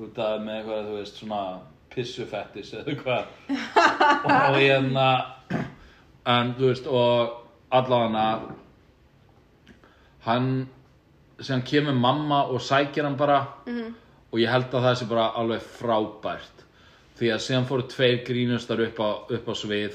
út 0.00 0.18
af 0.22 0.40
með 0.40 0.62
eitthvað, 0.62 0.88
þú 0.88 0.98
veist, 1.00 1.20
svona 1.20 1.42
pissufettis 1.92 2.72
eða 2.78 2.94
eitthvað 2.94 3.24
og 4.24 4.58
hérna 4.58 5.08
en 6.32 6.54
þú 6.56 6.70
veist, 6.70 6.88
og 6.88 7.38
allavega 7.72 8.56
hann 10.26 10.48
sem 11.42 11.62
kemur 11.62 11.94
mamma 11.94 12.44
og 12.48 12.60
sækir 12.60 13.04
hann 13.04 13.16
bara 13.16 13.46
Mhm. 13.66 13.94
og 14.32 14.38
ég 14.40 14.48
held 14.50 14.70
að 14.72 14.82
það 14.86 14.96
sé 15.02 15.08
bara 15.08 15.30
alveg 15.36 15.60
frábært. 15.60 16.64
Því 17.18 17.28
að 17.34 17.42
síðan 17.44 17.66
fóru 17.68 17.82
tveir 17.88 18.24
grínustar 18.26 18.80
upp 18.80 18.98
á, 18.98 19.10
upp 19.30 19.46
á 19.48 19.54
svið 19.54 19.92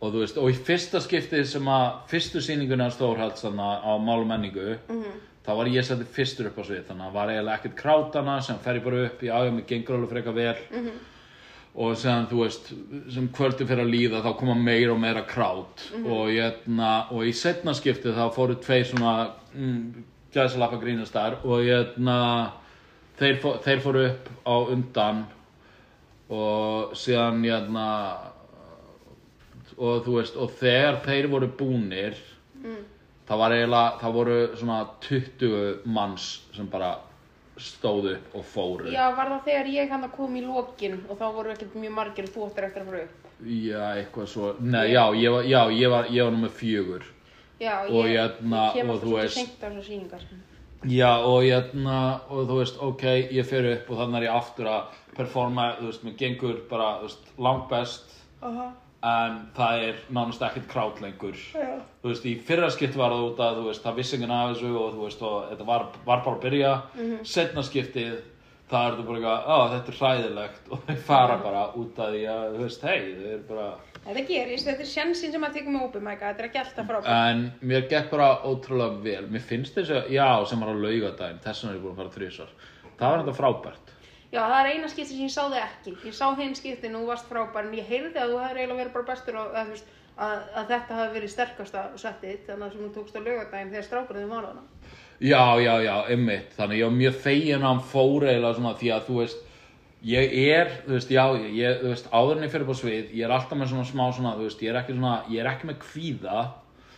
og 0.00 0.12
þú 0.12 0.18
veist, 0.20 0.36
og 0.38 0.50
í 0.50 0.54
fyrsta 0.54 1.00
skiptið 1.00 1.44
sem 1.46 1.64
að 1.64 1.92
fyrstu 2.08 2.40
sýninguna 2.40 2.90
stórhalds 2.90 3.42
þannig 3.44 3.84
á 3.84 3.92
mál 3.98 4.20
og 4.20 4.26
menningu 4.26 4.78
þá 5.46 5.56
var 5.56 5.66
ég 5.66 5.84
settið 5.84 6.06
fyrstur 6.12 6.46
upp 6.46 6.58
á 6.58 6.64
svið 6.66 6.84
þannig 6.88 7.06
að 7.06 7.12
var 7.12 7.28
eiginlega 7.28 7.58
ekkert 7.60 7.76
krátana 7.76 8.42
sem 8.42 8.58
fer 8.58 8.74
ég 8.80 8.84
bara 8.84 9.04
upp 9.06 9.20
í 9.22 9.28
ájum, 9.30 9.54
mig 9.54 9.66
gengur 9.66 9.94
alveg 9.96 10.10
frekar 10.10 10.34
vel. 10.34 10.56
Og 11.76 11.92
séðan 11.94 12.26
þú 12.30 12.38
veist 12.42 12.72
sem 13.12 13.28
kvöldi 13.28 13.66
fyrir 13.68 13.84
að 13.84 13.92
líða 13.92 14.22
þá 14.24 14.36
koma 14.38 14.54
meira 14.54 14.92
og 14.92 14.98
meira 15.00 15.22
krát. 15.28 15.82
Og, 16.04 16.28
hérna, 16.32 17.06
og 17.12 17.20
í 17.22 17.32
setna 17.36 17.72
skiptið 17.76 18.14
þá 18.16 18.32
fóru 18.34 18.56
tveir 18.56 18.84
svona 18.88 19.28
mm, 20.36 20.42
gæðsalappa 20.42 20.80
grínastar 20.82 21.38
og 21.44 21.64
hérna 21.64 22.18
þeir, 23.18 23.40
fó, 23.42 23.50
þeir 23.64 23.82
fóru 23.84 24.06
upp 24.10 24.30
á 24.44 24.56
undan 24.76 25.24
og 26.28 26.96
síðan 26.98 27.42
hérna 27.44 27.88
og 29.76 30.04
þú 30.04 30.20
veist 30.20 30.36
og 30.40 30.52
þegar 30.60 31.02
þeir 31.04 31.30
voru 31.32 31.50
búnir 31.58 32.16
það 33.26 33.42
var 33.42 33.54
eiginlega 33.56 33.98
það 34.00 34.16
voru 34.16 34.38
svona 34.56 34.78
20 35.08 35.90
manns 35.96 36.28
sem 36.54 36.68
bara 36.70 36.94
stóðu 37.56 38.12
upp 38.16 38.34
og 38.36 38.44
fóru. 38.44 38.88
Já, 38.92 39.08
var 39.16 39.30
það 39.32 39.46
þegar 39.48 39.68
ég 39.72 39.92
hann 39.92 40.04
að 40.04 40.16
koma 40.16 40.38
í 40.38 40.44
lokin 40.44 40.98
og 41.08 41.18
þá 41.18 41.26
voru 41.38 41.52
ekkert 41.54 41.76
mjög 41.80 41.94
margir 41.96 42.28
ættir 42.28 42.66
eftir 42.68 42.82
að 42.82 42.90
fara 42.90 43.04
upp? 43.06 43.30
Já, 43.46 43.82
eitthvað 43.96 44.28
svo, 44.32 44.50
nei, 44.60 44.84
já, 44.92 45.02
ég 45.16 45.32
var, 45.32 45.48
já, 45.48 45.60
ég 45.72 45.92
var, 45.92 46.10
ég 46.12 46.24
var 46.24 46.36
nummer 46.36 46.52
fjögur. 46.52 47.06
Já, 47.60 47.86
Og 47.88 48.04
ég, 48.04 48.16
hérna, 48.20 48.66
ég 48.68 48.74
kem 48.76 48.90
og 48.90 48.96
alltaf 48.96 49.06
þú 49.06 49.10
svolítið 49.10 49.22
veist- 49.22 49.34
seint 49.40 49.62
á 49.64 49.68
þessar 49.68 49.86
sýningar 49.90 50.26
Já, 50.86 51.10
og 51.24 51.42
hérna, 51.42 52.20
og 52.30 52.42
þú 52.50 52.56
veist, 52.60 52.76
ok, 52.84 53.02
ég 53.32 53.46
fer 53.48 53.64
upp 53.72 53.90
og 53.90 53.96
þannig 54.02 54.16
er 54.20 54.26
ég 54.28 54.34
aftur 54.36 54.66
að 54.70 54.98
performa, 55.16 55.64
þú 55.80 55.86
veist, 55.88 56.04
mér 56.04 56.16
gengur 56.20 56.58
bara, 56.70 56.90
þú 57.00 57.08
veist, 57.08 57.30
langt 57.38 57.68
best, 57.70 58.12
Aha. 58.42 58.66
en 59.02 59.38
það 59.56 59.82
er 59.88 59.96
nánast 60.12 60.42
ekkert 60.46 60.68
krát 60.68 61.00
lengur. 61.00 61.34
Já. 61.56 61.80
Þú 62.04 62.12
veist, 62.12 62.26
í 62.28 62.34
fyrra 62.44 62.68
skipt 62.70 62.94
var 63.00 63.10
það 63.16 63.24
út 63.32 63.40
að, 63.40 63.56
þú 63.56 63.64
veist, 63.70 63.82
það 63.88 63.96
vissi 64.02 64.16
enginn 64.16 64.30
af 64.36 64.52
þessu 64.52 64.76
og 64.76 64.94
þú 64.94 65.02
veist, 65.08 65.22
og 65.22 65.50
þetta 65.50 65.66
var, 65.72 65.86
var 66.06 66.22
bara 66.28 66.36
að 66.36 66.44
byrja. 66.44 66.72
Setna 67.24 67.62
skiptið, 67.66 68.20
það 68.70 68.86
er 68.86 68.94
þetta 68.96 69.06
bara 69.08 69.18
eitthvað, 69.18 69.48
á, 69.48 69.56
þetta 69.72 69.92
er 69.94 70.00
hræðilegt 70.02 70.68
og 70.76 70.86
þeir 70.86 71.02
fara 71.08 71.36
bara 71.42 71.64
út 71.74 71.98
að 72.04 72.12
því 72.18 72.24
að, 72.36 72.46
þú 72.54 72.62
veist, 72.68 72.82
hei, 72.82 73.00
þau 73.16 73.30
eru 73.32 73.42
bara... 73.48 73.68
Þetta 74.06 74.22
gerist, 74.28 74.68
þetta 74.68 74.84
er 74.84 74.86
sjansinn 74.86 75.32
sem 75.34 75.44
að 75.48 75.56
tekur 75.56 75.74
með 75.74 75.96
mic 76.06 76.20
þetta 76.20 76.42
er 76.42 76.46
ekki 76.46 76.60
alltaf 76.60 76.86
frábært. 76.86 77.08
En 77.10 77.40
mér 77.66 77.88
gekk 77.90 78.12
bara 78.12 78.28
ótrúlega 78.46 79.02
vel. 79.02 79.24
Mér 79.34 79.42
finnst 79.42 79.74
þess 79.74 79.90
að, 79.96 80.12
já, 80.14 80.28
sem 80.46 80.62
var 80.62 80.70
á 80.70 80.76
laugadaginn 80.78 81.42
Þess 81.42 81.64
vegna 81.64 81.72
er 81.72 81.78
ég 81.78 81.82
búin 81.82 81.94
að 81.96 82.00
fara 82.02 82.14
þrísar 82.14 82.50
Það 83.00 83.08
var 83.10 83.18
þetta 83.24 83.34
frábært. 83.40 83.86
Já, 84.30 84.40
það 84.44 84.58
er 84.60 84.68
eina 84.70 84.88
skipti 84.92 85.10
sem 85.10 85.24
ég 85.26 85.32
sá 85.34 85.42
þig 85.50 85.62
ekki. 85.64 85.92
Ég 86.06 86.14
sá 86.14 86.26
hinn 86.38 86.54
skiptin 86.54 86.94
og 86.94 87.02
þú 87.02 87.10
varst 87.10 87.30
frábær 87.32 87.66
en 87.66 87.74
ég 87.74 87.90
heyrði 87.90 88.18
að 88.22 88.30
þú 88.30 88.38
hefði 88.44 88.60
eiginlega 88.60 88.80
verið 88.84 88.94
bara 88.94 89.08
bestur 89.10 89.34
og 89.40 89.58
að, 89.58 89.74
veist, 89.74 89.90
að, 90.14 90.38
að 90.60 90.70
þetta 90.70 91.00
hafi 91.00 91.16
verið 91.16 91.34
sterkasta 91.34 91.80
settið 91.98 92.38
þannig 92.46 92.66
að 92.66 92.72
sem 92.76 92.84
þú 92.84 92.90
tókst 92.94 93.18
á 93.18 93.20
laugardaginn 93.26 93.72
þegar 93.74 93.88
strákurinn 93.88 94.30
var 94.30 94.46
þarna. 94.46 94.62
Já, 95.16 95.44
já, 95.64 95.74
já, 95.82 95.96
Þannig 96.54 96.78
ég 100.06 100.36
er, 100.56 100.70
þú 100.86 100.92
veist, 100.96 101.10
já, 101.10 101.24
ég, 101.56 101.80
þú 101.82 101.90
veist, 101.92 102.06
áður 102.14 102.36
en 102.38 102.46
ég 102.46 102.52
fyrir 102.52 102.68
á 102.70 102.74
svið 102.78 103.10
Ég 103.16 103.24
er 103.26 103.34
alltaf 103.36 103.58
með 103.58 103.72
svona 103.72 103.88
smá 103.88 104.04
svona, 104.14 104.34
þú 104.38 104.46
veist 104.46 104.62
Ég 104.62 104.70
er 104.72 104.78
ekki 104.82 104.94
svona, 104.96 105.14
ég 105.32 105.40
er 105.42 105.50
ekki 105.54 105.70
með 105.72 105.78
kvíða 105.86 106.44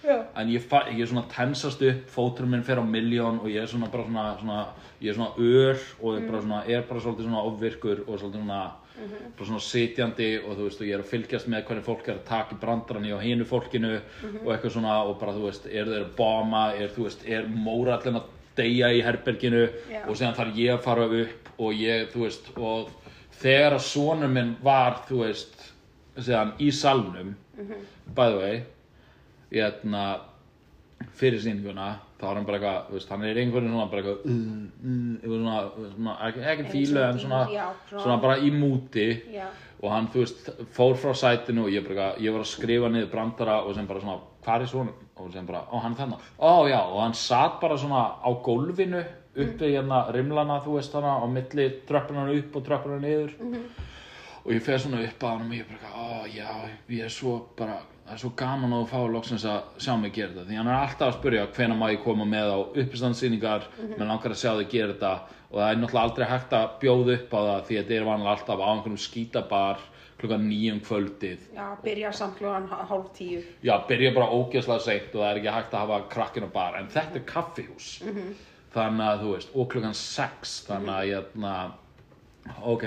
Já. 0.08 0.14
En 0.40 0.48
ég, 0.48 0.62
fa- 0.62 0.86
ég 0.94 1.00
er 1.02 1.08
svona 1.10 1.24
tensast 1.28 1.80
upp 1.84 2.04
Fóturinn 2.14 2.52
minn 2.54 2.62
fer 2.64 2.78
á 2.80 2.84
miljón 2.86 3.40
Og 3.42 3.48
ég 3.50 3.64
er 3.64 3.70
svona 3.70 3.88
bara 3.92 4.04
svona, 4.06 4.26
svona 4.40 4.58
Ég 5.02 5.10
er 5.10 5.16
svona 5.18 5.32
ör 5.36 5.80
Og 6.00 6.14
ég 6.20 6.28
bara 6.30 6.42
svona, 6.44 6.60
er 6.70 6.84
bara 6.88 7.00
svolítið 7.02 7.26
svona 7.26 7.42
ofvirkur 7.48 8.04
Og 8.06 8.20
svolítið 8.22 8.44
svona 8.44 8.60
Bara 9.38 9.48
svona 9.50 9.60
sitjandi 9.66 10.28
Og 10.44 10.54
þú 10.56 10.68
veist, 10.68 10.80
og 10.80 10.86
ég 10.88 10.94
er 10.96 11.02
að 11.02 11.10
fylgjast 11.12 11.50
með 11.50 11.64
hvernig 11.68 11.86
fólk 11.88 12.08
er 12.08 12.16
að 12.20 12.24
taka 12.30 12.54
í 12.56 12.60
brandarann 12.62 13.08
Í 13.10 13.12
á 13.12 13.18
hinu 13.26 13.44
fólkinu 13.50 13.92
Og 14.44 14.48
eitthvað 14.54 14.76
svona, 14.78 14.96
og 15.10 15.18
bara, 15.20 15.34
þú 15.36 15.44
veist, 15.48 15.66
er 15.66 15.90
þeir 15.90 16.06
að 16.06 16.14
bóma 16.18 16.64
Er, 16.78 16.94
þú 16.94 17.08
veist, 17.08 17.26
er 17.26 17.50
mórallin 17.50 18.20
að 18.22 18.30
deyja 18.58 18.92
í 18.94 19.02
herberginu 19.06 19.66
Já. 19.90 20.04
Og 20.06 20.14
síðan 20.18 20.38
þarf 20.38 20.56
ég 20.62 20.72
að 20.78 20.86
fara 20.86 21.10
upp 21.24 21.52
Og 21.58 21.74
ég, 21.74 22.06
þú 22.14 22.24
veist, 22.24 22.48
og 22.56 22.94
Þegar 23.38 23.76
að 23.78 23.84
sonur 23.86 24.32
minn 24.32 24.56
var, 24.64 25.02
þú 25.08 25.22
veist 25.24 25.54
Síðan 26.18 26.56
í 26.58 26.72
salnum 26.74 27.34
By 28.14 28.32
the 28.32 28.38
way 28.38 28.58
hérna 29.52 30.02
fyrir 31.18 31.40
sýninguna 31.40 31.92
þá 32.18 32.24
var 32.26 32.38
hann 32.38 32.46
bara 32.48 32.58
eitthvað, 32.58 32.90
veist, 32.92 33.10
hann 33.12 33.24
er 33.24 33.38
einhverjum 33.38 33.70
svona 33.70 33.86
bara 33.92 34.02
eitthvað 34.02 34.24
uh, 34.26 35.28
uh, 35.30 35.90
svona 35.94 36.14
ekki, 36.50 36.64
fílu 36.72 37.02
en 37.04 37.20
svona, 37.22 37.40
já, 37.52 37.66
svona- 37.92 38.16
bara 38.22 38.38
í 38.42 38.50
múti. 38.50 39.06
Já. 39.32 39.46
og 39.78 39.92
hann, 39.94 40.08
þú 40.10 40.24
veist, 40.24 40.48
fór 40.74 40.96
frá 40.98 41.12
sætinu 41.14 41.68
og 41.68 41.70
ég 41.70 41.86
bara 41.86 42.08
ég 42.18 42.34
var 42.34 42.42
að 42.42 42.50
skrifa 42.50 42.90
niður 42.90 43.12
brandara 43.12 43.60
og 43.62 43.76
sem 43.76 43.86
bara 43.86 44.02
svona, 44.02 44.18
hvað 44.42 44.64
er 44.64 44.72
svona 44.72 44.96
og 45.18 45.32
sem 45.32 45.46
bara, 45.46 45.62
ó, 45.70 45.78
hann 45.82 45.94
er 45.94 46.00
þarna, 46.02 46.18
ó 46.42 46.52
já 46.66 46.80
og 46.82 47.00
hann 47.04 47.14
satt 47.14 47.60
bara 47.62 47.78
svona 47.78 48.02
á 48.18 48.30
gólfinu 48.42 49.04
uppi 49.36 49.74
hérna 49.74 50.06
rimlana, 50.14 50.60
þú 50.64 50.78
veist 50.78 50.96
hana 50.96 51.18
á 51.20 51.26
milli 51.28 51.68
tröppunar 51.88 52.32
upp 52.34 52.56
og 52.56 52.66
tröppunar 52.66 53.00
niður. 53.02 53.36
Og 54.44 54.52
ég 54.54 54.62
fer 54.64 54.80
svona 54.80 55.02
upp 55.04 55.22
að 55.22 55.36
hann 55.36 55.50
og 55.50 55.56
ég 55.58 55.68
bara, 55.68 55.92
ó 55.92 56.26
já, 56.32 56.50
ég 56.88 57.04
er 57.04 57.12
svo 57.12 57.38
bara 57.58 57.80
það 58.08 58.14
er 58.14 58.20
svo 58.22 58.30
gaman 58.40 58.72
að 58.72 58.78
þú 58.80 58.88
fá 58.88 59.00
loksins 59.12 59.44
að 59.44 59.82
sjá 59.84 59.90
mig 60.00 60.14
gera 60.16 60.32
þetta. 60.32 60.46
Því 60.48 60.56
hann 60.56 60.70
er 60.70 60.76
alltaf 60.78 61.08
að 61.10 61.18
spyrja 61.18 61.48
hvenær 61.58 61.76
má 61.76 61.86
ég 61.92 62.00
koma 62.04 62.24
með 62.24 62.52
á 62.56 62.58
uppistandsýningar? 62.64 63.66
Mm 63.68 63.90
-hmm. 63.90 64.08
langar 64.08 64.32
að 64.32 64.40
sjá 64.40 64.50
þig 64.56 64.70
gera 64.70 64.92
þetta. 64.92 65.12
Og 65.50 65.60
það 65.60 65.70
er 65.70 65.76
náttúrulega 65.76 66.06
aldrei 66.08 66.26
hægt 66.28 66.52
að 66.52 66.66
bjóða 66.80 67.14
upp 67.18 67.32
á 67.36 67.40
það 67.48 67.62
því 67.66 67.76
þetta 67.76 67.94
er 67.94 68.08
vanlega 68.08 68.30
alltaf 68.30 68.58
á 68.64 68.66
einhverjum 68.68 69.04
skítabar 69.04 69.78
klukkan 70.18 70.48
nýjum 70.48 70.80
kvöldið. 70.80 71.40
Já, 71.54 71.66
byrja 71.82 72.12
samt 72.12 72.38
klukkan 72.38 72.68
hálf 72.68 73.12
tíu. 73.12 73.42
já, 73.62 73.74
byrja 73.88 74.14
bara 74.14 74.32
ógeðslega 74.32 74.80
seint 74.80 75.14
og 75.14 75.20
það 75.20 75.30
er 75.30 75.36
ekki 75.36 75.56
hægt 75.56 75.74
að 75.74 75.78
hafa 75.78 76.08
krakkinu 76.08 76.48
bar. 76.52 76.76
En 76.76 76.88
þetta 76.88 77.14
er 77.14 77.24
kaffihús 77.24 78.00
þannig 78.74 79.06
að 79.08 79.22
þú 79.22 79.34
veist, 79.34 79.54
og 79.54 79.70
klukkan 79.72 79.96
6 79.96 80.56
þannig 80.68 80.94
að 80.94 81.10
ég 81.12 81.22
ok, 82.72 82.84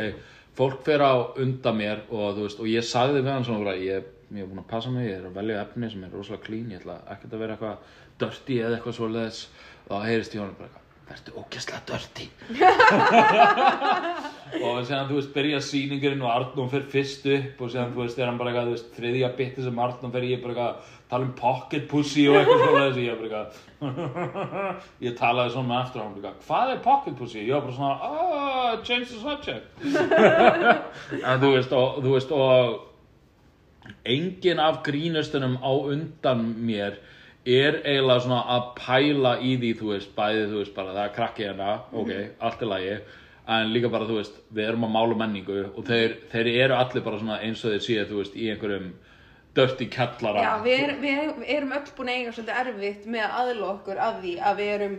fólk 0.58 0.84
fer 0.86 1.04
á 1.04 1.14
undan 1.42 1.78
mér 1.78 2.04
og 2.10 2.38
þú 2.38 2.46
veist, 2.46 2.62
og 2.62 2.70
ég 2.70 2.86
sagði 2.86 3.22
við 3.22 3.32
hann 3.34 3.48
svona 3.48 3.76
ég, 3.78 4.08
ég 4.32 4.44
er 4.44 4.50
búin 4.50 4.64
að 4.64 4.70
passa 4.72 4.92
mig, 4.94 5.10
ég 5.10 5.20
er 5.20 5.28
að 5.30 5.40
velja 5.40 5.64
efni 5.66 5.90
sem 5.92 6.06
er 6.06 6.16
rosalega 6.16 6.46
clean, 6.46 6.72
ég 6.72 6.82
ætla 6.82 7.00
ekkert 7.14 7.36
að 7.36 7.44
vera 7.44 7.58
eitthvað 7.58 7.98
dirty 8.22 8.60
eða 8.62 8.78
eitthvað 8.78 8.98
svoleiðis. 9.00 9.42
Og 9.88 9.92
þá 9.92 10.08
heyrist 10.08 10.36
í 10.36 10.42
honum 10.42 10.58
bara 10.60 10.70
eitthvað, 10.70 10.91
verður 11.12 11.42
ógeðslega 11.42 11.82
dirty. 11.90 12.26
Og 14.62 14.82
séðan 14.84 15.08
þú 15.08 15.16
veist 15.18 15.34
byrja 15.36 15.60
sýningurinn 15.64 16.24
og 16.26 16.32
Arnum 16.34 16.72
fer 16.72 16.84
fyrst 16.92 17.24
upp 17.32 17.62
og 17.64 17.70
séðan 17.72 17.94
þú 17.96 18.02
veist 18.04 18.20
er 18.20 18.28
hann 18.28 18.40
bara 18.40 18.52
eitthvað 18.52 18.82
þriðja 18.98 19.30
bitti 19.38 19.64
sem 19.64 19.80
Arnum 19.86 20.12
fer 20.12 20.28
ég 20.28 20.42
bara 20.44 20.52
eitthvað 20.56 20.98
tala 21.12 21.28
um 21.28 21.34
pocket 21.36 21.88
pussy 21.92 22.26
og 22.32 22.38
eitthvað 22.40 22.62
svona 22.66 22.84
þessi 22.88 23.06
ég 23.06 23.16
bara 23.22 23.42
eitthvað 23.42 24.82
ég 25.08 25.18
talaði 25.20 25.54
svona 25.56 25.70
með 25.72 25.82
eftir 25.86 26.00
á 26.00 26.04
hann 26.04 26.16
eitthvað 26.16 26.38
hvað 26.48 26.74
er 26.74 26.84
pocket 26.86 27.18
pussy? 27.20 27.42
Ég 27.48 27.54
var 27.56 27.64
bara 27.68 27.78
svona 27.80 27.96
ah 28.02 28.72
change 28.88 29.08
the 29.12 29.20
subject. 29.24 29.66
En 31.32 31.42
þú 31.42 31.50
veist 31.56 31.76
og 31.76 32.02
þú 32.04 32.10
veist 32.16 32.32
og 32.36 32.56
engin 34.06 34.60
af 34.60 34.82
grínustunum 34.86 35.58
á 35.64 35.72
undan 35.72 36.46
mér 36.60 37.00
er 37.46 37.80
eiginlega 37.82 38.20
svona 38.26 38.42
að 38.56 38.66
pæla 38.78 39.32
í 39.42 39.56
því 39.62 39.72
þú 39.80 39.92
veist, 39.96 40.12
bæði 40.18 40.44
þú 40.52 40.58
veist 40.62 40.76
bara 40.76 40.94
það 40.94 41.04
er 41.08 41.14
krakki 41.16 41.46
hérna, 41.48 41.70
ok, 41.92 42.12
allt 42.40 42.62
er 42.62 42.70
lagi 42.70 42.98
en 43.52 43.72
líka 43.74 43.90
bara 43.92 44.06
þú 44.06 44.20
veist, 44.20 44.36
við 44.54 44.68
erum 44.70 44.86
að 44.86 44.94
mála 44.96 45.18
menningu 45.24 45.62
og 45.76 45.86
þeir, 45.88 46.18
þeir 46.32 46.50
eru 46.66 46.76
allir 46.78 47.04
bara 47.08 47.22
svona 47.22 47.40
eins 47.42 47.64
og 47.66 47.74
þeir 47.74 47.86
séu 47.88 48.04
þú 48.12 48.20
veist, 48.22 48.36
í 48.38 48.52
einhverjum 48.54 48.92
dörti 49.58 49.88
kallara 49.92 50.44
Já, 50.46 50.52
við, 50.64 50.84
er, 50.86 50.94
við 51.02 51.24
er- 51.24 51.50
erum 51.58 51.74
öll 51.76 51.90
búin 51.98 52.12
að 52.14 52.20
eiga 52.22 52.36
svolítið 52.38 52.62
erfitt 52.62 53.10
með 53.12 53.26
að 53.26 53.40
aðla 53.42 53.72
okkur 53.74 54.04
að 54.06 54.22
því 54.22 54.36
að 54.52 54.62
við 54.62 54.72
erum 54.76 54.96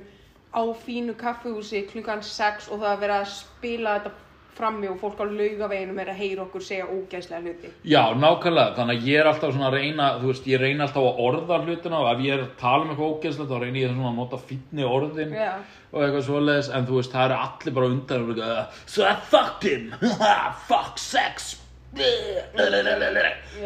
á 0.52 0.62
fínu 0.82 1.14
kaffihúsi 1.22 1.86
klukkan 1.88 2.20
6 2.26 2.68
og 2.74 2.82
það 2.82 2.90
er 2.92 3.00
verið 3.06 3.16
að 3.22 3.30
spila 3.38 3.94
þetta 3.96 4.12
frammi 4.56 4.88
og 4.90 4.98
fólk 5.00 5.20
á 5.20 5.24
laugaveginum 5.26 5.98
er 6.02 6.10
að 6.12 6.20
heyra 6.20 6.44
okkur 6.44 6.64
segja 6.64 6.86
ógæslega 6.86 7.40
hluti. 7.42 7.70
Já, 7.88 8.02
nákvæmlega, 8.18 8.74
þannig 8.76 9.00
að 9.00 9.06
ég 9.08 9.20
er 9.20 9.30
alltaf 9.30 9.54
svona 9.54 9.70
að 9.70 9.76
reyna, 9.78 10.08
þú 10.20 10.30
veist, 10.32 10.48
ég 10.52 10.62
reyna 10.62 10.86
alltaf 10.86 11.08
að 11.08 11.22
orða 11.26 11.60
hlutina 11.64 12.02
og 12.02 12.10
ef 12.12 12.24
ég 12.26 12.36
er 12.36 12.44
að 12.44 12.52
tala 12.60 12.84
um 12.84 12.92
eitthvað 12.92 13.12
ógeðslega 13.16 13.50
þá 13.52 13.64
reyni 13.64 13.82
ég 13.82 13.94
svona 13.94 14.12
að 14.12 14.20
nota 14.20 14.42
fínni 14.50 14.84
orðin 14.88 15.34
Já. 15.36 15.52
og 15.92 15.98
eitthvað 16.04 16.26
svoleiðis, 16.28 16.70
en 16.76 16.88
þú 16.90 17.00
veist, 17.00 17.16
það 17.16 17.26
eru 17.28 17.40
allir 17.46 17.76
bara 17.78 17.90
undan 17.94 18.22
og 18.22 18.32
eitthvað, 18.36 18.80
so 18.86 19.08
I 19.08 19.14
fucked 19.32 19.68
him, 19.70 19.84
fuck 20.68 21.00
sex, 21.00 21.56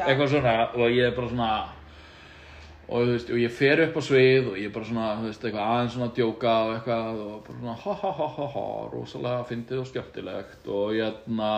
eitthvað 0.06 0.28
svona. 0.32 0.54
Og 0.74 0.90
ég 0.90 1.10
er 1.10 1.16
bara 1.16 1.28
svona, 1.30 1.50
og 2.86 3.02
þú 3.02 3.14
veist, 3.14 3.30
og 3.34 3.40
ég 3.42 3.54
fer 3.54 3.82
upp 3.82 3.96
á 3.98 4.02
svið 4.06 4.52
og 4.52 4.60
ég 4.60 4.68
er 4.68 4.74
bara 4.74 4.86
svona, 4.86 5.08
þú 5.18 5.26
veist, 5.26 5.46
eitthvað 5.46 5.72
aðeins 5.72 5.96
svona 5.96 6.06
að 6.10 6.20
djóka 6.20 6.52
og 6.66 6.74
eitthvað 6.76 7.18
og 7.24 7.34
bara 7.48 7.58
svona 7.58 7.74
ha 7.82 7.96
ha 8.02 8.12
ha 8.20 8.28
ha 8.36 8.46
ha, 8.52 8.68
rosalega 8.92 9.48
fyndið 9.48 9.82
og 9.82 9.90
skemmtilegt 9.90 10.70
og 10.70 10.94
ég 10.94 11.02
hérna, 11.02 11.50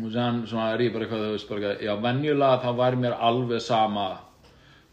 og 0.00 0.08
séðan 0.08 0.40
svona 0.48 0.70
er 0.72 0.86
ég 0.86 0.94
bara 0.94 1.06
eitthvað, 1.06 1.26
þú 1.26 1.36
veist, 1.36 1.50
bara 1.50 1.60
eitthvað, 1.60 1.84
já, 1.84 1.94
venjulega 2.06 2.62
þá 2.64 2.70
væri 2.80 3.02
mér 3.04 3.18
alveg 3.28 3.64
sama 3.66 4.08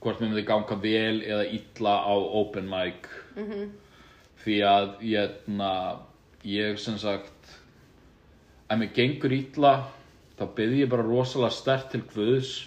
hvort 0.04 0.22
mér 0.22 0.32
myndi 0.32 0.46
ganga 0.48 0.78
vel 0.84 1.22
eða 1.24 1.48
illa 1.58 1.96
á 2.04 2.14
open 2.42 2.68
mic. 2.70 3.08
Því 4.44 4.58
að 4.64 4.90
ég, 5.08 5.40
na, 5.50 5.72
ég 6.46 6.78
sem 6.80 7.00
sagt 7.02 7.56
ef 8.68 8.80
mér 8.80 8.92
gengur 8.96 9.34
illa 9.34 9.74
þá 10.38 10.50
byrði 10.58 10.84
ég 10.84 10.92
bara 10.92 11.06
rosalega 11.08 11.56
stert 11.56 11.90
til 11.94 12.04
Guðs 12.12 12.58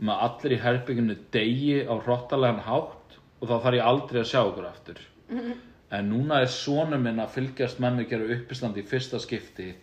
um 0.00 0.10
að 0.12 0.24
allir 0.26 0.56
í 0.56 0.62
herbygginu 0.64 1.16
degi 1.34 1.76
á 1.86 1.94
hrottalegan 1.94 2.64
hátt 2.66 3.18
og 3.40 3.48
þá 3.48 3.54
þarf 3.54 3.78
ég 3.78 3.88
aldrei 3.92 4.20
að 4.20 4.30
sjá 4.32 4.40
okkur 4.42 4.68
aftur. 4.68 5.00
En 5.94 6.08
núna 6.10 6.40
er 6.42 6.50
sonur 6.50 6.98
minn 6.98 7.22
að 7.22 7.34
fylgjast 7.36 7.80
með 7.82 8.00
mig 8.00 8.08
gera 8.10 8.30
uppistand 8.38 8.78
í 8.80 8.86
fyrsta 8.88 9.20
skipti 9.22 9.74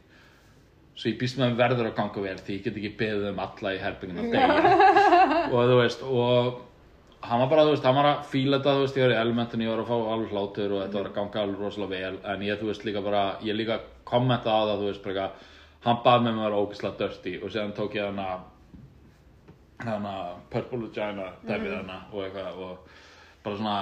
svo 0.96 1.08
ég 1.10 1.20
býst 1.22 1.38
með 1.40 1.54
að 1.54 1.62
verður 1.62 1.88
að 1.88 1.96
ganga 1.98 2.22
vel 2.26 2.40
því 2.42 2.58
ég 2.58 2.66
get 2.66 2.76
ekki 2.78 2.98
beðið 3.00 3.30
um 3.30 3.40
alla 3.40 3.72
í 3.74 3.80
herbygginu 3.80 4.26
að 4.26 4.34
degi 4.36 5.56
og 5.56 5.72
þú 5.72 5.78
veist 5.80 6.04
og 6.04 6.60
hann 7.22 7.42
var 7.44 7.50
bara, 7.52 7.66
þú 7.66 7.76
veist, 7.76 7.86
hann 7.86 7.98
var 7.98 8.10
að 8.10 8.22
fíla 8.32 8.58
þetta, 8.58 8.76
þú 8.76 8.86
veist, 8.86 8.98
ég 8.98 9.06
var 9.06 9.14
í 9.14 9.20
elementinu, 9.22 9.66
ég 9.66 9.72
var 9.72 9.82
að 9.84 9.90
fá 9.92 10.14
alveg 10.14 10.32
hlátur 10.34 10.72
og 10.76 10.80
þetta 10.82 10.98
var 10.98 11.10
að 11.10 11.18
ganga 11.18 11.42
alveg 11.44 11.60
rosalega 11.62 11.92
vel, 11.92 12.20
en 12.34 12.46
ég, 12.48 12.60
þú 12.60 12.70
veist, 12.72 12.86
líka 12.88 13.04
bara, 13.06 13.24
ég 13.46 13.58
líka 13.58 13.78
kommenta 14.10 14.50
á 14.50 14.62
það, 14.72 14.82
þú 14.82 14.88
veist, 14.90 15.04
bara 15.06 15.28
hann 15.86 16.02
bað 16.06 16.26
með 16.26 16.36
mér 16.38 16.42
að 16.42 16.48
vera 16.48 16.64
ógeðslega 16.64 16.98
dirty 17.02 17.36
og 17.42 17.54
séðan 17.54 17.76
tók 17.78 17.98
ég 17.98 18.10
hana, 18.10 18.28
hana, 19.86 20.14
purple 20.52 20.86
vagina, 20.86 21.32
dæmið 21.48 21.76
hana 21.80 21.98
og 22.12 22.24
eitthvað 22.26 22.62
og 22.66 22.94
bara 23.44 23.58
svona, 23.58 23.76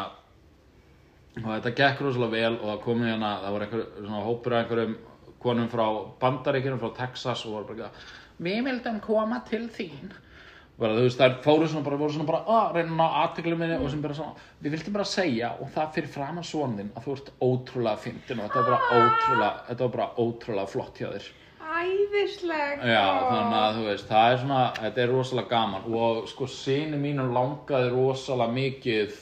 og 1.41 1.51
þetta 1.51 1.75
gekk 1.81 2.01
rosalega 2.05 2.35
vel 2.35 2.55
og 2.59 2.65
það 2.71 2.81
kom 2.85 3.05
hana, 3.07 3.35
það 3.43 3.55
var 3.55 3.67
einhver, 3.67 3.85
svona 3.99 4.23
hópur 4.25 4.55
af 4.55 4.63
einhverjum 4.63 4.97
konum 5.39 5.69
frá 5.71 5.85
bandaríkjunum, 6.21 6.81
frá 6.81 6.95
Texas 6.97 7.45
og 7.47 7.59
var 7.59 7.69
bara 7.69 7.91
við 8.39 8.65
vildum 8.67 8.99
koma 9.03 9.41
til 9.47 9.67
þín. 9.71 10.11
Bara 10.79 10.95
þú 10.95 11.07
veist 11.09 11.19
þær 11.19 11.33
fóru 11.43 11.65
svona 11.67 11.83
bara 11.83 11.97
voru 11.99 12.13
svona 12.15 12.27
bara 12.29 12.55
að 12.55 12.77
reyna 12.77 12.93
að 12.93 12.99
ná 13.01 13.17
aðteklu 13.21 13.57
minni 13.59 13.79
og 13.81 13.89
sem 13.91 14.03
bara 14.03 14.15
svona 14.15 14.45
við 14.63 14.75
viltum 14.77 14.95
bara 14.95 15.07
segja 15.11 15.49
og 15.59 15.73
það 15.75 15.89
fyrir 15.97 16.13
fram 16.13 16.39
að 16.39 16.47
svonin 16.47 16.93
að 16.95 17.07
þú 17.07 17.15
ert 17.17 17.31
ótrúlega 17.43 18.03
fyndin 18.05 18.39
og 18.39 18.47
þetta 18.47 18.61
var 18.61 18.69
bara 18.69 19.01
ótrúlega 19.01 19.49
þetta 19.67 19.83
var 19.83 19.91
bara 19.97 20.07
ótrúlega 20.23 20.71
flott 20.71 21.01
hjá 21.01 21.09
þér 21.09 21.27
Æðislegt. 21.69 22.85
já 22.89 23.05
þannig 23.29 23.57
að 23.59 23.75
þú 23.77 23.83
veist 23.85 24.07
það 24.09 24.31
er 24.31 24.39
svona 24.43 24.61
þetta 24.79 25.01
er 25.03 25.11
rosalega 25.13 25.51
gaman 25.53 25.89
og 26.01 26.29
sko 26.31 26.47
síni 26.49 26.97
mínu 26.97 27.27
langaði 27.35 27.91
rosalega 27.93 28.55
mikið 28.55 29.19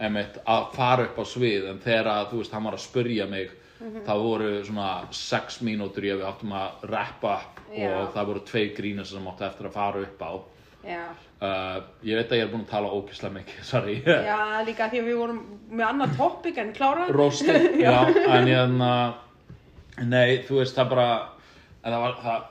einmitt 0.00 0.36
að 0.44 0.68
fara 0.76 1.08
upp 1.08 1.18
á 1.20 1.24
svið 1.28 1.70
en 1.72 1.80
þegar 1.84 2.12
að 2.12 2.28
þú 2.32 2.42
veist 2.42 2.54
hann 2.56 2.68
var 2.68 2.76
að 2.76 2.84
spurja 2.84 3.26
mig 3.30 3.56
það 3.80 4.22
voru 4.26 4.52
svona 4.64 4.90
sex 5.16 5.60
mínútur 5.64 6.04
ég 6.04 6.20
við 6.20 6.28
áttum 6.28 6.52
að 6.56 6.86
rappa 6.92 7.38
Já. 7.72 7.88
og 7.88 8.12
það 8.14 8.30
voru 8.32 8.42
tvei 8.50 8.64
grínir 8.76 9.08
sem 9.08 9.28
áttu 9.30 9.46
eftir 9.48 9.70
að 9.70 9.76
fara 9.78 10.04
upp 10.04 10.24
á 10.24 10.32
Já. 10.80 11.00
Uh, 11.40 11.76
ég 12.04 12.16
veit 12.16 12.30
að 12.32 12.38
ég 12.38 12.46
er 12.46 12.52
búinn 12.52 12.62
að 12.64 12.70
tala 12.72 12.92
ókyslega 12.92 13.34
mikið, 13.36 13.64
sorry 13.70 13.96
Já, 14.04 14.60
líka 14.64 14.88
því 14.92 15.00
að 15.00 15.08
við 15.08 15.18
vorum 15.20 15.40
með 15.70 15.86
annað 15.86 16.14
topic 16.16 16.60
en 16.60 16.72
klára. 16.76 17.08
Rósti, 17.12 17.56
já, 17.84 17.96
en 18.36 18.48
ég 18.48 18.62
en 18.64 18.78
Nei, 20.00 20.40
þú 20.48 20.60
veist, 20.62 20.76
það 20.76 20.92
bara 20.94 21.08
en 21.82 21.92
það 21.92 22.00
var, 22.06 22.16
það 22.24 22.48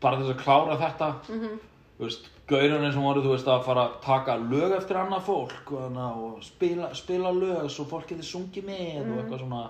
bara 0.00 0.20
þess 0.20 0.34
að 0.34 0.42
klára 0.44 0.78
þetta 0.80 1.10
þú 2.00 2.06
veist, 2.06 2.30
gaurunni 2.50 2.92
sem 2.94 3.04
voru, 3.04 3.22
þú 3.22 3.34
veist, 3.34 3.50
að 3.52 3.66
fara 3.66 3.82
að 3.84 3.98
taka 4.06 4.36
lög 4.40 4.72
eftir 4.78 4.96
annað 4.96 5.26
fólk 5.28 5.72
og, 5.74 5.82
hana, 5.84 6.08
og 6.16 6.40
spila, 6.42 6.94
spila 6.96 7.32
lög 7.36 7.68
svo 7.70 7.84
fólk 7.90 8.08
getur 8.08 8.26
sungið 8.26 8.66
með 8.70 9.04
og 9.04 9.20
eitthvað 9.20 9.44
svona 9.44 9.62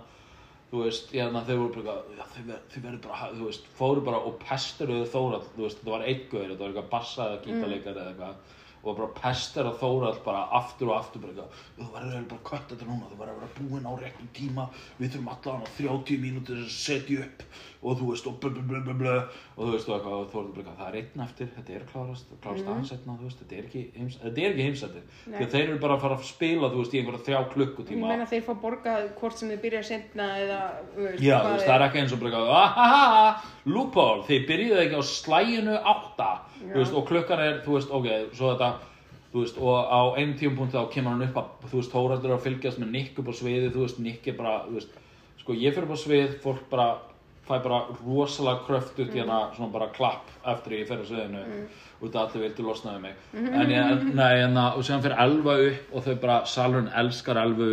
þú 0.70 0.84
veist, 0.84 1.10
ég 1.10 1.26
þannig 1.26 1.40
að 1.40 1.50
þau 1.50 1.58
voru 1.64 1.82
bara 1.82 1.96
já, 2.14 2.24
þau, 2.30 2.44
ver, 2.46 2.62
þau 2.70 2.80
verður 2.84 3.02
bara, 3.08 3.28
þú 3.34 3.48
veist, 3.48 3.68
fóru 3.80 4.06
bara 4.06 4.22
og 4.22 4.38
pesturuðu 4.44 5.10
Þórald, 5.10 5.50
þú 5.56 5.66
veist, 5.66 5.80
þetta 5.80 5.94
var 5.96 6.06
einn 6.06 6.24
gaur, 6.30 6.46
þetta 6.46 6.62
var 6.62 6.70
eitthvað 6.70 6.90
bassa 6.94 7.26
eða 7.26 7.40
gítarleikar 7.46 7.98
eða 7.98 8.12
eitthvað 8.14 8.56
og 8.80 8.96
bara 8.96 9.08
pestera 9.18 9.72
Þórald 9.76 10.22
bara 10.24 10.44
aftur 10.56 10.92
og 10.92 10.96
aftur 10.96 11.24
bara 11.24 11.34
eitthvað, 11.34 11.64
þú 11.76 11.88
verður 11.96 12.28
bara 12.30 12.38
að 12.38 12.46
kötta 12.46 12.76
þetta 12.76 12.88
núna, 12.88 13.10
þú 13.10 13.18
verður 13.18 13.34
að 13.34 13.42
vera 13.42 13.58
búinn 13.58 13.90
á 13.90 13.92
réttum 13.98 14.30
tíma, 14.38 14.68
við 15.00 15.10
þurfum 15.10 15.32
allan 15.34 15.66
á 15.66 15.68
30 15.76 16.22
mínútur 16.22 16.62
að 16.62 16.70
setja 16.78 17.26
upp 17.26 17.44
og 17.80 17.96
þú 17.96 18.10
veist, 18.10 18.26
og 18.28 18.34
blö 18.40 19.14
og 19.56 19.60
þú 19.64 19.70
veist, 19.72 19.88
og 19.88 19.94
eitthvað, 19.94 20.16
og 20.16 20.26
Þórald 20.28 20.50
bara 20.52 20.60
eitthvað, 20.60 20.80
það 20.80 20.88
er 20.90 20.96
einn 20.98 21.22
eftir, 21.24 21.48
þetta 21.54 21.72
er 21.72 21.84
klárast, 21.88 22.34
klárast 22.42 22.66
mm. 22.66 22.72
aðeins 22.74 22.90
þú 23.06 23.14
veist, 23.22 23.38
þetta 23.40 23.56
er 23.56 23.68
ekki, 23.68 23.84
heims, 23.96 24.18
er 24.20 24.50
ekki 24.50 24.66
heimsætti, 24.66 25.02
því 25.24 25.40
að 25.46 25.54
þeir 25.54 25.62
eru 25.62 25.78
bara 25.80 25.96
að 25.96 26.04
fara 26.04 26.18
að 26.18 26.26
spila, 26.28 26.70
þú 26.74 26.82
veist, 26.82 26.92
í 26.92 27.00
einhverja 27.00 27.22
þrjá 27.24 27.38
Ég 27.40 27.48
klukkutíma 27.54 28.10
meina 28.12 28.28
þeir 28.28 28.44
fá 28.44 28.52
borgað 28.66 29.08
hvort 29.16 29.40
sem 29.40 29.52
þið 29.54 29.62
byrja 29.64 29.80
að 29.80 29.88
sendna 29.88 30.28
eða, 30.42 30.60
þú 30.92 31.06
veist, 31.06 31.24
Já, 31.24 31.36
þú 31.40 31.54
veist, 31.54 31.64
það 31.64 31.74
er 31.78 31.86
ekki 31.86 32.02
eins 32.02 32.14
og 32.16 32.22
bara 32.26 32.44
ahaha, 32.60 33.26
loophole, 33.64 34.22
þið 34.28 34.46
byrjuðu 34.52 34.80
ekki 34.84 35.00
á 35.00 35.04
slæginu 35.14 35.80
átta, 35.80 36.30
þú 36.60 36.78
veist, 36.82 36.96
og 37.00 37.08
klukkan 37.08 37.44
er, 37.46 37.60
þú 37.64 37.78
veist, 37.78 37.94
ok, 37.96 38.10
svo 38.36 38.52
þetta, 38.52 38.72
þú 39.32 39.44
veist, 39.46 39.60
og 39.62 39.76
á 39.88 40.00
einn 40.20 40.36
tímapunkt 40.36 40.76
þá 40.76 40.82
kemur 40.92 41.14
hann 41.14 41.28
upp 41.30 41.38
að, 41.40 41.52
þú 41.70 41.80
veist, 41.80 41.94
Þóraldur 41.94 42.32
er 42.32 42.36
að 42.36 42.44
fylgjast 42.48 42.82
með 42.82 42.96
Nick 42.96 43.20
upp 43.22 43.30
á 43.30 43.34
sviði, 43.40 43.70
þú 43.70 43.84
veist, 43.86 44.00
Nick 44.02 44.26
er 44.26 44.36
bara, 44.36 44.56
þú 44.66 44.76
veist, 44.76 44.96
sko, 45.40 45.54
ég 45.54 45.76
fyrir 45.76 45.86
upp 45.86 45.94
á 45.94 45.98
svið, 46.02 46.34
fólk 46.42 46.64
bara, 46.72 46.88
fæ 47.50 47.60
bara 47.66 47.80
rosalega 48.00 48.64
kröft 48.66 48.98
út 49.02 49.14
í 49.14 49.20
hana, 49.20 49.40
svona 49.56 49.72
bara 49.74 49.90
klapp 49.94 50.30
eftir 50.54 50.78
ég 50.78 50.88
fer 50.88 51.02
á 51.02 51.04
sviðinu, 51.04 51.42
út 52.00 52.14
af 52.16 52.30
allir 52.30 52.46
vildu 52.46 52.64
losnaði 52.64 53.02
mig, 53.02 53.18
en 53.36 53.72
ég, 53.74 54.04
nei, 54.16 54.40
en 54.46 54.56
það, 54.56 54.78
og 54.78 54.86
síðan 54.88 55.04
fyrir 55.04 55.22
Elva 55.26 55.56
upp 55.66 55.92
og 55.92 56.06
þau 56.06 56.14
bara, 56.22 56.38
salurinn 56.48 56.90
elskar 57.02 57.42
Elvu, 57.42 57.70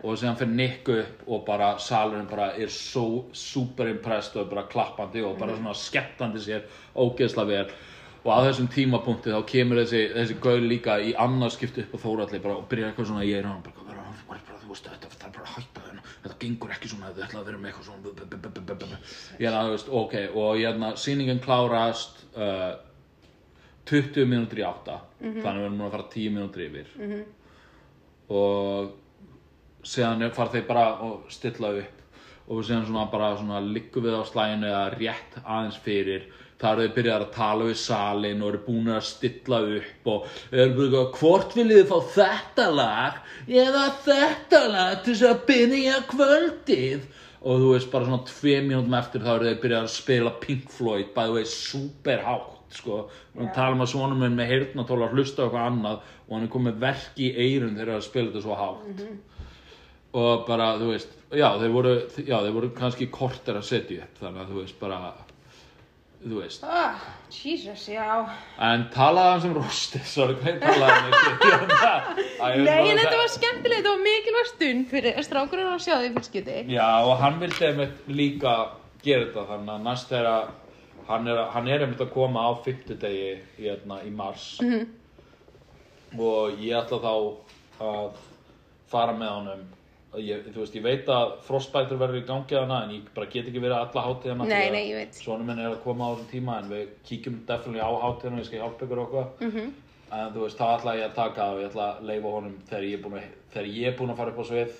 og 0.00 0.16
síðan 0.16 0.38
fyrir 0.40 0.54
Nick 0.62 0.90
upp 0.94 1.28
og 1.28 1.44
bara 1.50 1.74
salurinn 1.82 2.30
bara 2.30 2.52
er 2.56 2.72
svo 2.72 3.26
super 3.36 3.90
impressed 3.90 4.40
og 4.40 4.48
bara 4.54 4.64
klappandi 4.70 5.24
og 5.26 5.36
bara 5.42 5.58
svona 5.58 5.76
skemmtandi 5.76 6.40
sér 6.46 6.66
ógeðslega 6.96 7.50
vel. 7.50 7.78
Og 8.20 8.32
á 8.36 8.44
þessum 8.44 8.66
tímapunkti 8.68 9.32
þá 9.32 9.40
kemur 9.48 9.78
þessi, 9.80 10.00
þessi 10.12 10.34
gaul 10.44 10.64
líka 10.68 10.98
í 11.00 11.14
annars 11.16 11.54
skipti 11.56 11.86
upp 11.86 11.94
á 11.96 11.98
Þóralli 12.02 12.40
bara, 12.44 12.58
og 12.60 12.66
byrjar 12.68 12.90
eitthvað 12.90 13.08
svona, 13.08 13.24
ég 13.24 13.40
er 13.40 13.48
hann 13.48 13.62
bara, 13.64 14.40
þú 14.60 14.68
veist, 14.74 14.88
þetta 14.88 15.08
það 15.14 15.28
er 15.28 15.32
bara 15.38 15.46
að 15.46 15.54
hætta 15.56 15.84
þennan, 15.86 16.10
þetta 16.24 16.29
gengur 16.40 16.70
ekki 16.74 16.88
svona, 16.90 17.10
þetta 17.12 17.26
ætla 17.28 17.40
að 17.42 17.48
vera 17.50 17.58
með 17.58 17.70
eitthvað 17.70 17.88
svona, 17.88 18.02
bu- 18.04 18.14
bu- 18.60 18.76
bu. 18.80 18.86
ég 19.40 19.48
er 19.50 19.56
að, 19.58 19.66
þú 19.66 19.74
veist, 19.76 19.88
ok, 20.02 20.14
og 20.34 20.56
ég 20.60 20.68
er 20.70 20.80
að, 20.88 20.96
sýningin 21.04 21.40
klárast 21.44 22.24
uh, 22.36 22.72
20 23.90 24.26
mínútur 24.30 24.60
í 24.62 24.64
átta, 24.66 25.00
þannig 25.20 25.44
að 25.44 25.60
við 25.60 25.64
erum 25.68 25.78
múin 25.80 25.86
að 25.88 25.94
fara 25.96 26.08
10 26.14 26.34
mínútur 26.36 26.64
yfir. 26.66 26.90
-hmm. 26.96 27.22
og 28.30 28.92
síðan 29.82 30.22
er- 30.22 30.34
fara 30.36 30.50
þeir 30.52 30.66
bara 30.68 30.84
og 31.02 31.24
stilla 31.32 31.72
upp. 31.80 31.96
Og 32.50 32.64
síðan 32.66 32.86
svona 32.86 33.06
bara 33.10 33.36
svona 33.38 33.60
liggum 33.62 34.02
við 34.04 34.16
á 34.18 34.22
slæginu 34.26 34.66
eða 34.66 34.98
rétt 34.98 35.36
aðeins 35.44 35.78
fyrir 35.78 36.24
þar 36.60 36.82
eru 36.84 36.94
byrjað 36.96 37.24
að 37.24 37.32
tala 37.36 37.68
við 37.70 37.78
salin 37.80 38.42
og 38.44 38.52
eru 38.52 38.60
búin 38.66 38.92
að 38.92 39.06
stilla 39.08 39.60
upp 39.78 40.12
og 40.12 40.28
eru 40.52 40.76
búin 40.76 40.98
að 41.00 41.18
hvort 41.20 41.56
viljið 41.56 41.80
þið 41.80 41.90
fá 41.90 42.12
þetta 42.18 42.68
lag 42.76 43.18
eða 43.64 43.86
þetta 44.04 44.62
lag 44.68 44.94
til 45.00 45.14
þess 45.14 45.28
að 45.30 45.42
byrja 45.50 45.98
kvöldið? 46.12 47.10
Og 47.40 47.62
þú 47.62 47.68
veist 47.72 47.92
bara 47.92 48.06
svona 48.06 48.24
tvei 48.28 48.58
mínútum 48.66 48.96
eftir 48.98 49.24
þá 49.24 49.30
eru 49.34 49.50
þau 49.50 49.60
byrjað 49.62 49.84
að 49.86 49.92
spila 49.94 50.32
Pink 50.42 50.72
Floyd 50.74 51.14
bæði 51.16 51.36
vegi 51.38 51.52
super 51.54 52.24
hátt 52.26 52.56
sko, 52.74 53.00
við 53.34 53.46
yeah. 53.46 53.54
tala 53.56 53.74
um 53.74 53.84
að 53.84 53.92
svona 53.94 54.18
minn 54.18 54.36
með 54.38 54.52
heyrnatóla 54.52 55.08
að 55.08 55.16
hlusta 55.16 55.46
eitthvað 55.46 55.70
annað 55.72 56.04
og 56.26 56.34
hann 56.36 56.44
er 56.46 56.52
komið 56.52 56.76
verk 56.84 57.18
í 57.18 57.30
eirun 57.34 57.74
þegar 57.78 57.96
að 57.96 58.04
spila 58.06 58.30
þetta 58.30 58.44
svo 58.44 58.58
hátt. 58.60 59.02
Og 60.20 60.44
bara, 60.46 60.68
þú 60.78 60.92
veist, 60.92 61.16
já, 61.38 61.46
þeir 61.58 61.74
voru, 61.74 61.96
já, 62.18 62.36
þeir 62.36 62.54
voru 62.54 62.70
kannski 62.76 63.08
korter 63.14 63.58
að 63.58 63.66
setja 63.68 64.04
upp, 64.04 64.16
þannig 64.22 64.42
að 64.42 64.52
þú 64.52 64.60
veist, 64.60 64.78
bara, 64.80 65.00
þú 66.20 66.40
veist, 66.42 66.64
Ah, 66.68 66.98
Jesus, 67.32 67.86
já. 67.88 68.28
en 68.60 68.82
talaði 68.92 69.30
hann 69.32 69.40
sem 69.46 69.54
rostið, 69.56 70.04
sorry, 70.04 70.34
hvað 70.36 70.50
ég 70.52 70.60
talaði 70.60 70.92
hann 70.96 71.12
ekki, 71.16 72.26
Nei, 72.66 72.90
en 72.90 72.98
þetta 73.00 73.16
var 73.22 73.30
skemmtilegt, 73.32 73.78
þetta 73.80 73.94
var 73.94 74.02
mikilvæg 74.04 74.50
stund 74.50 74.88
fyrir 74.92 75.22
strákurinn 75.24 75.70
að 75.72 75.82
sjá 75.86 75.94
því 76.02 76.10
fyrstskipti. 76.18 76.58
Já, 76.74 76.88
og 77.08 77.14
hann 77.22 77.40
vildi 77.40 77.66
einmitt 77.70 78.08
líka 78.12 78.54
gera 79.02 79.24
þetta, 79.30 79.46
þannig 79.54 79.74
að 79.78 79.86
næst 79.88 80.12
þegar 80.12 80.50
hann 81.08 81.26
er, 81.32 81.40
hann 81.56 81.68
er 81.72 81.84
einmitt 81.86 82.04
að 82.04 82.12
koma 82.14 82.44
á 82.44 82.50
fimmtudegi 82.64 83.30
í, 83.32 83.64
hérna, 83.64 84.02
í 84.04 84.10
mars 84.12 84.58
Mhm. 84.60 84.88
og 86.20 86.58
ég 86.60 86.76
ætla 86.76 86.98
þá 87.00 87.14
að 87.80 88.10
fara 88.90 89.12
með 89.16 89.30
honum 89.38 89.60
ég, 90.18 90.46
þú 90.50 90.58
veist, 90.64 90.74
ég 90.74 90.82
veit 90.82 91.06
að 91.12 91.36
frostbætur 91.46 91.98
verður 92.00 92.18
í 92.22 92.26
gangi 92.26 92.56
hana 92.58 92.80
en 92.84 92.90
ég 92.96 93.10
bara 93.14 93.26
get 93.30 93.46
ekki 93.46 93.60
verið 93.62 93.76
alla 93.78 94.02
hátíðana 94.08 94.46
Nei, 94.48 94.70
nei, 94.74 94.82
ég 94.90 94.96
veit. 94.98 95.14
Svona 95.14 95.44
minn 95.46 95.58
er 95.62 95.70
að 95.70 95.82
koma 95.84 96.08
á 96.10 96.10
þessum 96.16 96.30
tíma 96.32 96.56
en 96.58 96.68
við 96.72 96.88
kíkjum 97.06 97.36
definitely 97.46 97.80
á 97.84 97.90
hátíðana, 98.02 98.40
ég 98.42 98.46
skal 98.48 98.58
hjálpa 98.64 98.84
ykkur 98.86 99.02
okkur 99.04 99.26
Mhm. 99.40 99.50
-hmm. 99.56 99.70
en 100.12 100.32
þú 100.34 100.40
veist, 100.42 100.58
þá 100.58 100.66
ætla 100.78 100.96
ég 100.98 101.04
að 101.10 101.14
taka 101.14 101.44
og 101.52 101.60
ég 101.60 101.68
ætla 101.70 101.86
að 101.94 102.02
leifa 102.06 102.28
honum 102.34 102.58
þegar 102.68 102.82
ég 102.84 102.92
er 102.98 103.02
búin 103.04 103.18
að, 103.18 103.28
þegar 103.52 103.66
ég 103.66 103.86
er 103.86 103.96
búin 103.98 104.10
að 104.10 104.16
fara 104.16 104.30
upp 104.30 104.38
á 104.38 104.44
svið 104.50 104.70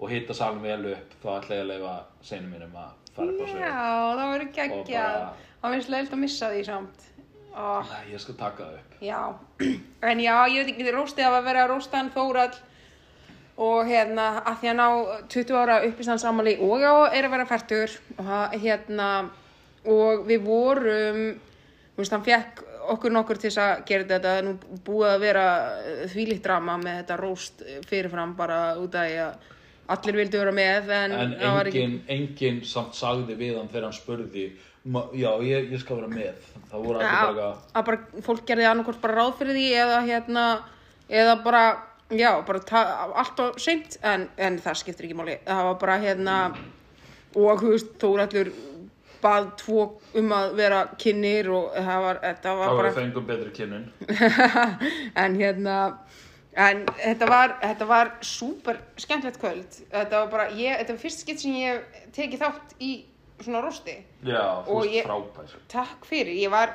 og 0.00 0.08
hitta 0.10 0.34
salin 0.34 0.62
vel 0.62 0.86
upp 0.92 1.10
þá 1.22 1.28
ætla 1.40 1.54
ég 1.56 1.62
að 1.62 1.66
leifa 1.66 2.04
seinum 2.22 2.50
mínum 2.50 2.72
að 2.74 2.90
fara 3.14 3.28
upp 3.28 3.40
á 3.40 3.46
svið 3.46 3.60
Já, 3.60 4.16
það 4.16 4.32
verður 4.32 4.48
Og 4.48 4.54
geggjað. 4.56 5.12
bara- 5.12 5.32
Það 5.62 5.72
finnst 5.72 5.88
leilt 5.90 6.10
að 6.12 6.18
missa 6.18 6.46
því 6.50 6.64
samt. 6.64 7.02
Oh, 7.54 7.82
Nei, 7.84 8.12
ég 8.14 8.18
skal 8.20 8.34
taka 8.34 8.64
það 8.64 8.74
upp 8.74 8.92
já, 9.02 9.34
en 10.10 10.18
já, 10.18 10.46
ég 10.48 10.64
veit 10.64 10.74
ekki, 10.74 10.90
róstið 10.92 11.24
að 11.28 11.44
vera 11.44 11.64
að 11.66 11.68
rósta 11.70 11.96
hann 11.98 12.10
Þórall 12.10 12.54
og 13.62 13.86
hérna, 13.86 14.26
að 14.48 14.56
því 14.62 14.70
að 14.72 14.76
ná 14.80 14.86
20 15.34 15.58
ára 15.62 15.76
uppistansamali 15.86 16.56
og 16.66 16.82
já, 16.82 16.92
er 17.14 17.28
að 17.28 17.34
vera 17.36 17.46
færtur 17.50 17.94
og 18.18 18.56
hérna, 18.62 19.08
og 19.86 20.26
við 20.28 20.44
vorum, 20.46 21.22
þú 21.94 22.02
veist, 22.02 22.14
hann 22.16 22.26
fekk 22.26 22.62
okkur 22.92 23.14
nokkur 23.14 23.38
til 23.38 23.50
þess 23.50 23.60
að 23.62 23.84
gera 23.86 24.08
þetta, 24.10 24.32
nú 24.42 24.56
búið 24.86 25.08
að 25.12 25.20
vera 25.22 25.44
þvílíkt 26.10 26.42
drama 26.46 26.74
með 26.82 26.96
þetta 27.02 27.18
róst 27.20 27.62
fyrirfram 27.90 28.32
bara 28.38 28.60
út 28.82 28.96
af 28.98 29.06
því 29.06 29.20
að 29.28 29.48
allir 29.92 30.18
vildu 30.22 30.40
vera 30.40 30.54
með 30.56 30.90
en, 30.96 31.14
En 31.20 31.54
var 31.56 31.68
ekki 31.70 31.82
enginn, 31.84 32.02
enginn 32.16 32.60
samt 32.66 32.94
sagði 32.98 33.36
við 33.38 33.56
hann 33.60 33.68
þegar 33.70 33.86
hann 33.90 33.96
spurði 33.98 34.44
"Ma- 34.84 35.06
Já, 35.14 35.30
ég, 35.46 35.68
ég 35.70 35.78
skal 35.78 36.00
vera 36.00 36.08
með. 36.10 36.46
Það 36.72 36.84
voru 36.86 36.98
allir 36.98 37.36
bara 37.38 37.48
að 37.78 37.84
bara 37.86 38.22
fólk 38.26 38.46
gerði 38.48 38.66
annarkort 38.66 39.00
bara 39.02 39.14
ráð 39.20 39.36
fyrir 39.38 39.54
því 39.54 39.66
eða 39.84 39.98
hérna 40.08 40.46
eða 41.10 41.36
bara, 41.44 41.62
já, 42.18 42.30
bara 42.46 42.60
allt 43.22 43.40
og 43.40 43.58
seint 43.60 43.96
en, 44.02 44.28
en 44.36 44.58
það 44.62 44.78
skiptir 44.82 45.08
ekki 45.08 45.18
máli. 45.18 45.38
Það 45.46 45.64
var 45.68 45.78
bara 45.80 45.98
hérna 46.02 46.36
og 47.36 47.62
þú 47.62 47.72
veist, 47.72 47.92
Þórallur 48.02 48.50
bað 49.22 49.52
tvo 49.60 49.84
um 50.18 50.32
að 50.34 50.54
vera 50.58 50.80
kynir 50.98 51.48
og 51.54 51.76
það 51.76 52.00
var, 52.06 52.18
þetta 52.24 52.54
var 52.58 52.74
bara 52.80 52.92
fengum 52.96 53.26
betri 53.28 53.52
kynnin. 53.54 53.84
En 55.22 55.36
hérna 55.38 55.76
en 56.58 56.82
þetta 56.98 57.28
var, 57.30 57.54
þetta 57.62 57.86
var 57.88 58.10
súper 58.26 58.80
skemmtilegt 59.00 59.38
kvöld. 59.40 59.78
Þetta 59.92 60.24
var 60.24 60.30
bara, 60.34 60.48
ég, 60.58 60.74
þetta 60.82 60.96
var 60.96 61.02
fyrst 61.06 61.22
skipt 61.24 61.40
sem 61.44 61.54
ég 61.56 62.02
tekið 62.12 62.42
þátt 62.42 62.74
í 62.82 62.92
svona 63.42 63.62
rosti. 63.64 63.94
Já, 64.26 64.42
Og 64.68 64.84
ég- 64.90 65.06
frábær. 65.06 65.54
Takk 65.72 66.04
fyrir, 66.06 66.34
ég 66.42 66.50
var 66.52 66.74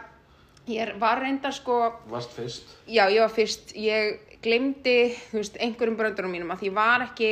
ég 0.68 0.90
var 1.00 1.22
reyndar 1.24 1.54
sko 1.56 1.78
Varst 2.12 2.34
fyrst. 2.36 2.74
Já, 2.92 3.06
ég 3.08 3.22
var 3.24 3.32
fyrst, 3.32 3.76
ég 3.76 4.27
glemdi, 4.48 4.98
einhverjum 5.36 5.98
bröndurum 6.00 6.34
mínum 6.34 6.54
að 6.56 6.68
ég 6.70 6.76
var 6.76 7.06
ekki, 7.10 7.32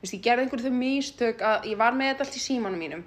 veist, 0.00 0.16
ég 0.16 0.24
gerði 0.24 0.46
einhverjum 0.46 0.72
þau 0.72 0.80
mistök 0.80 1.44
að 1.44 1.68
ég 1.72 1.80
var 1.80 1.96
með 1.96 2.12
þetta 2.12 2.26
allt 2.26 2.38
í 2.40 2.44
símanum 2.48 2.80
mínum 2.80 3.04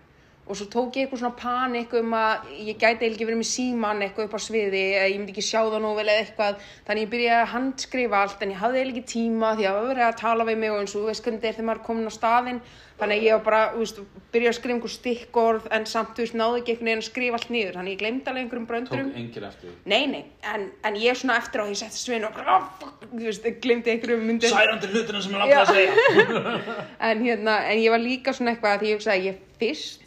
og 0.48 0.58
svo 0.58 0.68
tók 0.72 0.96
ég 0.98 1.06
eitthvað 1.06 1.22
svona 1.22 1.40
panik 1.42 1.94
um 2.00 2.16
að 2.18 2.48
ég 2.70 2.80
gæti 2.80 3.10
ekki 3.10 3.28
verið 3.28 3.42
með 3.42 3.50
síman 3.52 4.04
eitthvað 4.06 4.30
upp 4.30 4.38
á 4.40 4.42
sviði 4.48 4.84
eða 4.96 5.06
ég 5.12 5.20
myndi 5.20 5.36
ekki 5.36 5.46
sjá 5.50 5.60
það 5.60 5.80
nú 5.84 5.94
vel 5.98 6.08
eða 6.08 6.24
eitthvað. 6.24 6.66
Þannig 6.88 7.06
ég 7.06 7.14
byrjaði 7.14 7.44
að 7.44 7.54
handskrifa 7.54 8.24
allt 8.24 8.44
en 8.44 8.56
ég 8.56 8.62
hafði 8.64 8.82
eiginlega 8.82 9.04
ekki 9.04 9.14
tíma 9.14 9.54
því 9.54 9.68
að 9.68 9.78
það 9.78 9.80
var 9.84 9.94
verið 9.94 10.08
að 10.08 10.20
tala 10.24 10.50
við 10.50 10.60
mig 10.64 10.74
og 10.74 10.82
eins 10.82 10.96
og 10.96 11.02
þú 11.02 11.08
veist 11.12 11.26
hvernig 11.28 11.42
þetta 11.42 11.52
er 11.52 11.58
þegar 11.58 11.70
maður 11.72 11.82
er 11.82 11.88
komin 11.92 12.12
á 12.12 12.14
staðinn. 12.18 12.62
Þannig 12.98 13.24
ég 13.28 13.36
var 13.36 13.42
bara, 13.46 13.58
þú 13.76 13.84
veist, 13.84 13.98
byrjaði 14.34 14.50
að 14.50 14.56
skrifa 14.58 14.74
einhver 14.74 14.92
stikkorð 14.92 15.66
en 15.78 15.84
samt, 15.86 16.16
þú 16.18 16.24
veist, 16.24 16.36
náði 16.40 16.62
ekki 16.64 16.74
einhvern 16.74 16.88
veginn 16.88 17.04
að 17.04 17.06
skrifa 17.06 17.38
allt 17.38 17.52
niður. 17.54 17.76
Þannig 17.78 17.94
ég 17.94 18.00
glemdi 18.02 18.32
alveg 18.32 18.42
einhverjum 18.42 18.66
bröndurum 18.72 19.12
Tók 19.12 19.20
enginn 19.22 19.46
eftir. 19.52 19.76
Nei, 19.86 20.00
nei, 20.10 20.22
en, 20.50 20.64
en 20.90 20.98
ég 20.98 21.20
svona 21.20 21.36
eftir 21.38 21.62
á 21.62 21.66
því 21.68 21.78
setti 21.78 22.02
svinn 22.02 22.26
og 22.26 22.40
oh, 22.42 22.66
fuck, 22.82 23.06
þú 23.12 23.22
veist, 23.22 23.46
glimti 23.62 23.94
einhverju 23.94 24.18
myndum. 24.24 24.50
Særandi 24.50 24.90
hlutina 24.90 25.22
sem 25.22 25.34
ég 25.38 25.44
langar 25.44 25.62
að 25.62 25.76
segja. 25.78 26.56
En 27.12 27.22
hérna, 27.22 27.60
en 27.70 27.84
ég 27.84 27.94
var 27.94 28.02
líka 28.02 28.34
svona 28.34 28.56
eitthvað 28.56 28.80
að 28.80 28.82
því 28.82 28.90
ég 28.90 28.98
hugsaði, 28.98 29.30
ég 29.30 29.46
fyrst, 29.62 30.07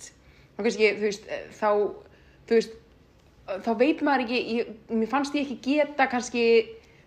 þá 0.60 0.66
kannski, 0.66 0.90
þú 0.98 1.08
veist, 1.08 1.26
eh, 1.28 1.46
þá, 1.56 1.70
þú 2.48 2.58
veist, 2.58 2.76
þá 3.64 3.72
veit 3.80 4.02
maður 4.04 4.26
ekki, 4.26 4.40
ég, 4.58 4.74
mér 4.92 5.10
fannst 5.10 5.34
ég 5.34 5.46
ekki 5.46 5.58
geta 5.64 6.06
kannski, 6.10 6.44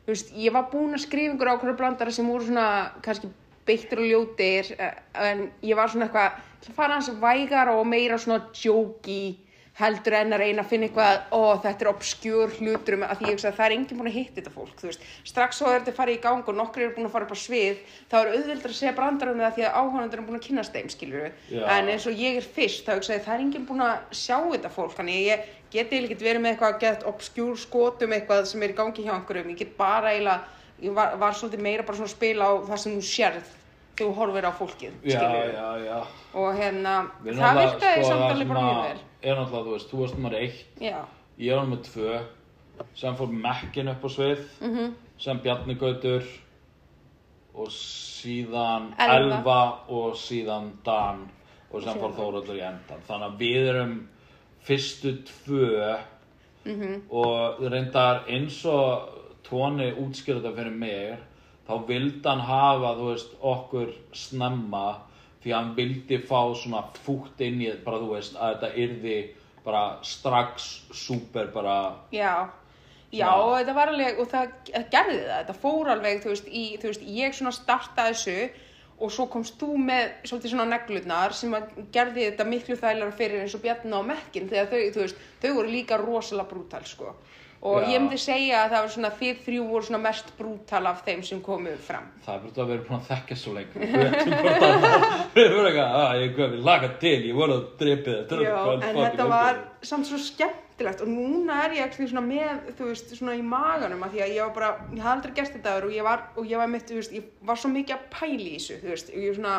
þú 0.05 0.15
veist, 0.15 0.33
ég 0.35 0.55
var 0.55 0.69
búin 0.71 0.97
að 0.97 1.05
skrifa 1.05 1.33
einhverju 1.33 1.57
ákveður 1.57 1.79
blandara 1.79 2.11
sem 2.11 2.27
voru 2.27 2.47
svona, 2.47 2.67
kannski 3.05 3.29
beittir 3.67 4.01
og 4.01 4.09
ljótir, 4.09 4.73
eh, 4.77 4.97
en 5.13 5.51
ég 5.61 5.77
var 5.77 5.89
svona 5.89 6.09
eitthvað, 6.09 6.31
ég 6.33 6.63
ætla 6.63 6.73
að 6.73 6.79
fara 6.81 6.97
hans 6.97 7.09
vægar 7.21 7.69
og 7.75 7.85
meira 7.87 8.17
svona 8.17 8.49
jóki, 8.53 9.37
heldur 9.79 10.13
en 10.19 10.35
að 10.35 10.43
reyna 10.43 10.61
að 10.61 10.69
finna 10.69 10.87
eitthvað 10.87 11.21
ó 11.33 11.41
þetta 11.63 11.85
er 11.85 11.89
obskjur 11.89 12.51
hlutur 12.59 12.97
um 12.97 13.05
að 13.07 13.23
því 13.23 13.31
að 13.33 13.55
það 13.57 13.65
er 13.65 13.75
enginn 13.77 13.99
búin 13.99 14.11
að 14.11 14.17
hitta 14.19 14.37
þetta 14.37 14.53
fólk 14.53 14.83
strax 15.25 15.57
svo 15.57 15.71
er 15.71 15.81
þetta 15.81 15.95
farið 15.97 16.19
í 16.19 16.21
gang 16.27 16.51
og 16.51 16.59
nokkri 16.59 16.85
eru 16.85 16.93
búin 16.97 17.09
að 17.09 17.15
fara 17.15 17.25
upp 17.25 17.33
á 17.33 17.39
svið 17.41 17.81
þá 18.11 18.15
er 18.19 18.31
auðveldur 18.35 18.73
að 18.73 18.77
segja 18.77 18.93
brandar 18.99 19.33
um 19.33 19.41
það 19.41 19.57
því 19.57 19.65
að 19.65 19.79
áhörnandur 19.79 20.21
er 20.21 20.27
búin 20.27 20.39
að 20.39 20.45
kynast 20.45 20.77
þeim 20.77 20.93
en 21.73 21.91
eins 21.95 22.05
og 22.05 22.21
ég 22.21 22.37
er 22.37 22.47
fyrst 22.59 22.85
þá 22.85 22.93
ég 23.01 23.25
það 23.25 23.33
er 23.33 23.45
enginn 23.47 23.67
búin 23.69 23.85
að 23.87 24.13
sjá 24.13 24.37
þetta 24.37 24.73
fólk 24.77 24.93
þannig 24.99 25.17
að 25.17 25.29
ég 25.31 25.51
geti 25.73 26.03
ekki 26.05 26.19
verið 26.21 26.43
með 26.43 26.53
eitthvað 26.53 26.79
gett 26.83 27.07
obskjur 27.09 27.57
skotum 27.57 28.13
eitthvað 28.13 28.45
sem 28.49 28.61
er 28.61 28.73
í 28.73 28.77
gangi 28.77 29.05
hjá 29.05 29.15
einhverjum. 29.15 29.53
Ég 29.53 29.63
get 29.63 29.73
bara 29.77 30.13
eiginlega 30.13 30.43
ég 30.83 30.95
var, 30.95 31.17
var 31.17 31.37
svolítið 31.37 31.65
meira 31.65 31.85
bara 31.87 31.97
svona 31.97 32.11
að 32.11 32.17
spila 32.17 32.49
á 32.49 32.53
það 32.69 32.81
sem 32.83 32.95
þú 32.97 33.05
sérð 33.09 33.51
þú 33.97 34.09
horfir 34.17 34.47
á 34.49 34.51
fólkið 34.57 34.93
Já, 35.07 35.23
já, 35.53 35.67
já. 35.83 35.97
Og 36.33 36.55
hérna 36.57 36.93
það 37.23 37.59
virkaði 37.59 37.99
sko, 37.99 38.07
samt 38.07 38.21
það 38.21 38.29
alveg 38.29 38.39
sem 38.39 38.53
bara 38.53 38.63
mjög 38.67 38.79
vel. 38.83 39.03
Er 39.23 39.37
náttúrulega, 39.39 39.65
þú 39.65 39.75
veist, 39.75 39.91
þú 39.91 39.99
varst 40.01 40.17
nummer 40.17 40.37
eitt. 40.39 40.63
Ég 40.81 41.55
var 41.55 41.65
nummer 41.65 41.83
tvö. 41.87 42.21
Sem 42.97 43.17
fór 43.19 43.35
Mekkin 43.45 43.91
upp 43.93 44.03
á 44.03 44.09
svið. 44.09 44.41
Mhm. 44.61 44.77
-hmm. 44.77 44.93
Sem 45.17 45.39
Bjarni 45.39 45.75
Gautur. 45.75 46.23
Og 47.55 47.67
síðan 47.69 48.93
Elva. 48.97 49.15
Elva 49.15 49.79
Og 49.87 50.15
síðan 50.15 50.71
Dan. 50.85 51.29
Og 51.71 51.83
sem 51.83 51.99
fór 51.99 52.11
Þóróldur 52.11 52.55
í 52.55 52.61
endan 52.61 53.01
Þannig 53.07 53.27
að 53.27 53.37
við 53.37 53.67
erum 53.67 54.09
fyrstu 54.61 55.23
tvö. 55.23 55.99
Mhm. 56.65 57.01
Og 57.09 57.59
reyndar 57.71 58.23
eins 58.27 58.65
og 58.65 59.09
Tóni 59.43 59.93
þetta 59.93 60.55
fyrir 60.55 60.71
mig 60.71 61.17
Þá 61.63 61.73
vildi 61.87 62.27
hann 62.27 62.43
hafa, 62.43 62.95
veist, 62.99 63.35
okkur 63.39 63.93
snemma 64.11 64.87
Því 65.43 65.51
hann 65.51 65.71
vildi 65.75 66.19
fá 66.23 66.39
svona 66.55 66.85
fútt 67.03 67.41
inn 67.43 67.61
í 67.63 67.71
bara, 67.83 67.99
þú 67.99 68.13
veist, 68.15 68.35
að 68.39 68.53
þetta 68.53 68.83
yrði 68.83 69.15
bara 69.63 69.81
strax 70.07 70.67
súper 70.95 71.49
bara 71.51 71.75
Já, 72.15 72.47
já 73.11 73.27
og 73.31 73.57
þetta 73.57 73.75
var 73.75 73.91
alveg, 73.91 74.21
og 74.23 74.29
það 74.31 74.53
gerði 74.91 75.17
það, 75.17 75.33
þetta 75.33 75.57
fór 75.65 75.91
alveg, 75.95 76.21
þú 76.23 76.31
veist, 76.31 76.47
í, 76.47 76.63
þú 76.79 76.91
veist, 76.91 77.03
ég 77.17 77.35
svona 77.35 77.53
startaði 77.55 78.15
þessu 78.15 78.37
og 79.03 79.11
svo 79.11 79.27
komst 79.33 79.59
þú 79.59 79.73
með 79.83 80.13
svolítið 80.29 80.53
svona 80.53 80.69
neglurnar 80.69 81.35
sem 81.35 81.55
að 81.57 81.75
gerði 81.95 82.27
þetta 82.29 82.47
miklu 82.47 82.79
þægilega 82.79 83.17
fyrir 83.19 83.43
eins 83.43 83.55
og 83.57 83.63
Bjarni 83.65 83.97
og 83.97 84.07
Mekkin 84.07 84.47
þegar 84.51 84.69
þau, 84.71 84.81
þú 84.95 85.03
veist, 85.03 85.23
þau 85.43 85.51
voru 85.57 85.73
líka 85.73 85.99
rosalega 85.99 86.51
brútal, 86.53 86.83
sko. 86.87 87.15
Og 87.63 87.85
Já. 87.85 87.93
ég 87.93 88.01
myndi 88.01 88.17
segja 88.19 88.63
að 88.65 88.73
það 88.73 88.81
var 88.83 88.91
svona 88.91 89.09
þið 89.19 89.37
þrjú 89.45 89.65
voru 89.69 89.85
svona 89.87 89.99
mest 90.03 90.31
brútal 90.35 90.81
af 90.89 91.03
þeim 91.05 91.21
sem 91.23 91.39
komu 91.43 91.75
fram. 91.79 92.09
Það 92.25 92.33
er 92.33 92.41
bara 92.43 92.63
að 92.63 92.71
vera 92.73 92.83
búin 92.89 92.97
að 92.97 93.05
þekkja 93.11 93.37
svo 93.39 93.53
lengur 93.55 93.85
Við 93.85 94.03
ætlum 94.09 94.33
hvort 94.41 94.65
annað 94.67 95.05
Við 95.37 95.45
erum 95.45 95.69
eitthvað, 95.69 95.95
að 96.01 96.23
ég 96.23 96.33
kom, 96.35 96.57
ég 96.57 96.67
laga 96.67 96.89
til, 97.03 97.13
ég 97.29 97.37
voru 97.37 97.55
að 97.55 97.63
dreipið 97.79 98.17
þetta 98.19 98.73
en 98.89 98.99
þetta 98.99 99.29
var 99.31 99.61
samt 99.93 100.09
svo 100.09 100.19
skemmtilegt 100.25 101.05
og 101.05 101.13
núna 101.13 101.61
er 101.63 101.77
ég 101.77 101.87
ekki 101.87 102.09
svona 102.11 102.25
með, 102.25 102.67
þú 102.75 102.89
veist, 102.89 103.15
svona 103.15 103.37
í 103.39 103.45
maganum 103.47 104.03
að 104.03 104.17
því 104.17 104.25
að 104.25 104.35
ég 104.35 104.43
var 104.43 104.53
bara, 104.57 104.73
ég 104.91 105.05
hafði 105.05 105.15
aldrei 105.15 105.33
gert 105.39 105.55
þetta 105.55 105.77
og 105.79 105.95
ég 105.95 106.07
var, 106.09 106.27
og 106.35 106.51
ég 106.51 106.63
var 106.63 106.71
mitt, 106.75 106.85
þú 106.89 106.99
veist, 106.99 107.15
ég 107.15 107.31
var 107.47 107.63
svo 107.63 107.71
mikið 107.71 107.95
að 107.95 108.05
pæli 108.17 108.51
í 108.51 108.59
þessu, 108.59 108.79
þú 108.83 108.91
veist, 108.91 109.13
og 109.13 109.23
ég 109.23 109.39
svona, 109.39 109.55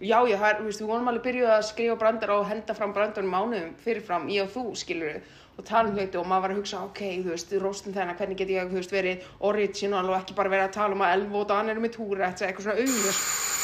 já, 0.00 0.18
ég, 0.28 0.36
það 0.36 0.48
er, 0.50 0.60
þú 0.60 0.68
veist, 0.68 0.84
við 0.84 0.92
vorum 0.92 1.10
alveg 1.12 1.26
byrjuð 1.30 1.52
að 1.56 1.66
skrifa 1.70 1.98
brandara 2.04 2.38
og 2.40 2.48
henda 2.50 2.76
fram 2.76 2.94
brandarum 2.96 3.32
mánuðum 3.32 3.74
fyrirfram, 3.84 4.30
ég 4.32 4.48
og 4.48 4.54
þú, 4.56 4.64
skilur 4.80 5.20
og 5.56 5.64
tala 5.64 5.88
um 5.88 5.96
hluti 5.96 6.18
og 6.20 6.26
maður 6.28 6.42
var 6.44 6.52
að 6.52 6.58
hugsa, 6.60 6.82
ok, 6.84 7.02
þú 7.24 7.32
veist, 7.32 7.54
róstin 7.62 7.94
þennan, 7.96 8.16
hvernig 8.18 8.38
get 8.40 8.52
ég, 8.52 8.70
veist, 8.72 8.92
verið 8.92 9.24
original 9.48 10.04
og 10.10 10.18
ekki 10.18 10.36
bara 10.36 10.52
verið 10.52 10.66
að 10.68 10.76
tala 10.76 10.96
um 10.96 11.04
að 11.06 11.24
og 11.40 11.48
Dan 11.48 11.72
eru 11.72 11.84
með 11.84 11.96
túra, 11.96 12.28
eitthvað 12.28 12.66
svona 12.66 12.80
auðvist. 12.82 13.54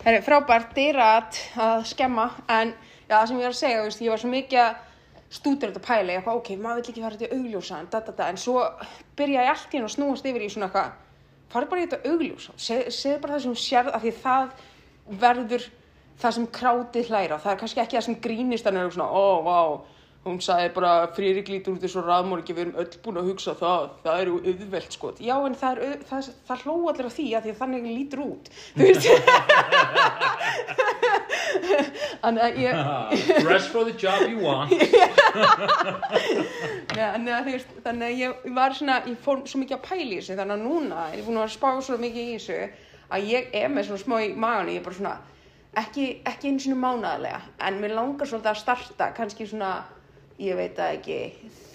Það 0.00 0.14
er 0.14 0.24
frábært 0.24 0.74
dyrat 0.76 1.38
að 1.58 1.80
skemma 1.90 2.28
en 2.46 2.72
já, 2.72 3.16
það 3.16 3.28
sem 3.28 3.38
ég 3.40 3.46
var 3.46 3.54
að 3.54 3.60
segja, 3.60 3.84
veist, 3.84 4.04
ég 4.04 4.14
var 4.14 4.22
svo 4.22 4.32
mikið 4.32 4.60
að 4.64 4.84
stúdur 5.36 5.72
þetta 5.72 5.82
pæla, 5.82 6.12
ég 6.12 6.20
eitthvað, 6.20 6.38
ok, 6.40 6.52
maður 6.62 6.80
vill 6.80 6.92
ekki 6.92 7.02
fara 7.02 7.18
þetta 7.18 7.36
augljósa 7.36 7.80
en 7.80 7.88
da, 7.90 8.00
da, 8.06 8.14
da, 8.14 8.28
en 8.30 8.38
svo 8.40 8.62
byrja 9.18 9.42
ég 9.42 9.50
allt 9.52 9.74
í 9.74 9.78
henn 9.78 9.88
að 9.88 9.94
snúast 9.96 10.28
yfir 10.30 10.44
í 10.46 10.50
svona 10.52 10.68
eitthvað, 10.68 10.92
farið 11.52 11.72
bara 11.72 11.82
í 11.82 11.88
þetta 11.88 12.12
augljósa, 12.12 12.54
segð 12.68 12.92
seg 12.94 13.18
bara 13.24 13.34
það 13.34 13.42
sem 13.42 13.56
þú 13.56 13.64
sérð 13.64 13.96
af 13.96 14.04
því 14.04 14.12
það 14.22 14.54
verður 15.24 15.66
það 16.22 16.38
sem 16.38 16.46
krátið 16.58 17.10
hlæra, 17.10 17.38
það 17.42 17.52
er 17.52 17.60
kannski 17.60 17.82
ekki 17.82 17.98
það 17.98 18.08
sem 18.08 18.18
grínist 18.24 18.66
en 18.70 18.80
er 18.80 18.90
svona, 18.94 19.10
ó, 19.10 19.42
vá, 19.46 19.60
hún 20.26 20.40
sagði 20.42 20.70
bara 20.74 20.92
Friðrik 21.14 21.48
lítur 21.52 21.76
út 21.76 21.82
þessu 21.84 22.02
raðmorgi, 22.02 22.54
við 22.56 22.64
erum 22.64 22.78
öll 22.82 23.00
búin 23.04 23.20
að 23.20 23.28
hugsa 23.30 23.52
það, 23.58 23.82
það 24.02 24.22
eru 24.24 24.32
auðvelt 24.42 24.92
sko, 24.96 25.12
já 25.22 25.36
en 25.36 25.58
það, 25.60 25.82
er, 25.86 26.00
það, 26.08 26.30
það 26.48 26.64
hló 26.64 26.74
allir 26.90 27.06
af 27.10 27.14
því 27.14 27.26
að 27.30 27.42
því 27.44 27.52
að 27.52 27.60
þannig 27.60 27.82
lítur 27.92 28.20
út, 28.26 28.44
þú 28.74 28.82
veist, 28.88 29.04
Þannig 32.26 32.42
að 32.42 32.58
ég, 32.58 32.72
Dress 33.46 33.68
for 33.70 33.86
the 33.86 33.94
job 33.94 34.26
you 34.28 34.38
want. 34.42 34.72
Ja, 36.96 37.10
þannig 37.12 37.32
að 37.36 37.48
veist, 37.50 37.72
þannig 37.84 38.06
að 38.06 38.20
ég 38.22 38.44
var 38.56 38.74
svona, 38.74 38.94
ég 39.04 39.16
fór 39.20 39.42
svo 39.44 39.58
mikið 39.60 39.76
að 39.76 39.82
pæla 39.84 40.06
í 40.06 40.16
þessu, 40.16 40.36
þannig 40.38 40.54
að 40.54 40.62
núna 40.64 41.02
er 41.10 41.18
ég 41.18 41.26
búin 41.26 41.40
að 41.42 41.50
spá 41.52 41.68
svo 41.84 41.98
mikið 42.00 42.22
í 42.22 42.36
þessu 42.38 42.56
að 43.12 43.26
ég 43.34 43.50
er 43.60 43.68
með 43.72 43.90
svona 43.90 44.02
smá 44.02 44.16
í 44.24 44.30
magan, 44.32 44.70
ég 44.72 44.80
er 44.80 44.86
bara 44.86 44.96
svona, 44.96 45.12
ekki, 45.76 46.06
ekki 46.28 46.50
einu 46.50 46.62
sinni 46.62 46.78
mánaðarlega, 46.80 47.40
en 47.68 47.80
mér 47.82 47.96
langar 47.96 48.28
svolítið 48.28 48.52
að 48.52 48.60
starta, 48.62 49.10
kannski 49.16 49.46
svona, 49.48 49.72
ég 50.40 50.58
veit 50.58 50.76
það 50.78 50.98
ekki, 50.98 51.18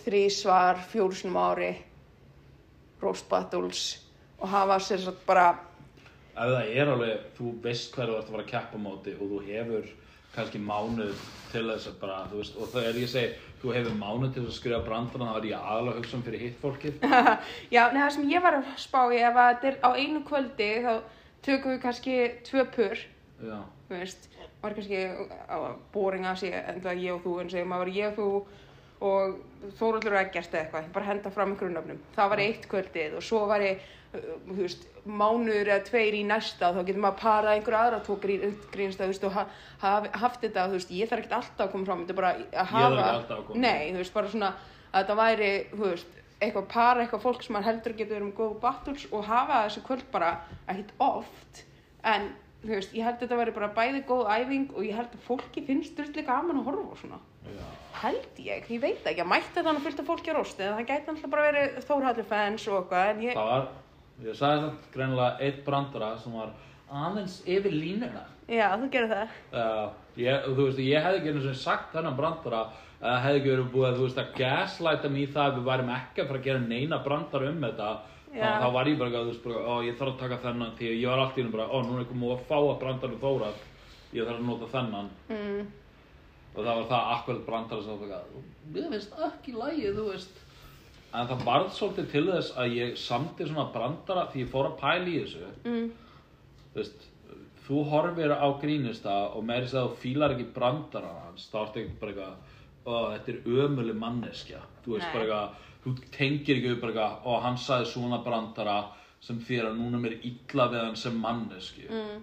þrísvar, 0.06 0.82
fjórusunum 0.92 1.42
ári, 1.42 1.74
roast 3.02 3.28
battles 3.30 3.84
og 4.42 4.50
hafa 4.50 4.80
sér 4.82 5.06
satt 5.06 5.26
bara, 5.28 5.52
Ef 6.32 6.48
það 6.48 6.70
er 6.80 6.90
alveg, 6.90 7.24
þú 7.36 7.50
veist 7.62 7.90
hverju 7.92 8.14
þú 8.14 8.18
ert 8.18 8.30
að 8.30 8.34
fara 8.34 8.44
að 8.46 8.52
keppa 8.54 8.78
móti 8.80 9.14
og 9.18 9.32
þú 9.34 9.40
hefur 9.50 9.90
kannski 10.32 10.62
mánuð 10.64 11.26
til 11.52 11.66
þess 11.68 11.90
að 11.90 11.98
bara, 12.00 12.20
veist, 12.32 12.56
og 12.56 12.70
það 12.72 12.88
er 12.88 13.00
ég 13.02 13.10
að 13.10 13.12
segja, 13.12 13.50
þú 13.60 13.74
hefur 13.76 13.98
mánuð 14.00 14.32
til 14.32 14.44
þess 14.46 14.54
að 14.54 14.60
skrifa 14.62 14.80
brandana, 14.86 15.34
þá 15.34 15.40
er 15.42 15.48
ég 15.50 15.66
aðalega 15.68 15.92
að 15.92 16.00
hugsa 16.00 16.18
um 16.18 16.24
fyrir 16.24 16.46
hitt 16.46 16.62
fólkið. 16.62 17.04
Já, 17.76 17.82
neða 17.92 18.06
það 18.06 18.16
sem 18.16 18.32
ég 18.32 18.46
var 18.46 18.58
að 18.62 18.72
spá 18.86 19.02
í 19.12 19.20
ef 19.20 19.42
að 19.44 19.52
þetta 19.52 19.70
er 19.74 19.78
á 19.84 19.90
einu 20.00 20.24
kvöldi 20.30 20.70
þá 20.88 20.94
tökum 21.44 21.76
við 21.76 21.84
kannski 21.84 22.18
tvö 22.48 22.66
pur, 22.78 23.04
Já, 23.44 23.60
veist, 23.98 24.28
var 24.62 24.76
kannski 24.78 25.06
á 25.50 25.58
boring 25.94 26.28
að 26.30 26.44
sé 26.44 26.52
en 26.58 26.84
það 26.84 27.06
ég 27.06 27.16
og 27.16 27.24
þú 27.26 27.38
en 27.42 27.50
segjum 27.54 27.74
að 27.76 27.84
var 27.84 27.96
ég 27.96 28.12
og 28.12 28.20
þú 28.20 28.60
og 29.02 29.40
Þóruldur 29.80 30.16
og 30.16 30.20
Eggert 30.22 30.54
eða 30.54 30.62
eitthvað, 30.62 30.92
bara 30.94 31.08
henda 31.08 31.32
fram 31.34 31.56
ykkur 31.56 31.74
nöfnum. 31.74 32.00
Það 32.16 32.32
var 32.34 32.42
eitt 32.44 32.68
kvöldið 32.70 33.18
og 33.18 33.26
svo 33.26 33.42
var 33.50 33.64
ég, 33.66 33.82
uh, 34.14 34.28
þú 34.46 34.58
veist, 34.60 34.88
mánuður 35.06 35.72
eða 35.72 35.86
tveir 35.88 36.18
í 36.18 36.22
næsta 36.30 36.70
og 36.70 36.78
þá 36.78 36.88
getur 36.90 37.02
maður 37.02 37.16
að 37.16 37.22
para 37.24 37.56
einhverja 37.56 37.82
aðra 37.86 38.02
tvo 38.06 38.18
grín, 38.22 38.56
grínstað, 38.74 39.10
þú 39.10 39.14
veist, 39.14 39.26
og 39.26 39.36
ha, 39.38 39.46
haf, 39.82 40.08
haft 40.24 40.46
þetta, 40.46 40.68
þú 40.70 40.78
veist, 40.78 40.94
ég 40.98 41.10
þarf 41.10 41.24
ekkert 41.24 41.38
alltaf 41.40 41.66
að 41.66 41.72
koma 41.74 41.90
fram, 41.90 42.04
þetta 42.04 42.14
er 42.14 42.20
bara 42.22 42.34
að 42.36 42.44
þarf 42.52 42.74
hafa, 42.76 42.92
ekki 42.92 43.16
alltaf 43.16 43.38
að 43.38 43.46
koma. 43.48 43.64
nei, 43.66 43.82
þú 43.88 44.02
veist, 44.04 44.16
bara 44.18 44.34
svona 44.36 44.52
að 44.92 45.00
þetta 45.00 45.18
væri, 45.22 45.52
þú 45.74 45.84
veist, 45.88 46.20
eitthvað 46.42 46.70
para, 46.74 47.04
eitthvað 47.04 47.26
fólk 47.26 47.46
sem 47.46 47.58
maður 47.58 47.70
heldur 47.72 47.98
getur 47.98 48.18
verið 48.18 48.28
með 48.30 48.38
góð 48.38 48.54
battles 48.62 49.08
og 49.12 49.28
hafa 49.30 49.64
þessu 49.66 49.86
kvöld 49.86 50.08
bara 50.14 50.32
ekkert 50.70 50.94
oft, 51.06 51.66
en 52.14 52.32
veist, 52.70 52.94
ég 52.94 53.06
held 53.06 53.18
að 53.18 53.24
þetta 53.26 53.38
væri 53.40 53.54
bara 53.56 53.70
bæði 53.76 54.02
góð 54.10 54.28
æfing 54.36 54.74
og 54.76 54.86
ég 54.86 54.98
held 54.98 55.14
að 55.16 55.24
fólki 55.26 55.64
finnst 55.66 55.94
styrtlega 55.96 56.28
gaman 56.30 56.62
að 56.62 56.68
horfa 56.70 56.94
á 56.94 56.96
svona 57.02 57.20
já. 57.48 57.64
held 58.04 58.42
ég, 58.46 58.68
ég 58.70 58.84
veit 58.84 59.08
ekki, 59.10 59.24
að 59.24 59.32
mætti 59.32 59.64
fullt 59.86 60.04
af 60.04 60.10
fólki 60.12 60.34
á 60.34 60.36
rosti, 60.38 60.66
en 60.66 60.76
það 60.78 60.90
gæti 60.92 61.14
alltaf 61.14 61.32
bara 61.32 61.48
verið 61.50 61.80
Þórhaldur 61.88 62.30
fans 62.30 62.68
og 62.68 62.78
eitthvað, 62.82 63.10
en 63.14 63.24
ég 63.26 63.40
Það 63.40 63.50
var, 63.50 63.66
ég 64.28 64.38
sagði 64.38 64.62
það 64.68 64.94
greinilega 64.94 65.48
eitt 65.48 65.66
brandara 65.66 66.12
sem 66.22 66.38
var 66.38 66.54
aðeins 66.92 67.42
yfir 67.48 67.74
línuna. 67.74 68.24
já, 68.52 68.68
þú 68.78 68.92
gerir 68.94 69.12
það 69.16 69.36
Uh, 69.52 69.90
ég, 70.20 70.46
og 70.46 70.56
þú 70.56 70.70
veist, 70.70 70.80
ég 70.86 71.04
hefði 71.04 71.20
ekki 71.22 71.34
einu 71.34 71.42
sinni 71.42 71.60
sagt 71.64 71.94
þennan 71.96 72.18
brandara 72.20 72.62
að 73.02 73.22
hefði 73.26 73.40
ekki 73.40 73.52
verið 73.56 73.70
búið 73.74 73.88
að, 73.90 74.02
veist, 74.06 74.22
að 74.22 74.34
gaslighta 74.38 75.10
mig 75.10 75.24
í 75.26 75.32
það 75.34 75.48
að 75.48 75.56
við 75.58 75.70
værim 75.72 75.94
ekki 75.96 76.22
að 76.22 76.28
fara 76.30 76.42
að 76.42 76.48
gera 76.48 76.64
neina 76.68 77.00
brandara 77.02 77.50
um 77.50 77.64
þetta. 77.66 77.92
Þannig 78.32 78.48
að 78.48 78.64
þá 78.64 78.74
var 78.76 78.90
ég 78.90 79.02
bara, 79.02 79.24
bara, 79.44 79.62
ó, 79.68 79.74
ég 79.84 79.98
þarf 80.00 80.14
að 80.14 80.22
taka 80.24 80.40
þennan 80.46 80.74
því 80.78 80.94
ég 80.94 81.12
var 81.12 81.22
allt 81.24 81.38
í 81.38 81.42
hennu 81.42 81.56
bara, 81.56 81.68
ó, 81.68 81.78
núna 81.84 82.04
er 82.04 82.10
komið 82.12 82.34
að 82.36 82.46
fá 82.48 82.58
að 82.60 82.80
brandara 82.84 83.18
um 83.18 83.22
þóra 83.26 83.52
ég 84.12 84.28
þarf 84.28 84.40
að 84.40 84.48
nota 84.48 84.70
þennan. 84.72 85.12
Mm. 85.32 85.70
og 86.52 86.66
það 86.66 86.78
var 86.78 86.88
það 86.90 87.12
akkurat 87.16 87.46
brandara 87.48 87.84
sem 87.84 88.00
það 88.00 88.10
var 88.12 88.48
við 88.76 88.88
veist 88.92 89.14
ekki 89.28 89.54
lægið, 89.56 90.00
þú 90.00 90.08
veist. 90.10 90.42
En 91.12 91.28
það 91.28 91.46
varð 91.48 91.72
svolítið 91.76 92.12
til 92.12 92.26
þess 92.30 92.52
að 92.60 92.76
ég 92.78 93.00
samti 93.00 93.48
svona 93.48 93.68
brandara 93.74 94.28
því 94.32 94.46
ég 94.46 94.52
fór 94.52 94.70
að 94.70 94.78
pæla 94.80 95.10
í 95.12 95.18
þessu. 95.20 95.50
Mm. 95.68 95.90
þú 96.72 96.80
veist, 96.80 97.08
þú 97.68 97.84
horfir 97.92 98.36
á 98.36 98.48
grínista 98.62 99.18
og 99.36 99.44
meiri 99.48 99.68
að 99.68 99.92
þú 99.92 100.00
fílar 100.04 100.36
ekki 100.36 100.48
brandara 100.56 101.12
hans, 101.26 101.50
þá 101.52 101.58
ertu 101.66 101.84
ekki 101.84 102.00
bara 102.00 102.16
eitthvað 102.16 102.58
ó, 102.86 102.94
þetta 103.14 103.34
er 103.34 103.66
ömuleg 103.66 104.00
manneskja. 104.00 104.62
Þú 104.86 104.96
veist 104.96 105.12
bara 105.14 105.26
eitthvað, 105.26 105.68
þú 105.84 105.96
tengir 106.14 106.58
ekki 106.60 106.70
við 106.74 106.82
bara 106.82 106.92
eitthvað, 106.94 107.16
ó, 107.26 107.32
hann 107.46 107.58
sagði 107.58 107.90
svona 107.92 108.20
brandara 108.26 108.80
sem 109.22 109.40
þér 109.46 109.70
að 109.72 109.80
núna 109.80 110.00
mér 110.02 110.16
illa 110.26 110.68
við 110.72 110.84
hann 110.86 110.96
sem 110.96 111.18
mannesku 111.22 111.88
Mm. 111.90 112.22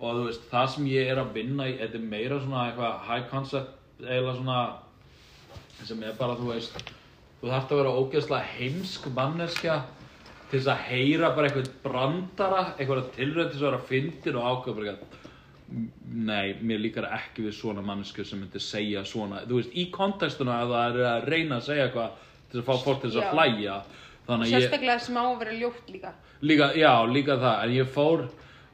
og 0.00 0.14
þú 0.16 0.24
veist, 0.26 0.44
það 0.50 0.68
sem 0.74 0.86
ég 0.88 1.10
er 1.12 1.18
að 1.20 1.32
vinna 1.34 1.66
í, 1.68 1.74
þetta 1.78 1.98
er 1.98 2.06
meira 2.12 2.38
svona 2.40 2.62
eitthvað 2.70 3.00
high 3.08 3.26
concept, 3.30 3.70
eiginlega 4.00 4.36
svona 4.36 4.60
sem 5.84 6.02
er 6.02 6.12
bara, 6.18 6.36
þú 6.36 6.52
veist 6.54 6.76
þú 7.40 7.48
þarft 7.48 7.72
að 7.72 7.80
vera 7.80 7.96
ógeðslega 8.00 8.52
heimsk 8.58 9.06
manneskja 9.16 9.78
til 10.50 10.58
þess 10.60 10.70
að 10.72 10.84
heyra 10.88 11.30
bara 11.36 11.48
eitthvað 11.48 11.70
brandara, 11.84 12.62
eitthvað 12.78 13.10
tilrönd 13.16 13.50
til 13.52 13.58
þess 13.58 13.62
að 13.62 13.70
vera 13.70 13.84
fyndin 13.88 14.36
og 14.40 14.68
eitthvað 14.68 15.06
nei, 16.10 16.56
mér 16.66 16.80
líkar 16.82 17.06
ekki 17.14 17.44
við 17.46 17.54
svona 17.60 17.82
mannesku 17.86 18.24
sem 18.26 18.40
myndi 18.42 18.58
segja 18.60 19.04
svona 19.06 19.44
þú 19.46 19.60
veist, 19.60 19.76
í 19.78 19.84
kontekstuna 19.94 20.56
að 20.64 20.72
það 20.74 20.98
er 20.98 21.06
að 21.12 21.28
reyna 21.30 21.60
að 21.60 21.66
segja 21.68 21.84
eitthvað 21.86 22.26
til 22.50 22.60
að 22.60 22.68
fá 22.68 22.84
fólk 22.84 23.02
til 23.02 23.10
þess 23.10 23.22
að 23.22 23.34
hlæja. 23.36 23.78
Þannig 24.26 24.46
að 24.46 24.52
ég 24.52 24.64
sérstaklega 24.64 24.98
sem 25.04 25.18
á 25.18 25.24
að 25.24 25.38
vera 25.42 25.56
ljótt 25.58 25.90
líka. 25.90 26.12
Líka, 26.40 26.70
já, 26.78 26.92
líka 27.10 27.36
það, 27.40 27.64
en 27.64 27.74
ég 27.76 27.90
fór 27.94 28.24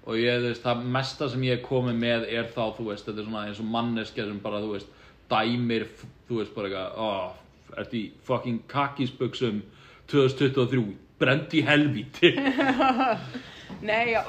og 0.07 0.21
ég, 0.21 0.41
þú 0.43 0.51
veist, 0.51 0.63
það 0.67 0.85
mesta 0.97 1.29
sem 1.33 1.47
ég 1.47 1.59
er 1.59 1.65
komið 1.65 1.99
með 2.03 2.29
er 2.31 2.51
þá, 2.55 2.63
þú 2.77 2.89
veist, 2.91 3.09
þetta 3.09 3.23
er 3.23 3.29
svona 3.29 3.45
eins 3.49 3.63
og 3.63 3.71
manneskja 3.73 4.29
sem 4.29 4.41
bara, 4.45 4.63
þú 4.63 4.73
veist, 4.77 4.93
dæmir, 5.33 5.87
þú 6.29 6.41
veist, 6.41 6.55
bara 6.55 6.71
eitthvað, 6.71 6.99
ó, 7.01 7.77
ertu 7.83 7.99
í 7.99 8.05
fucking 8.29 8.63
kakísbuxum 8.71 9.63
2023, 10.13 10.85
brend 11.19 11.57
í 11.57 11.63
helvíti. 11.67 12.35
nei, 13.89 14.13
já 14.15 14.23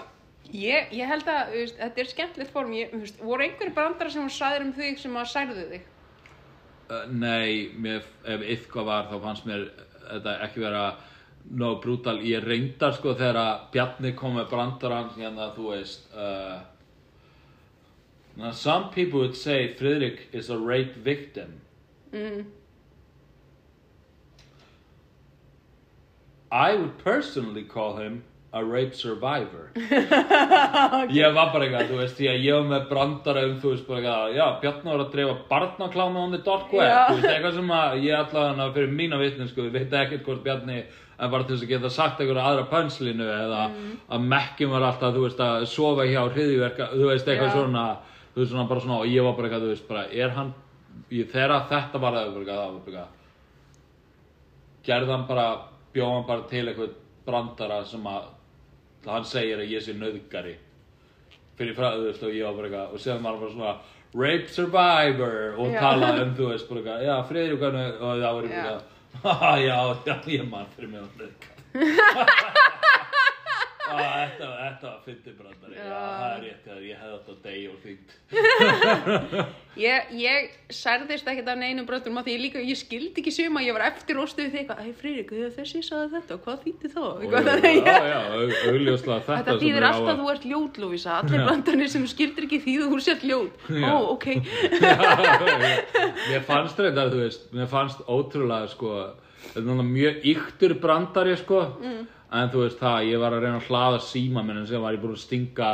Ég, 0.47 0.93
ég 0.95 1.09
held 1.09 1.27
að, 1.27 1.49
þú 1.51 1.59
veist, 1.59 1.79
þetta 1.81 2.01
er 2.01 2.09
skemmtilegt 2.11 2.53
form, 2.53 2.73
ég, 2.77 2.91
þú 2.93 3.01
veist, 3.01 3.17
voru 3.19 3.43
einhverju 3.43 3.73
brandara 3.75 4.11
sem 4.13 4.23
hún 4.23 4.31
sæðir 4.31 4.63
um 4.63 4.73
þig 4.77 5.01
sem 5.01 5.17
að 5.19 5.31
særðu 5.33 5.65
þig? 5.73 5.87
Uh, 6.87 7.03
nei, 7.11 7.67
mér, 7.75 8.05
ef 8.23 8.43
eitthvað 8.47 8.87
var, 8.87 9.07
þá 9.11 9.17
fannst 9.25 9.47
mér 9.47 9.65
þetta 10.07 10.35
ekki 10.45 10.63
vera 10.63 10.83
no 11.59 11.73
brutal. 11.83 12.21
Ég 12.23 12.45
reyndar, 12.45 12.95
sko, 12.95 13.15
þegar 13.19 13.39
að 13.41 13.65
Bjarni 13.73 14.13
kom 14.15 14.37
með 14.39 14.49
brandarann, 14.53 15.09
hérna, 15.17 15.49
þú 15.55 15.71
veist, 15.73 16.07
uh, 16.15 16.61
now 18.37 18.51
some 18.51 18.91
people 18.95 19.19
would 19.19 19.35
say 19.35 19.73
Friðrik 19.75 20.27
is 20.31 20.49
a 20.49 20.57
rape 20.57 20.95
victim. 21.03 21.59
Mm. 22.13 22.45
I 26.51 26.75
would 26.75 26.97
personally 27.03 27.63
call 27.63 27.97
him 27.97 28.23
a 28.51 28.61
rape 28.63 28.95
survivor 28.95 29.71
Ég 31.11 31.33
var 31.35 31.49
bara 31.51 31.65
eitthvað, 31.65 31.89
þú 31.89 31.97
veist, 31.99 32.21
ég, 32.23 32.45
var 32.55 32.67
með 32.69 32.85
brandara 32.91 33.43
um, 33.47 33.57
þú 33.59 33.73
veist, 33.73 33.87
bara 33.87 33.99
eitthvað, 33.99 34.35
já, 34.37 34.45
Bjarni 34.61 34.91
var 34.93 35.03
að 35.03 35.09
dreifa 35.15 35.33
barnaklámi 35.49 36.21
on 36.21 36.35
the 36.35 36.39
dark 36.45 36.71
web, 36.71 36.87
Já. 36.87 37.01
þú 37.09 37.17
veist, 37.17 37.27
eitthvað 37.33 37.57
sem 37.57 37.73
að 37.77 37.97
ég 38.05 38.21
allavega 38.21 38.69
fyrir 38.77 38.93
mína 39.01 39.19
vitni, 39.19 39.47
sko, 39.51 39.65
við 39.67 39.75
veit 39.75 39.97
ekkert 39.99 40.23
hvort 40.29 40.45
Bjarni 40.45 40.77
en 41.17 41.33
bara 41.33 41.47
til 41.47 41.55
þess 41.57 41.65
að 41.65 41.73
geta 41.73 41.91
sagt 41.91 42.21
einhverja 42.21 42.45
aðra 42.51 42.67
pönslinu 42.71 43.27
eða 43.33 43.63
að 44.15 44.29
mekkjum 44.31 44.75
var 44.75 44.85
alltaf, 44.91 45.15
þú 45.17 45.25
veist, 45.25 45.43
að 45.43 45.65
sofa 45.73 46.05
hjá 46.07 46.21
hriðjverka, 46.29 46.87
þú 46.93 47.09
veist, 47.11 47.27
eitthvað 47.27 47.51
Já. 47.51 47.55
svona, 47.57 47.83
þú 48.31 48.41
veist, 48.43 48.53
svona 48.53 48.67
bara 48.71 48.85
svona, 48.85 49.01
og 49.01 49.11
ég 49.11 49.27
var 49.27 49.35
bara 49.35 49.49
eitthvað, 49.49 49.67
þú 49.67 49.73
veist, 49.73 49.87
bara, 49.91 50.05
er 50.23 50.33
hann, 50.37 50.53
þegar 51.11 51.67
þetta 51.73 52.03
var 52.05 52.21
eitthvað, 52.21 53.03
gerði 54.87 55.13
hann 55.17 55.27
bara, 55.27 55.49
bjóð 55.91 56.15
hann 56.15 56.27
bara 56.31 56.47
til 56.47 56.63
eitthvað 56.63 56.95
brandara 57.27 57.81
sem 57.87 58.05
að 58.07 58.33
hann 59.05 59.27
segir 59.27 59.61
að 59.61 59.71
ég 59.71 59.83
sé 59.85 59.93
nöðgari 59.93 60.55
fyrir 61.57 61.77
fræðu, 61.77 62.01
þú 62.01 62.09
veist, 62.09 62.23
og 62.23 62.35
ég 62.35 62.45
var 62.45 62.57
bara 62.57 62.67
eitthvað 62.67 62.93
og 62.93 63.03
séðan 63.03 63.23
var 63.23 63.31
hann 63.31 63.41
bara 63.43 63.55
svona 63.55 63.75
rape 64.17 64.53
survivor. 64.53 65.37
Og 65.57 65.77
talaði 65.77 66.23
um, 66.25 66.33
þú 66.37 66.49
veist, 66.51 66.69
bara 66.69 66.79
eitthvað 66.81 67.05
já, 67.07 67.15
hvernig, 67.61 68.01
og 68.01 68.23
það 68.23 68.39
var 68.39 68.49
eitthvað 68.51 68.95
já, 69.67 69.79
já, 70.05 70.15
ég 70.37 70.49
mann 70.49 70.73
fyrir 70.75 70.91
mig 70.93 71.01
á 71.01 71.07
nöðgari 71.17 71.55
þetta, 73.87 74.47
þetta 74.57 74.87
var 74.87 74.99
fyndið 75.05 75.35
brandari, 75.39 75.75
já. 75.77 75.83
Já. 75.87 75.99
það 76.07 76.31
er 76.33 76.41
rétt, 76.47 76.63
það 76.67 76.79
ég 76.87 76.97
hefði 77.03 77.17
að 77.33 77.39
deyja 77.47 77.69
og 77.71 77.79
þýnt. 77.85 78.09
Ég, 79.77 80.07
ég 80.17 80.47
særðist 80.73 81.27
ekkert 81.29 81.49
af 81.53 81.57
neinum 81.61 81.85
bröndum 81.85 82.15
að 82.17 82.25
því 82.25 82.33
ég 82.33 82.39
líka, 82.41 82.61
ég 82.65 82.77
skildi 82.79 83.21
ekki 83.21 83.29
suma, 83.35 83.61
ég 83.61 83.75
var 83.75 83.83
eftir 83.91 84.17
óstuð 84.17 84.47
því 84.49 84.57
eitthvað, 84.63 84.79
hei 84.87 84.93
Freyrík, 84.97 85.29
þegar 85.35 85.51
þessi 85.53 85.81
sagði 85.85 86.07
þetta, 86.15 86.37
hvað 86.47 86.63
þýtti 86.63 86.89
þá? 86.95 87.03
Já, 87.21 87.27
að 87.37 87.67
já, 87.77 87.97
já, 88.09 88.17
au- 88.39 88.57
augljóslega 88.71 89.19
þetta, 89.27 89.37
Þetta 89.37 89.55
þýðir 89.61 89.85
alltaf 89.91 90.01
að- 90.01 90.09
að 90.15 90.23
þú 90.23 90.31
ert 90.33 90.47
ljót, 90.49 90.79
Lúvísa, 90.81 91.19
allir 91.21 91.45
brandarnir 91.45 91.91
sem 91.93 92.07
skildir 92.09 92.47
ekki 92.49 92.59
þýðu 92.65 92.89
þú 92.95 92.99
sért 93.05 93.27
ljót. 93.29 93.69
Ó, 93.69 93.95
ok. 94.15 94.27
mér 96.31 96.43
fannst 96.49 96.81
þetta, 96.81 97.05
þú 97.13 97.21
veist, 97.21 97.45
mér 97.53 97.69
fannst 97.71 98.01
ótrúlega, 98.09 98.67
sko, 98.73 98.93
þetta 99.53 99.77
er 99.77 99.87
mjög 99.93 100.25
yktur 100.33 100.77
brandari, 100.83 101.37
sko, 101.43 101.61
Mm. 101.77 102.05
En 102.31 102.51
þú 102.51 102.65
veist 102.65 102.81
það, 102.81 103.05
ég 103.07 103.21
var 103.21 103.35
að 103.35 103.45
reyna 103.45 103.61
að 103.61 103.69
hlaða 103.69 104.03
síma 104.03 104.43
minn 104.43 104.59
en 104.61 104.67
sem 104.67 104.83
var 104.83 104.95
ég 104.95 105.03
búin 105.03 105.15
að 105.15 105.21
stinga, 105.21 105.69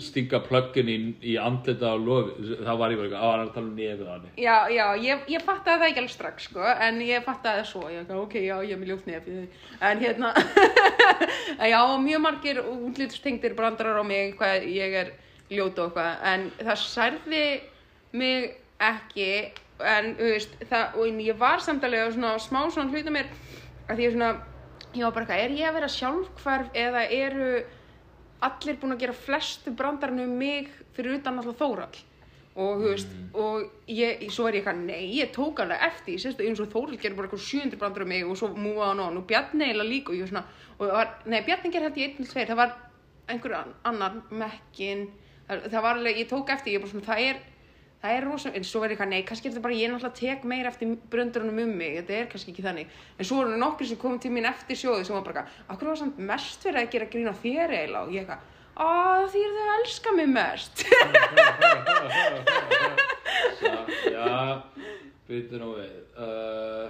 stinga 0.00 0.40
plöggin 0.46 0.88
í, 0.88 0.96
í 1.28 1.34
andlita 1.40 1.92
á 1.92 1.96
lofi, 2.00 2.54
þá 2.64 2.72
var 2.80 2.94
ég 2.94 3.00
bara, 3.00 3.08
eitthvað, 3.08 3.20
á, 3.20 3.28
hann 3.28 3.42
er 3.42 3.44
að 3.44 3.52
tala 3.56 3.68
um 3.68 3.76
nefið 3.76 4.10
hann. 4.14 4.26
Já, 4.40 4.56
já, 4.72 4.84
ég, 5.04 5.26
ég 5.34 5.44
fattaði 5.44 5.82
það 5.82 5.86
ekki 5.90 6.02
alveg 6.02 6.14
strax, 6.14 6.48
sko, 6.48 6.64
en 6.88 7.00
ég 7.04 7.26
fattaði 7.26 7.60
það 7.60 7.70
svo, 7.72 7.84
ég 7.92 8.02
ekki, 8.04 8.20
ok, 8.22 8.38
já, 8.46 8.54
ég 8.64 8.74
er 8.74 8.80
með 8.80 8.92
ljótt 8.94 9.10
nefið, 9.10 9.62
en 9.90 10.04
hérna, 10.06 10.32
já, 11.74 11.80
mjög 12.08 12.24
margir 12.24 12.62
útlýtstengdir 12.64 13.56
brandarar 13.58 14.00
á 14.00 14.04
mig, 14.08 14.36
hvað 14.40 14.68
ég 14.72 15.00
er 15.04 15.14
ljót 15.52 15.76
og 15.76 15.90
eitthvað, 15.90 16.12
en 16.32 16.48
það 16.62 16.84
særði 16.86 17.46
mig 18.16 18.52
ekki, 18.88 19.32
en, 19.84 20.14
þú 20.16 20.32
veist, 20.32 20.60
það, 20.72 20.96
og 20.96 21.26
ég 21.28 21.40
var 21.44 21.60
samtalið 21.60 22.14
svona 22.16 22.38
smá 22.40 22.62
svona 22.72 22.88
hluta 22.88 23.12
mér, 23.12 23.28
að 23.92 24.06
ég 24.06 24.16
svona, 24.16 24.38
ég 24.98 25.04
var 25.06 25.14
bara 25.16 25.24
eitthvað, 25.26 25.44
er 25.44 25.56
ég 25.58 25.68
að 25.70 25.76
vera 25.78 25.88
sjálfhverf 25.94 26.74
eða 26.86 27.02
eru 27.14 27.48
allir 28.48 28.76
búin 28.78 28.94
að 28.94 29.00
gera 29.02 29.16
flestu 29.18 29.72
brandarinn 29.74 30.22
um 30.26 30.36
mig 30.38 30.68
fyrir 30.94 31.18
utan 31.18 31.40
alltaf 31.40 31.58
Þórall 31.58 32.04
og 32.58 32.80
þú 32.82 32.88
veist, 32.90 33.10
og 33.38 33.90
ég, 33.94 34.24
svo 34.34 34.48
er 34.48 34.56
ég 34.58 34.64
eitthvað, 34.64 34.78
nei, 34.88 35.02
ég 35.14 35.28
tók 35.34 35.60
alveg 35.62 35.82
eftir, 35.86 36.16
ég 36.16 36.22
sérstu 36.24 36.42
eins 36.46 36.58
og 36.62 36.70
Þórall 36.72 36.98
gerir 36.98 37.14
bara 37.14 37.28
eitthvað 37.28 37.44
700 37.46 37.78
brandar 37.78 38.02
um 38.02 38.08
mig 38.10 38.24
og 38.26 38.38
svo 38.40 38.48
múa 38.58 38.88
hann 38.90 39.02
og 39.06 39.26
Bjarni 39.30 39.68
eiginlega 39.68 39.90
líka 39.92 40.10
og 40.10 40.18
ég 40.18 40.24
var 40.26 40.32
svona, 40.32 40.42
og 40.78 40.82
það 40.88 40.96
var, 40.98 41.12
nei, 41.30 41.40
Bjarni 41.46 41.70
gerir 41.74 41.86
hætti 41.90 42.06
einn 42.08 42.16
til 42.18 42.26
tveir, 42.32 42.48
það 42.50 42.58
var 42.64 42.74
einhver 43.30 43.54
an- 43.60 43.76
annar 43.92 44.16
mekkin, 44.42 45.04
það, 45.46 45.68
það 45.70 45.86
var 45.86 46.00
alveg, 46.00 46.18
ég 46.24 46.30
tók 46.32 46.50
eftir, 46.56 46.74
ég 46.74 46.82
bara 46.82 46.90
svona, 46.96 47.06
það 47.12 47.22
er 47.28 47.40
það 48.02 48.14
er 48.14 48.26
rosa, 48.26 48.52
en 48.54 48.64
svo 48.66 48.82
er 48.84 48.90
eitthvað, 48.94 49.10
nei, 49.12 49.22
kannski 49.26 49.48
er 49.48 49.52
þetta 49.54 49.64
bara 49.64 49.78
ég 49.78 49.90
náttúrulega 49.90 50.20
tek 50.20 50.44
meira 50.48 50.70
eftir 50.72 50.86
bröndurunum 51.12 51.58
um 51.64 51.72
mig 51.80 51.92
þetta 51.98 52.12
er 52.18 52.28
kannski 52.32 52.52
ekki 52.52 52.66
þannig, 52.66 52.86
en 53.18 53.24
svo 53.30 53.36
eru 53.42 53.58
nokkri 53.58 53.86
sem 53.90 54.00
komið 54.00 54.20
til 54.24 54.32
mín 54.36 54.50
eftir 54.50 54.76
sjóðu 54.78 55.02
sem 55.08 55.16
var 55.18 55.26
bara 55.26 55.46
akkur 55.66 55.90
var 55.90 55.98
samt 56.02 56.16
mest 56.30 56.58
fyrir 56.62 56.80
að 56.84 56.92
gera 56.94 57.10
grín 57.10 57.32
á 57.32 57.34
þér 57.42 57.68
eiginlega? 57.74 58.04
Og 58.04 58.10
ég 58.14 58.20
eitthvað, 58.22 58.42
að 58.78 59.24
því 59.34 59.40
er 59.42 59.52
þau 59.56 59.64
að 59.64 59.74
elska 59.80 60.10
mig 60.14 60.28
mest. 60.36 60.74
Já, 64.14 64.62
byrju 65.28 65.58
nú 65.58 65.70
við. 65.74 65.98
Uh, 66.14 66.86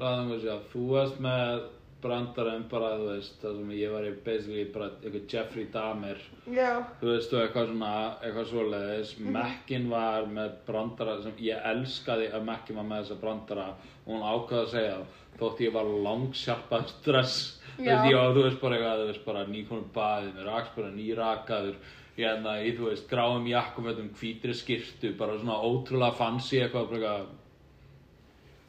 Láðum 0.00 0.30
við 0.32 0.46
sjá, 0.46 0.54
þú 0.72 0.82
varst 0.94 1.18
með 1.20 1.66
brandarinn 2.02 2.64
bara, 2.70 2.90
þú 2.98 3.06
veist, 3.10 3.36
það 3.42 3.56
sem 3.60 3.70
ég 3.76 3.92
var 3.94 4.06
í 4.08 4.12
basically 4.24 4.64
bara 4.74 4.88
eitthvað 5.00 5.26
Jeffrey 5.34 5.66
Dahmer, 5.74 6.20
já, 6.50 6.70
þú 7.00 7.08
veist, 7.12 7.32
og 7.34 7.42
eitthvað 7.44 7.70
svona, 7.72 7.92
eitthvað 8.24 8.50
svoleiðis. 8.50 9.14
Mhm. 9.20 9.32
Mekkin 9.36 9.88
var 9.90 10.26
með 10.26 10.50
brandara 10.66 11.16
sem 11.22 11.32
ég 11.38 11.64
elskaði 11.72 12.30
að 12.32 12.44
Mekkin 12.50 12.76
var 12.80 12.84
með 12.90 13.02
þessa 13.04 13.20
brandara 13.20 13.68
og 13.70 14.12
hún 14.14 14.26
ákvaði 14.26 14.60
að 14.64 14.70
segja 14.74 14.98
þótt 15.40 15.60
ég 15.64 15.72
var 15.72 15.84
langsjarpað 16.08 16.86
stress. 16.88 17.38
Þú 17.78 17.84
Já. 17.86 18.02
veist, 18.02 18.14
var, 18.14 18.34
þú 18.34 18.42
veist, 18.44 18.60
bara 18.60 18.76
eitthvað, 18.76 19.00
þú 19.00 19.06
veist, 19.12 19.24
bara 19.24 19.44
nýkonum 19.46 19.90
baðið, 19.94 20.34
mér 20.36 20.48
raks 20.50 20.70
bara 20.76 20.90
nýrakaður, 20.96 21.76
hérna, 22.16 22.56
í, 22.60 22.72
þú 22.76 22.88
veist, 22.90 23.06
gráum 23.08 23.46
jakkafötum, 23.48 24.10
hvítri 24.20 24.54
skirtu, 24.54 25.14
bara 25.16 25.38
svona 25.38 25.56
ótrúlega 25.64 26.16
fancy 26.18 26.58
eitthvað, 26.60 26.90
bara 26.90 26.98
eitthvað, 27.00 27.26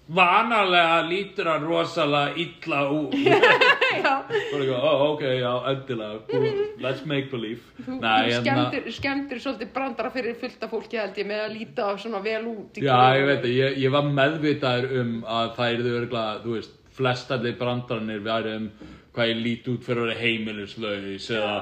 vanalega 0.10 1.02
lítur 1.08 1.48
hann 1.52 1.64
rosalega 1.64 2.36
illa 2.42 2.82
út. 2.92 3.14
já 3.22 4.24
bara 4.28 4.64
eitthvað, 4.64 4.84
oh, 4.84 5.04
ok, 5.14 5.22
já, 5.40 5.52
endilega, 5.72 6.42
let's 6.84 7.06
make 7.06 7.30
believe. 7.32 7.62
þú, 7.86 7.98
Nei, 8.02 8.32
þú 8.32 8.32
hérna- 8.32 8.42
skemmtir, 8.42 8.92
skemmtir 8.98 9.42
svolítið 9.44 9.74
brandara 9.76 10.12
fyrir 10.14 10.38
fullta 10.40 10.70
fólki 10.72 11.00
held 11.00 11.20
ég 11.22 11.30
með 11.30 11.44
að 11.46 11.56
líta 11.58 11.90
svona 12.02 12.24
vel 12.24 12.42
út 12.52 12.82
Já, 12.82 12.98
ég 13.18 13.28
veit 13.30 13.44
það, 13.46 13.54
ég, 13.58 13.78
ég 13.86 13.94
var 13.96 14.10
meðvitaður 14.10 14.98
um 15.02 15.14
að 15.28 15.54
það 15.60 15.76
yrðu 15.78 15.94
örgulega, 16.02 16.42
þú 16.46 16.58
veist, 16.58 16.76
flestallir 16.98 17.56
brandarannir 17.60 18.26
væri 18.26 18.58
um 18.58 18.68
hvað 19.16 19.32
ég 19.32 19.42
lít 19.46 19.72
út 19.72 19.84
fyrir 19.86 20.04
að 20.04 20.12
vera 20.12 20.22
heimilislaus 20.24 21.30
eða 21.36 21.56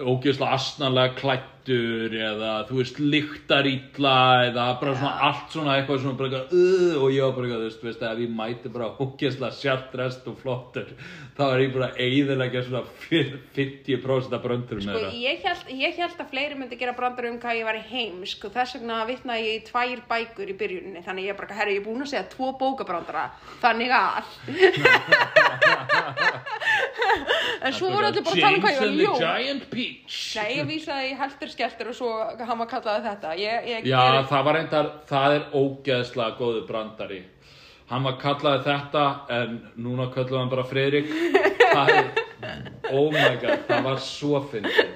ógeðslega 0.00 0.56
asnarlega 0.56 1.16
klættur 1.60 2.14
eða, 2.14 2.66
þú 2.68 2.76
veist, 2.78 2.98
lyktar 2.98 3.66
illa 3.68 4.44
eða 4.48 4.80
bara 4.80 4.94
svona 4.96 5.20
allt 5.28 5.52
svona 5.52 5.76
eitthvað 5.76 6.00
svona 6.02 6.18
bara 6.18 6.28
eitthvað, 6.28 6.52
uh, 6.52 7.02
og 7.02 7.10
ég 7.12 7.22
var 7.24 7.32
bara 7.36 7.46
eitthvað, 7.46 7.80
þú 7.80 7.86
veist, 7.88 8.02
ef 8.02 8.18
ég 8.18 8.30
mæti 8.30 8.68
bara 8.72 8.96
ógeðslega 9.00 9.52
sjartrest 9.58 10.28
og 10.30 10.36
flottur, 10.40 10.88
þá 11.36 11.42
er 11.48 11.60
ég 11.64 11.74
bara 11.74 11.88
eiðilega 11.96 12.62
svona 12.66 12.84
50% 13.10 14.34
af 14.36 14.42
bröndurum 14.44 14.80
Sko, 14.80 14.98
ég 15.20 15.38
held, 15.44 15.62
ég 15.76 15.92
held 16.00 16.20
að 16.20 16.30
fleiri 16.32 16.54
myndi 16.58 16.76
gera 16.80 16.96
brandar 16.96 17.24
um 17.30 17.38
hvað 17.40 17.58
ég 17.60 17.66
var 17.68 17.76
í 17.78 17.88
heimsk 17.90 18.40
og 18.48 18.52
þess 18.56 18.72
vegna 18.78 18.96
vitnaði 19.08 19.42
ég 19.46 19.54
í 19.60 19.66
tvær 19.68 19.98
bækur 20.10 20.48
í 20.50 20.58
byrjuninni 20.60 21.00
þannig 21.04 21.24
ég 21.28 21.32
er 21.34 21.40
bara, 21.40 21.58
herri, 21.60 21.72
ég 21.76 21.80
er 21.82 21.88
búin 21.88 22.04
að 22.04 22.12
segja 22.14 22.30
tvo 22.32 22.46
bókabrandara 22.60 23.24
þannig 23.60 23.90
að. 23.94 24.24
En 27.60 27.74
svo 27.76 27.90
voru 27.92 28.06
allir 28.08 28.22
bara 28.24 28.36
að 28.36 28.40
tala 28.44 28.56
um 28.56 28.62
hvað 28.64 28.72
ég 28.72 28.80
var 28.80 28.88
ljó 28.96 29.12
Giant 29.20 29.64
Peach. 29.72 30.16
Nei, 30.38 30.50
ég 30.56 30.64
vísaði 30.68 31.06
í 31.10 31.12
heldur 31.18 31.49
skeltur 31.52 31.90
og 31.92 31.96
svo 31.98 32.12
hann 32.38 32.62
var 32.62 32.70
kallaði 32.70 33.04
þetta 33.08 33.34
ég, 33.40 33.68
ég, 33.70 33.90
Já, 33.90 34.00
ég, 34.16 34.24
það 34.30 34.46
var 34.48 34.58
reyndar, 34.58 34.88
það 35.10 35.36
er 35.36 35.44
ógeðslega 35.60 36.38
góðu 36.38 36.64
brandari. 36.68 37.20
Hann 37.90 38.06
var 38.06 38.16
kallaði 38.22 38.64
þetta, 38.68 39.04
en 39.36 39.56
núna 39.82 40.08
kallaði 40.14 40.38
hann 40.38 40.52
bara 40.52 40.66
er, 41.90 42.10
oh 42.94 43.10
my 43.12 43.36
god, 43.42 43.66
það 43.68 43.86
var 43.88 44.02
svo 44.04 44.42
fyndið. 44.52 44.94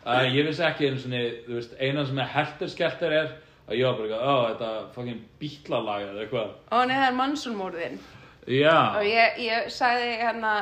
Uh, 0.00 0.24
ég 0.32 0.46
vissi 0.48 0.64
ekki 0.64 0.88
einu 0.88 1.00
sinni, 1.00 1.24
þú 1.46 1.58
veist, 1.58 1.76
eina 1.80 2.06
sem 2.08 2.18
er 2.20 2.32
helterskelter 2.34 3.12
er 3.14 3.34
að 3.70 3.76
ég 3.78 3.86
var 3.86 3.98
bara 3.98 4.08
eitthvað, 4.08 4.24
ó, 4.24 4.36
þetta 4.48 4.70
fucking 4.94 5.20
bítlalag 5.40 6.08
eða 6.08 6.24
eitthvað. 6.24 6.56
Ó, 6.72 6.78
nei, 6.84 6.96
það 6.96 7.06
er 7.08 7.20
mannsulmórðin 7.20 8.00
og 8.00 8.20
Já, 8.48 8.98
ég, 9.04 9.36
ég 9.44 9.68
sagði 9.72 10.14
hérna 10.22 10.52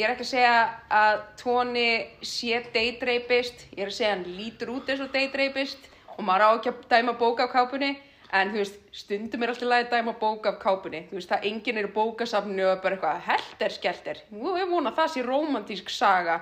ég 0.00 0.06
er 0.06 0.14
ekki 0.14 0.24
að 0.24 0.32
segja 0.32 0.58
að 0.96 1.18
tóni 1.40 1.88
sé 2.24 2.60
deitreipist 2.72 3.66
ég 3.74 3.82
er 3.84 3.90
að 3.90 3.96
segja 3.98 4.12
hann 4.14 4.28
lítur 4.38 4.72
út 4.72 4.88
eins 4.88 5.02
og 5.04 5.10
deitreipist 5.12 5.90
og 6.16 6.22
maður 6.24 6.46
á 6.46 6.50
ekki 6.54 6.70
að 6.72 6.86
dæma 6.94 7.12
bók 7.20 7.42
af 7.44 7.50
kápunni 7.52 7.90
en 8.32 8.52
þú 8.54 8.58
veist, 8.62 8.78
stundum 8.94 9.42
er 9.42 9.52
alltaf 9.52 9.68
lagi 9.68 9.84
að 9.88 9.94
dæma 9.96 10.12
bók 10.20 10.46
af 10.46 10.56
kápunni. 10.62 11.00
Þú 11.10 11.14
veist, 11.18 11.30
það 11.32 11.46
enginn 11.50 11.80
er 11.80 11.88
í 11.88 11.94
bókasafnu 11.96 12.62
og 12.62 12.72
er 12.76 12.82
bara 12.84 12.94
eitthvað 12.96 13.24
helter 13.26 13.70
skelter, 13.74 14.16
nú 14.30 14.54
ég 14.54 14.70
vona 14.70 14.92
að 14.92 14.98
það 15.00 15.12
sé 15.14 15.20
romantísk 15.26 15.88
saga. 15.90 16.36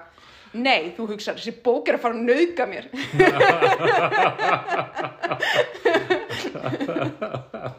Nei, 0.53 0.83
þú 0.97 1.03
hugsar, 1.15 1.37
þessi 1.41 1.55
bók 1.65 1.89
er 1.89 1.97
að 1.97 2.05
fara 2.05 2.15
að 2.17 2.25
nauðga 2.29 2.65
mér 2.69 2.85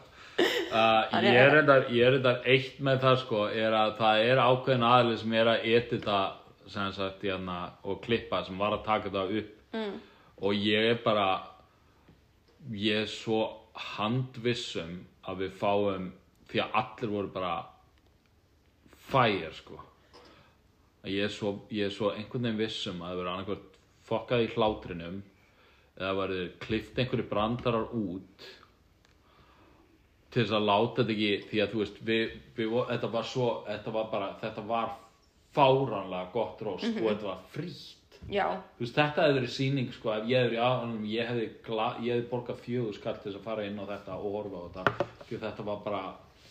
uh, 0.40 1.22
ég, 1.22 1.36
er 1.36 1.54
reyndar, 1.54 1.86
er 1.88 2.44
eitt 2.48 2.80
með 2.82 3.02
það 3.04 3.16
sko, 3.24 3.46
er 3.48 3.76
að 3.76 3.94
það 4.00 4.24
er 4.26 4.42
ákveðin 4.44 4.86
aðli 4.90 5.18
sem 5.20 5.34
er 5.40 5.52
að 5.54 5.66
edita 5.74 6.20
sem 6.70 6.92
sagt, 6.94 7.24
hérna, 7.26 7.58
og 7.82 8.02
klippa 8.04 8.44
sem 8.46 8.58
var 8.58 8.76
að 8.76 8.86
taka 8.86 9.12
það 9.14 9.34
upp 9.40 9.76
mm. 9.76 9.94
og 10.46 10.66
ég 10.66 10.90
er 10.92 11.00
bara 11.04 11.28
ég 12.76 13.04
er 13.04 13.10
svo 13.10 13.42
handvissum 13.96 15.00
að 15.28 15.44
við 15.44 15.56
fáum 15.60 16.10
því 16.50 16.62
að 16.64 16.76
allir 16.82 17.14
voru 17.14 17.32
bara 17.34 17.54
fire 19.10 19.50
sko 19.56 19.80
að 21.00 21.12
ég 21.14 21.26
er 21.26 21.34
svo, 21.34 21.54
ég 21.72 21.88
er 21.88 21.94
svo 21.94 22.12
einhvern 22.12 22.46
veginn 22.46 22.60
vissum 22.60 23.00
að 23.00 23.10
það 23.10 23.20
verður 23.20 23.32
annarkvært 23.34 23.78
fokkað 24.10 24.44
í 24.44 24.50
hlátrinum 24.54 25.20
eða 26.00 26.16
verður 26.18 26.50
klift 26.64 26.98
einhverju 26.98 27.28
brandarar 27.30 27.94
út 27.96 28.48
til 30.30 30.42
þess 30.44 30.56
að 30.56 30.66
láta 30.68 31.02
þetta 31.02 31.14
ekki 31.14 31.30
því 31.50 31.62
að 31.62 31.72
þú 31.72 31.80
veist 31.82 32.02
við, 32.10 32.34
við, 32.56 32.74
þetta 32.90 33.12
var 33.14 33.30
svo 33.30 33.46
þetta 33.66 33.94
var 33.96 34.10
bara, 34.12 34.28
þetta 34.42 34.66
var 34.68 34.92
fáranlega 35.54 36.28
gott 36.34 36.62
rost 36.66 36.86
og 36.90 37.08
þetta 37.08 37.26
var 37.26 37.40
frítt. 37.54 37.96
Já, 38.30 38.44
þú 38.76 38.84
veist 38.84 38.98
þetta 38.98 39.24
hefði 39.24 39.38
verið 39.40 39.54
sýning 39.54 39.94
sko 39.96 40.12
ef 40.14 40.28
ég 40.30 40.44
verið 40.46 40.58
í 40.58 40.62
aðanum 40.62 41.06
ég 41.08 41.30
hefði, 41.30 42.20
borgað 42.30 42.60
fjögur 42.66 42.98
skall 42.98 43.16
til 43.16 43.30
þess 43.30 43.40
að 43.40 43.48
fara 43.48 43.64
inn 43.66 43.80
á 43.80 43.84
þetta 43.88 44.18
og 44.18 44.36
horfa 44.36 44.60
á 44.60 44.62
þetta 44.76 45.08
því 45.24 45.38
að 45.38 45.46
þetta 45.48 45.66
var 45.70 45.82
bara 45.86 46.02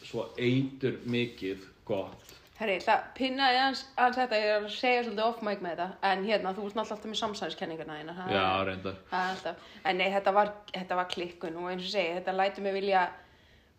svo 0.09 0.25
eitur 0.39 0.99
mikið 1.05 1.63
gott. 1.87 2.35
Herri, 2.59 2.75
það 2.83 3.03
pinnaði 3.15 3.59
hans, 3.61 3.85
hans 3.95 4.17
þetta, 4.19 4.35
ég 4.41 4.49
er 4.51 4.65
að 4.65 4.73
segja 4.75 5.03
svolítið 5.05 5.23
off 5.23 5.43
mic 5.47 5.61
með 5.63 5.77
þetta, 5.77 5.85
en 6.09 6.25
hérna, 6.27 6.51
þú 6.57 6.65
ert 6.65 6.75
náttúrulega 6.75 6.95
alltaf 6.97 7.11
með 7.13 7.19
samsæðiskenningarna 7.21 7.99
þína. 8.01 8.15
Já, 8.33 8.47
reyndar. 8.67 8.97
Það 9.11 9.21
er 9.21 9.35
alltaf, 9.35 9.69
en 9.85 10.01
nei, 10.01 10.07
þetta 10.17 10.33
var, 10.35 10.51
þetta 10.73 10.97
var 10.99 11.07
klikkun 11.13 11.59
og 11.61 11.69
eins 11.71 11.85
og 11.85 11.93
segi, 11.93 12.17
þetta 12.17 12.35
lætur 12.35 12.65
mig 12.65 12.75
vilja 12.75 13.05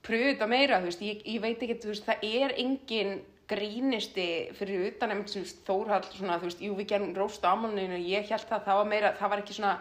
pröfu 0.07 0.31
þetta 0.33 0.49
meira, 0.51 0.81
þú 0.81 0.91
veist, 0.91 1.05
ég, 1.05 1.23
ég 1.29 1.43
veit 1.45 1.63
ekki, 1.63 1.79
þú 1.83 1.93
veist, 1.93 2.09
það 2.09 2.27
er 2.31 2.55
engin 2.63 3.15
grínisti 3.51 4.27
fyrir 4.55 4.87
utan 4.93 5.13
einmitt 5.13 5.33
sem 5.33 5.47
Þórhall, 5.67 6.05
svona, 6.15 6.39
þú 6.39 6.49
veist, 6.49 6.61
jú, 6.63 6.75
við 6.79 6.93
gerum 6.93 7.15
róst 7.17 7.43
á 7.45 7.51
ammalinu 7.53 7.99
og 7.99 8.07
ég 8.07 8.31
held 8.31 8.47
það, 8.47 8.65
það 8.69 8.81
var 8.81 8.91
meira, 8.93 9.13
það 9.19 9.33
var 9.35 9.43
ekki 9.43 9.57
svona 9.59 9.75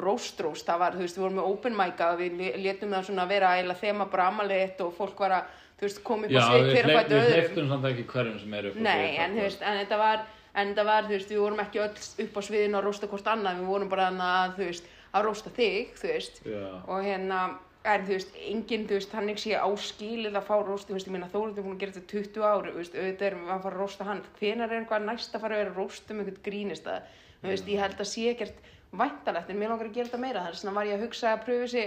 róst-róst, 0.00 0.66
það 0.66 0.82
var, 0.84 0.96
þú 0.96 1.04
veist, 1.04 1.18
við 1.18 1.24
vorum 1.26 1.38
með 1.40 1.48
open 1.50 1.76
mic 1.76 2.02
að 2.06 2.22
við 2.22 2.42
létum 2.62 2.94
það 2.94 3.08
svona 3.10 3.26
vera 3.30 3.54
eiginlega 3.58 3.82
þema 3.82 4.06
bara 4.10 4.28
ammaliðitt 4.30 4.84
og 4.86 4.92
fólk 4.96 5.22
var 5.24 5.36
að, 5.40 5.56
þú 5.80 5.86
veist, 5.88 6.02
koma 6.06 6.28
upp 6.28 6.34
Já, 6.34 6.40
á 6.40 6.48
svið 6.48 6.66
við, 6.66 6.74
hver 6.76 6.90
að 6.90 6.98
fæta 7.00 7.10
við 7.10 7.20
öðrum. 7.20 7.40
hleyptum 7.40 7.72
samt 7.72 7.88
ekki 7.90 8.04
hverjum 8.14 8.38
sem 8.40 8.54
er 8.54 8.68
upp 8.70 8.78
á 8.78 8.80
Nei, 8.86 9.00
sviði, 9.00 9.16
en 9.24 9.34
þú 9.36 9.42
veist, 9.48 9.64
en 9.66 9.80
þetta 9.82 9.98
var 10.00 10.28
en 10.50 10.70
þetta 10.72 10.84
var, 10.86 11.06
þú 11.06 11.14
veist, 11.16 11.30
við 11.30 11.42
vorum 11.44 11.64
ekki 11.64 11.82
öll 11.84 12.24
upp 12.24 12.38
á 12.38 12.40
sviðinu 12.46 12.78
að 12.78 12.86
rósta 12.86 13.10
hvort 13.10 13.30
annað, 13.30 13.60
við 13.60 13.70
vorum 13.70 13.90
bara 13.90 14.08
að, 14.10 14.54
þú 14.56 14.68
veist, 14.70 14.88
að 15.10 15.26
rósta 15.26 15.52
þig, 15.54 15.92
þú 15.98 16.10
veist 16.10 16.40
Já. 16.46 16.64
og 16.86 17.04
hérna, 17.06 17.40
en 17.88 18.04
þú 18.04 18.16
veist, 18.16 18.34
enginn, 18.50 18.86
þú 18.88 18.98
veist, 18.98 19.12
þannig 19.14 19.40
sé 19.40 19.54
áskilið 19.56 20.36
að 20.36 20.48
fá 20.50 20.56
róst, 20.66 20.88
þú 20.88 20.96
veist, 20.96 21.08
ég 21.08 21.14
meina 21.14 21.30
Þórður 21.32 21.60
er 21.62 21.64
búin 21.66 21.76
að 21.76 21.84
gera 21.84 21.94
þetta 21.96 22.18
í 22.18 22.24
20 22.26 22.44
ári, 22.50 22.74
þú 22.74 22.80
veist, 22.82 22.98
auðvitað 22.98 23.28
erum 23.30 23.46
við 23.46 23.54
að 23.54 23.62
fara 23.64 23.76
að 23.76 23.80
rósta 23.80 24.08
hann, 24.08 24.20
hvenær 24.36 24.68
er 24.68 24.82
eitthvað 24.82 25.06
næst 25.06 25.34
að 25.34 25.44
fara 25.44 25.56
að 25.56 25.62
vera 25.62 25.72
að 25.72 25.80
rósta 25.80 26.14
um 26.14 26.20
einhvern 26.20 26.44
grínist 26.44 26.90
að, 26.90 27.08
þú 27.40 27.52
veist, 27.54 27.70
ég 27.72 27.80
held 27.84 28.04
að 28.04 28.10
sé 28.10 28.26
ekkert 28.34 28.68
væntalegt, 29.00 29.50
en 29.50 29.60
mér 29.60 29.72
langar 29.72 29.88
að 29.88 29.96
gera 29.96 30.10
þetta 30.10 30.22
meira, 30.26 30.44
þess 30.50 30.64
vegna 30.64 30.76
var 30.76 30.90
ég 30.90 30.98
að 30.98 31.06
hugsa 31.06 31.32
að 31.32 31.44
pröfu 31.46 31.64
þessi 31.64 31.86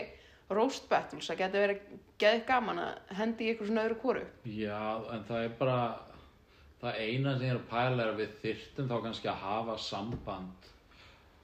roast 0.54 0.90
battles, 0.90 1.30
það 1.30 1.42
getur 1.44 1.64
verið 1.68 1.86
geðið 2.24 2.44
gaman 2.50 2.82
að 2.82 3.14
hendi 3.20 3.52
ykkur 3.52 3.70
svona 3.70 3.86
öðru 3.88 4.00
kóru. 4.02 4.26
Já, 4.50 4.82
en 5.14 5.26
það 5.28 5.46
er 5.46 5.56
bara 5.60 5.78
það 6.82 7.00
eina 7.00 7.34
sem 7.38 7.48
ég 7.48 7.54
er 7.54 7.60
að 7.60 7.70
pæla 7.72 8.04
er 8.04 8.12
að 8.12 8.22
við 8.22 8.38
þyrftum 8.44 8.90
þá 8.90 8.96
kannski 9.06 9.30
að 9.32 9.44
hafa 9.44 9.78
samband 9.80 10.70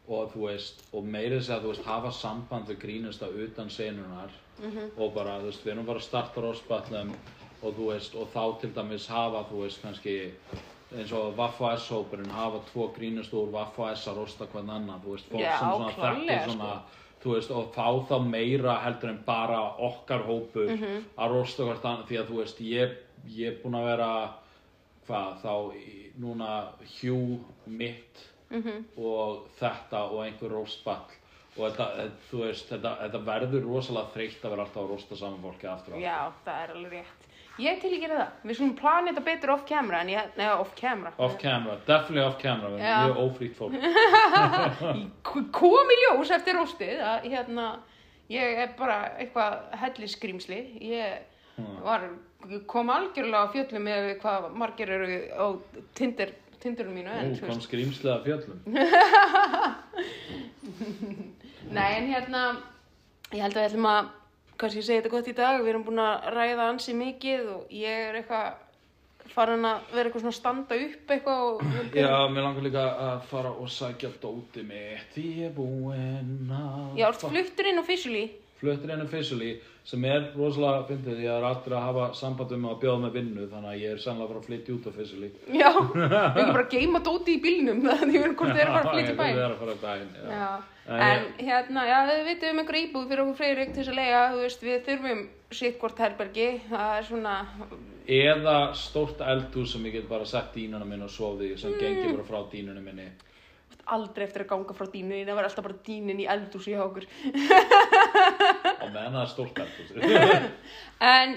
og 0.09 0.31
þú 0.33 0.45
veist, 0.47 0.79
og 0.93 1.03
meira 1.05 1.37
þess 1.37 1.49
að 1.53 1.61
þú 1.67 1.73
veist 1.73 1.85
hafa 1.85 2.11
samband 2.17 2.67
við 2.71 2.79
grínasta 2.81 3.27
utan 3.29 3.69
senunar 3.69 4.31
og 4.97 5.13
bara, 5.13 5.35
þú 5.39 5.45
veist, 5.51 5.61
við 5.65 5.71
erum 5.75 5.85
bara 5.85 5.99
að 6.01 6.07
starta 6.07 6.41
rossballum 6.41 7.11
og 7.63 7.75
þú 7.77 7.85
veist, 7.91 8.15
og 8.15 8.27
þá 8.33 8.43
til 8.61 8.71
dæmis 8.75 9.05
hafa, 9.07 9.43
þú 9.51 9.61
veist, 9.63 9.81
kannski 9.83 10.15
eins 10.97 11.11
og 11.13 11.35
Vaffa 11.37 11.75
S-hópurinn 11.77 12.31
hafa 12.33 12.59
tvo 12.71 12.87
grínustu 12.95 13.37
úr 13.43 13.51
Vaffa 13.53 13.91
S 13.93 14.07
að 14.09 14.17
rosta 14.23 14.47
hvern 14.49 14.69
annan, 14.73 15.01
þú 15.05 15.13
veist, 15.13 15.27
fólk 15.29 15.43
Já, 15.43 15.59
sem 15.59 15.69
svona 15.69 15.91
þekkir 15.93 16.49
svona 16.49 16.71
þú 17.21 17.33
veist, 17.35 17.51
og 17.51 17.69
fá 17.75 17.87
þá 18.09 18.15
meira 18.25 18.77
heldur 18.85 19.09
en 19.11 19.21
bara 19.27 19.59
okkar 19.89 20.23
hópur 20.25 20.69
Mhm. 20.73 21.05
að 21.17 21.31
rosta 21.35 21.63
hvort 21.63 21.83
annað, 21.85 22.07
því 22.09 22.17
að 22.23 22.27
þú 22.31 22.37
veist, 22.41 22.59
ég, 22.61 22.97
ég 23.27 23.47
er 23.53 23.59
búinn 23.61 23.75
að 23.77 23.85
vera 23.91 24.33
hvað, 25.07 25.41
þá 25.43 25.53
núna 26.19 26.49
hjú 26.99 27.39
mitt 27.67 28.25
Mhm. 28.49 28.85
og 28.97 29.47
þetta 29.59 30.03
og 30.09 30.23
einhver 30.25 30.49
róstball 30.49 31.17
og 31.57 31.71
þetta, 31.71 31.87
eh, 32.03 32.11
þú 32.31 32.43
veist, 32.45 32.69
þetta, 32.69 32.95
þetta 33.03 33.23
verður 33.25 33.65
rosalega 33.67 34.13
þreytt 34.13 34.43
að 34.45 34.49
vera 34.53 34.63
alltaf 34.65 34.83
að 34.83 34.89
rosta 34.93 35.15
saman 35.15 35.41
fólki 35.43 35.67
aftur 35.67 35.93
á. 35.93 35.97
Já, 35.99 36.31
það 36.45 36.63
er 36.63 36.73
alveg 36.75 36.91
rétt. 36.91 37.25
Ég 37.59 37.81
til 37.81 37.89
að 37.91 37.99
gera 37.99 38.17
það. 38.19 38.29
Við 38.47 38.55
skulum 38.55 38.75
plana 38.79 39.11
þetta 39.11 39.23
betur 39.25 39.51
off 39.51 39.65
camera 39.67 39.99
en 39.99 40.07
ég, 40.13 40.29
neða 40.37 40.59
off 40.61 40.75
camera. 40.75 41.11
Off 41.19 41.37
camera, 41.41 41.75
definitely 41.85 42.21
off 42.23 42.37
camera, 42.39 42.69
við 42.69 42.85
erum 42.87 43.09
mjög 43.09 43.19
ófrýtt 43.25 43.55
fólk. 43.59 43.73
Kom 45.59 45.91
í 45.91 45.97
ljós 46.05 46.31
eftir 46.31 46.55
róstið 46.55 47.01
að 47.03 47.27
hérna, 47.33 47.65
ég 48.31 48.61
er 48.63 48.71
bara 48.79 49.01
eitthvað 49.19 49.75
helliskrýmsli. 49.81 50.61
Ég 50.87 51.19
var, 51.83 52.05
kom 52.71 52.89
algjörlega 52.93 53.43
á 53.43 53.51
fjöllum 53.51 53.83
með 53.89 54.13
hvað 54.21 54.45
margir 54.55 54.93
eru 54.95 55.17
á 55.35 55.45
tindir, 55.97 56.31
tindurum 56.63 56.93
mínu. 56.95 57.09
En, 57.13 57.17
Nú 57.33 57.37
kom 57.47 57.61
skrýmslega 57.63 58.17
fjöllum. 58.25 58.59
nei, 61.77 61.89
en 61.97 62.05
hérna, 62.11 62.41
ég 63.33 63.41
held 63.43 63.55
að 63.55 63.61
við 63.61 63.67
ætlum 63.69 63.87
að, 63.91 64.03
kannski 64.59 64.81
segja 64.85 65.01
þetta 65.03 65.13
gott 65.15 65.29
í 65.31 65.35
dag. 65.37 65.53
Við 65.61 65.69
erum 65.73 65.85
búin 65.87 66.01
að 66.03 66.15
ræða 66.35 66.63
ansi 66.73 66.91
mikið 66.97 67.41
og 67.55 67.61
ég 67.75 67.95
er 68.09 68.13
eitthvað 68.21 68.47
farin 69.29 69.65
að 69.67 69.77
vera 69.93 70.05
eitthvað 70.09 70.23
svona 70.23 70.33
að 70.33 70.39
standa 70.39 70.73
upp 70.85 71.05
eitthvað 71.13 71.39
og 71.45 71.55
Já, 72.01 72.13
mér 72.33 72.43
langar 72.47 72.63
líka 72.65 72.83
að 73.07 73.17
fara 73.29 73.51
og 73.53 73.69
sækja 73.71 74.09
dóti 74.21 74.61
mitt, 74.65 75.11
ég 75.21 75.39
er 75.49 75.53
búinn 75.55 76.49
að... 76.49 76.97
Já, 76.99 77.05
ert 77.11 77.25
fluttur 77.27 77.65
inn 77.69 77.81
officially 77.81 78.25
fluttir 78.59 78.93
inn 78.93 79.03
officially 79.05 79.51
sem 79.89 80.03
er 80.05 80.25
rosalega 80.37 80.85
fyndið 80.89 81.15
því 81.19 81.27
að 81.27 81.29
það 81.29 81.37
er 81.39 81.47
allir 81.49 81.75
að 81.77 81.85
hafa 81.87 82.07
samband 82.19 82.51
um 82.57 82.65
að 82.69 82.81
bjóða 82.83 83.03
með 83.05 83.15
vinnu 83.17 83.45
þannig 83.53 83.69
að 83.71 83.79
ég 83.83 83.93
er 83.95 84.01
sannlega 84.03 84.25
að 84.25 84.33
fara 84.33 84.41
að 84.43 84.49
flytja 84.49 84.75
út 84.75 84.89
officially 84.91 85.29
Já, 85.59 85.69
við 85.95 86.41
ekki 86.43 86.57
bara 86.57 86.65
geima 86.73 87.01
dóti 87.07 87.37
í 87.37 87.41
bílnum 87.45 87.79
þannig 87.87 88.19
að 88.19 88.25
erum 88.25 88.35
hvort 88.41 88.53
þeir 88.57 88.65
eru 88.65 88.73
að 88.73 88.75
fara 88.75 88.89
að 88.89 88.97
flytja 88.97 89.07
í 89.07 89.15
Ég 89.15 89.21
bæinn 89.23 89.39
er 89.39 89.55
að 89.55 89.63
fara 89.63 89.77
að 89.77 90.03
já. 90.19 90.35
Já, 90.35 90.51
En 90.89 91.03
en 91.05 91.25
hérna, 91.45 91.81
já, 91.85 91.97
við 92.09 92.23
vitum 92.31 92.55
um 92.55 92.61
einhver 92.63 92.77
íbúð 92.79 93.09
fyrir 93.11 93.23
okkur 93.23 93.37
Freyrik 93.37 93.73
til 93.75 93.83
þess 93.83 93.91
að 93.93 93.99
lega, 93.99 94.21
þú 94.33 94.39
veist, 94.41 94.63
við 94.65 94.79
þurfum 94.87 95.19
sitt 95.59 95.79
hvort 95.81 96.01
herbergi, 96.01 96.47
það 96.69 96.93
er 96.95 97.05
svona, 97.09 97.35
Eða 98.09 98.55
stórt 98.73 99.19
eldhús 99.21 99.75
sem 99.75 99.83
ég 99.85 99.99
get 99.99 100.07
bara 100.09 100.25
sett 100.25 100.55
dínuna 100.55 100.85
minn 100.89 101.05
og 101.05 101.11
sofið 101.13 101.51
í 101.53 101.57
sem 101.61 101.75
Mm. 101.75 101.79
gengi 101.83 102.13
bara 102.15 102.25
frá 102.25 102.39
dínunum 102.49 102.81
minni 102.89 103.05
aldrei 103.95 104.25
eftir 104.27 104.43
að 104.45 104.51
ganga 104.53 104.75
frá 104.77 104.89
dínu, 104.93 105.21
það 105.27 105.37
var 105.39 105.47
alltaf 105.49 105.65
bara 105.65 105.79
dínin 105.85 106.19
í 106.23 106.27
eldúsi 106.29 106.73
hjá 106.75 106.83
okkur. 106.85 107.07
og 108.79 108.89
meðan 108.93 109.15
það 109.15 109.23
er 109.23 109.31
stórt 109.33 109.63
eldhús. 109.65 109.89
En 111.13 111.35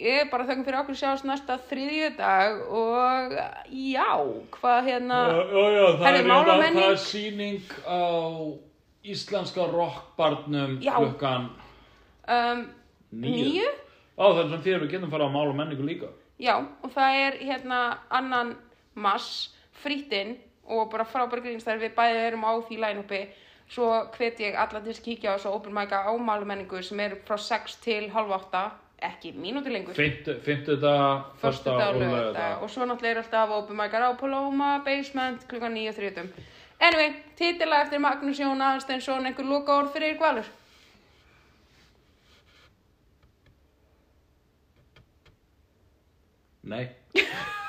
ég 0.00 0.22
er 0.22 0.30
bara 0.30 0.46
þökkum 0.48 0.64
fyrir 0.66 0.80
okkur 0.80 0.98
sjáast 0.98 1.26
næsta 1.28 1.58
þriðju 1.70 2.10
dag 2.18 2.60
og 2.80 3.36
já, 3.68 4.10
hvað 4.56 4.80
hérna, 4.88 5.20
Já, 5.28 5.64
já, 5.76 5.86
það 6.00 6.18
er, 6.20 6.28
það 6.30 6.82
er 6.86 7.00
sýning 7.04 7.74
á 7.84 8.00
íslenska 9.10 9.66
rockbarnum 9.72 10.78
klukkan 10.84 11.50
um, 12.28 12.66
níu? 13.10 13.68
Á, 14.20 14.24
er 14.28 14.50
sem 14.52 14.64
þér 14.64 14.84
við 14.84 14.96
getum 14.96 15.12
fara 15.12 15.28
á 15.28 15.32
mál 15.32 15.48
og 15.48 15.56
menningu 15.56 15.86
líka. 15.86 16.10
Já, 16.40 16.54
og 16.60 16.92
það 16.92 17.16
er 17.24 17.38
hérna 17.40 17.80
annan 18.12 18.54
mass, 18.96 19.50
frítinn 19.82 20.36
og 20.70 20.90
bara 20.92 21.06
frábæri 21.08 21.46
grínstæður 21.46 21.84
við 21.84 21.96
bæði 21.98 22.26
erum 22.28 22.46
á 22.46 22.52
því 22.66 22.78
line-upi. 22.84 23.22
Svo 23.70 23.88
hvet 24.16 24.40
ég 24.42 24.56
alla 24.58 24.80
til 24.82 24.94
að 24.94 25.02
kíkja 25.04 25.34
á 25.34 25.36
þessu 25.36 25.50
open 25.54 25.74
mic-a 25.74 26.02
á 26.06 26.12
málumenningu 26.14 26.82
sem 26.82 27.00
er 27.04 27.18
frá 27.26 27.36
6 27.38 27.76
til 27.84 28.08
halv 28.14 28.32
8 28.38 28.62
ekki 29.10 29.32
mínúti 29.32 29.72
lengur. 29.72 29.94
Fymtu 29.94 30.76
dag, 30.80 31.24
Föstu 31.40 31.70
fyrsta 31.70 31.76
dag 31.78 31.88
og 31.88 31.94
og 31.94 32.00
lögða 32.02 32.22
lögða 32.22 32.48
og 32.62 32.70
svo 32.70 32.84
náttúrulega 32.84 33.10
er 33.10 33.22
alltaf 33.22 33.50
open 33.50 33.76
mic-ar 33.76 34.08
á 34.08 34.10
Paloma 34.20 34.70
Basement 34.84 35.46
klukkan 35.48 35.74
9.30 35.74 36.28
Anyway, 36.80 37.14
titila 37.36 37.82
eftir 37.82 38.00
Magnús 38.00 38.40
Jón 38.40 38.60
Aðalsteinsson 38.60 39.26
einhver 39.26 39.44
loka 39.44 39.72
orð 39.72 39.92
fyrir 39.92 40.10
Erik 40.10 40.20
Valur 40.20 40.44
Nei. 46.62 46.88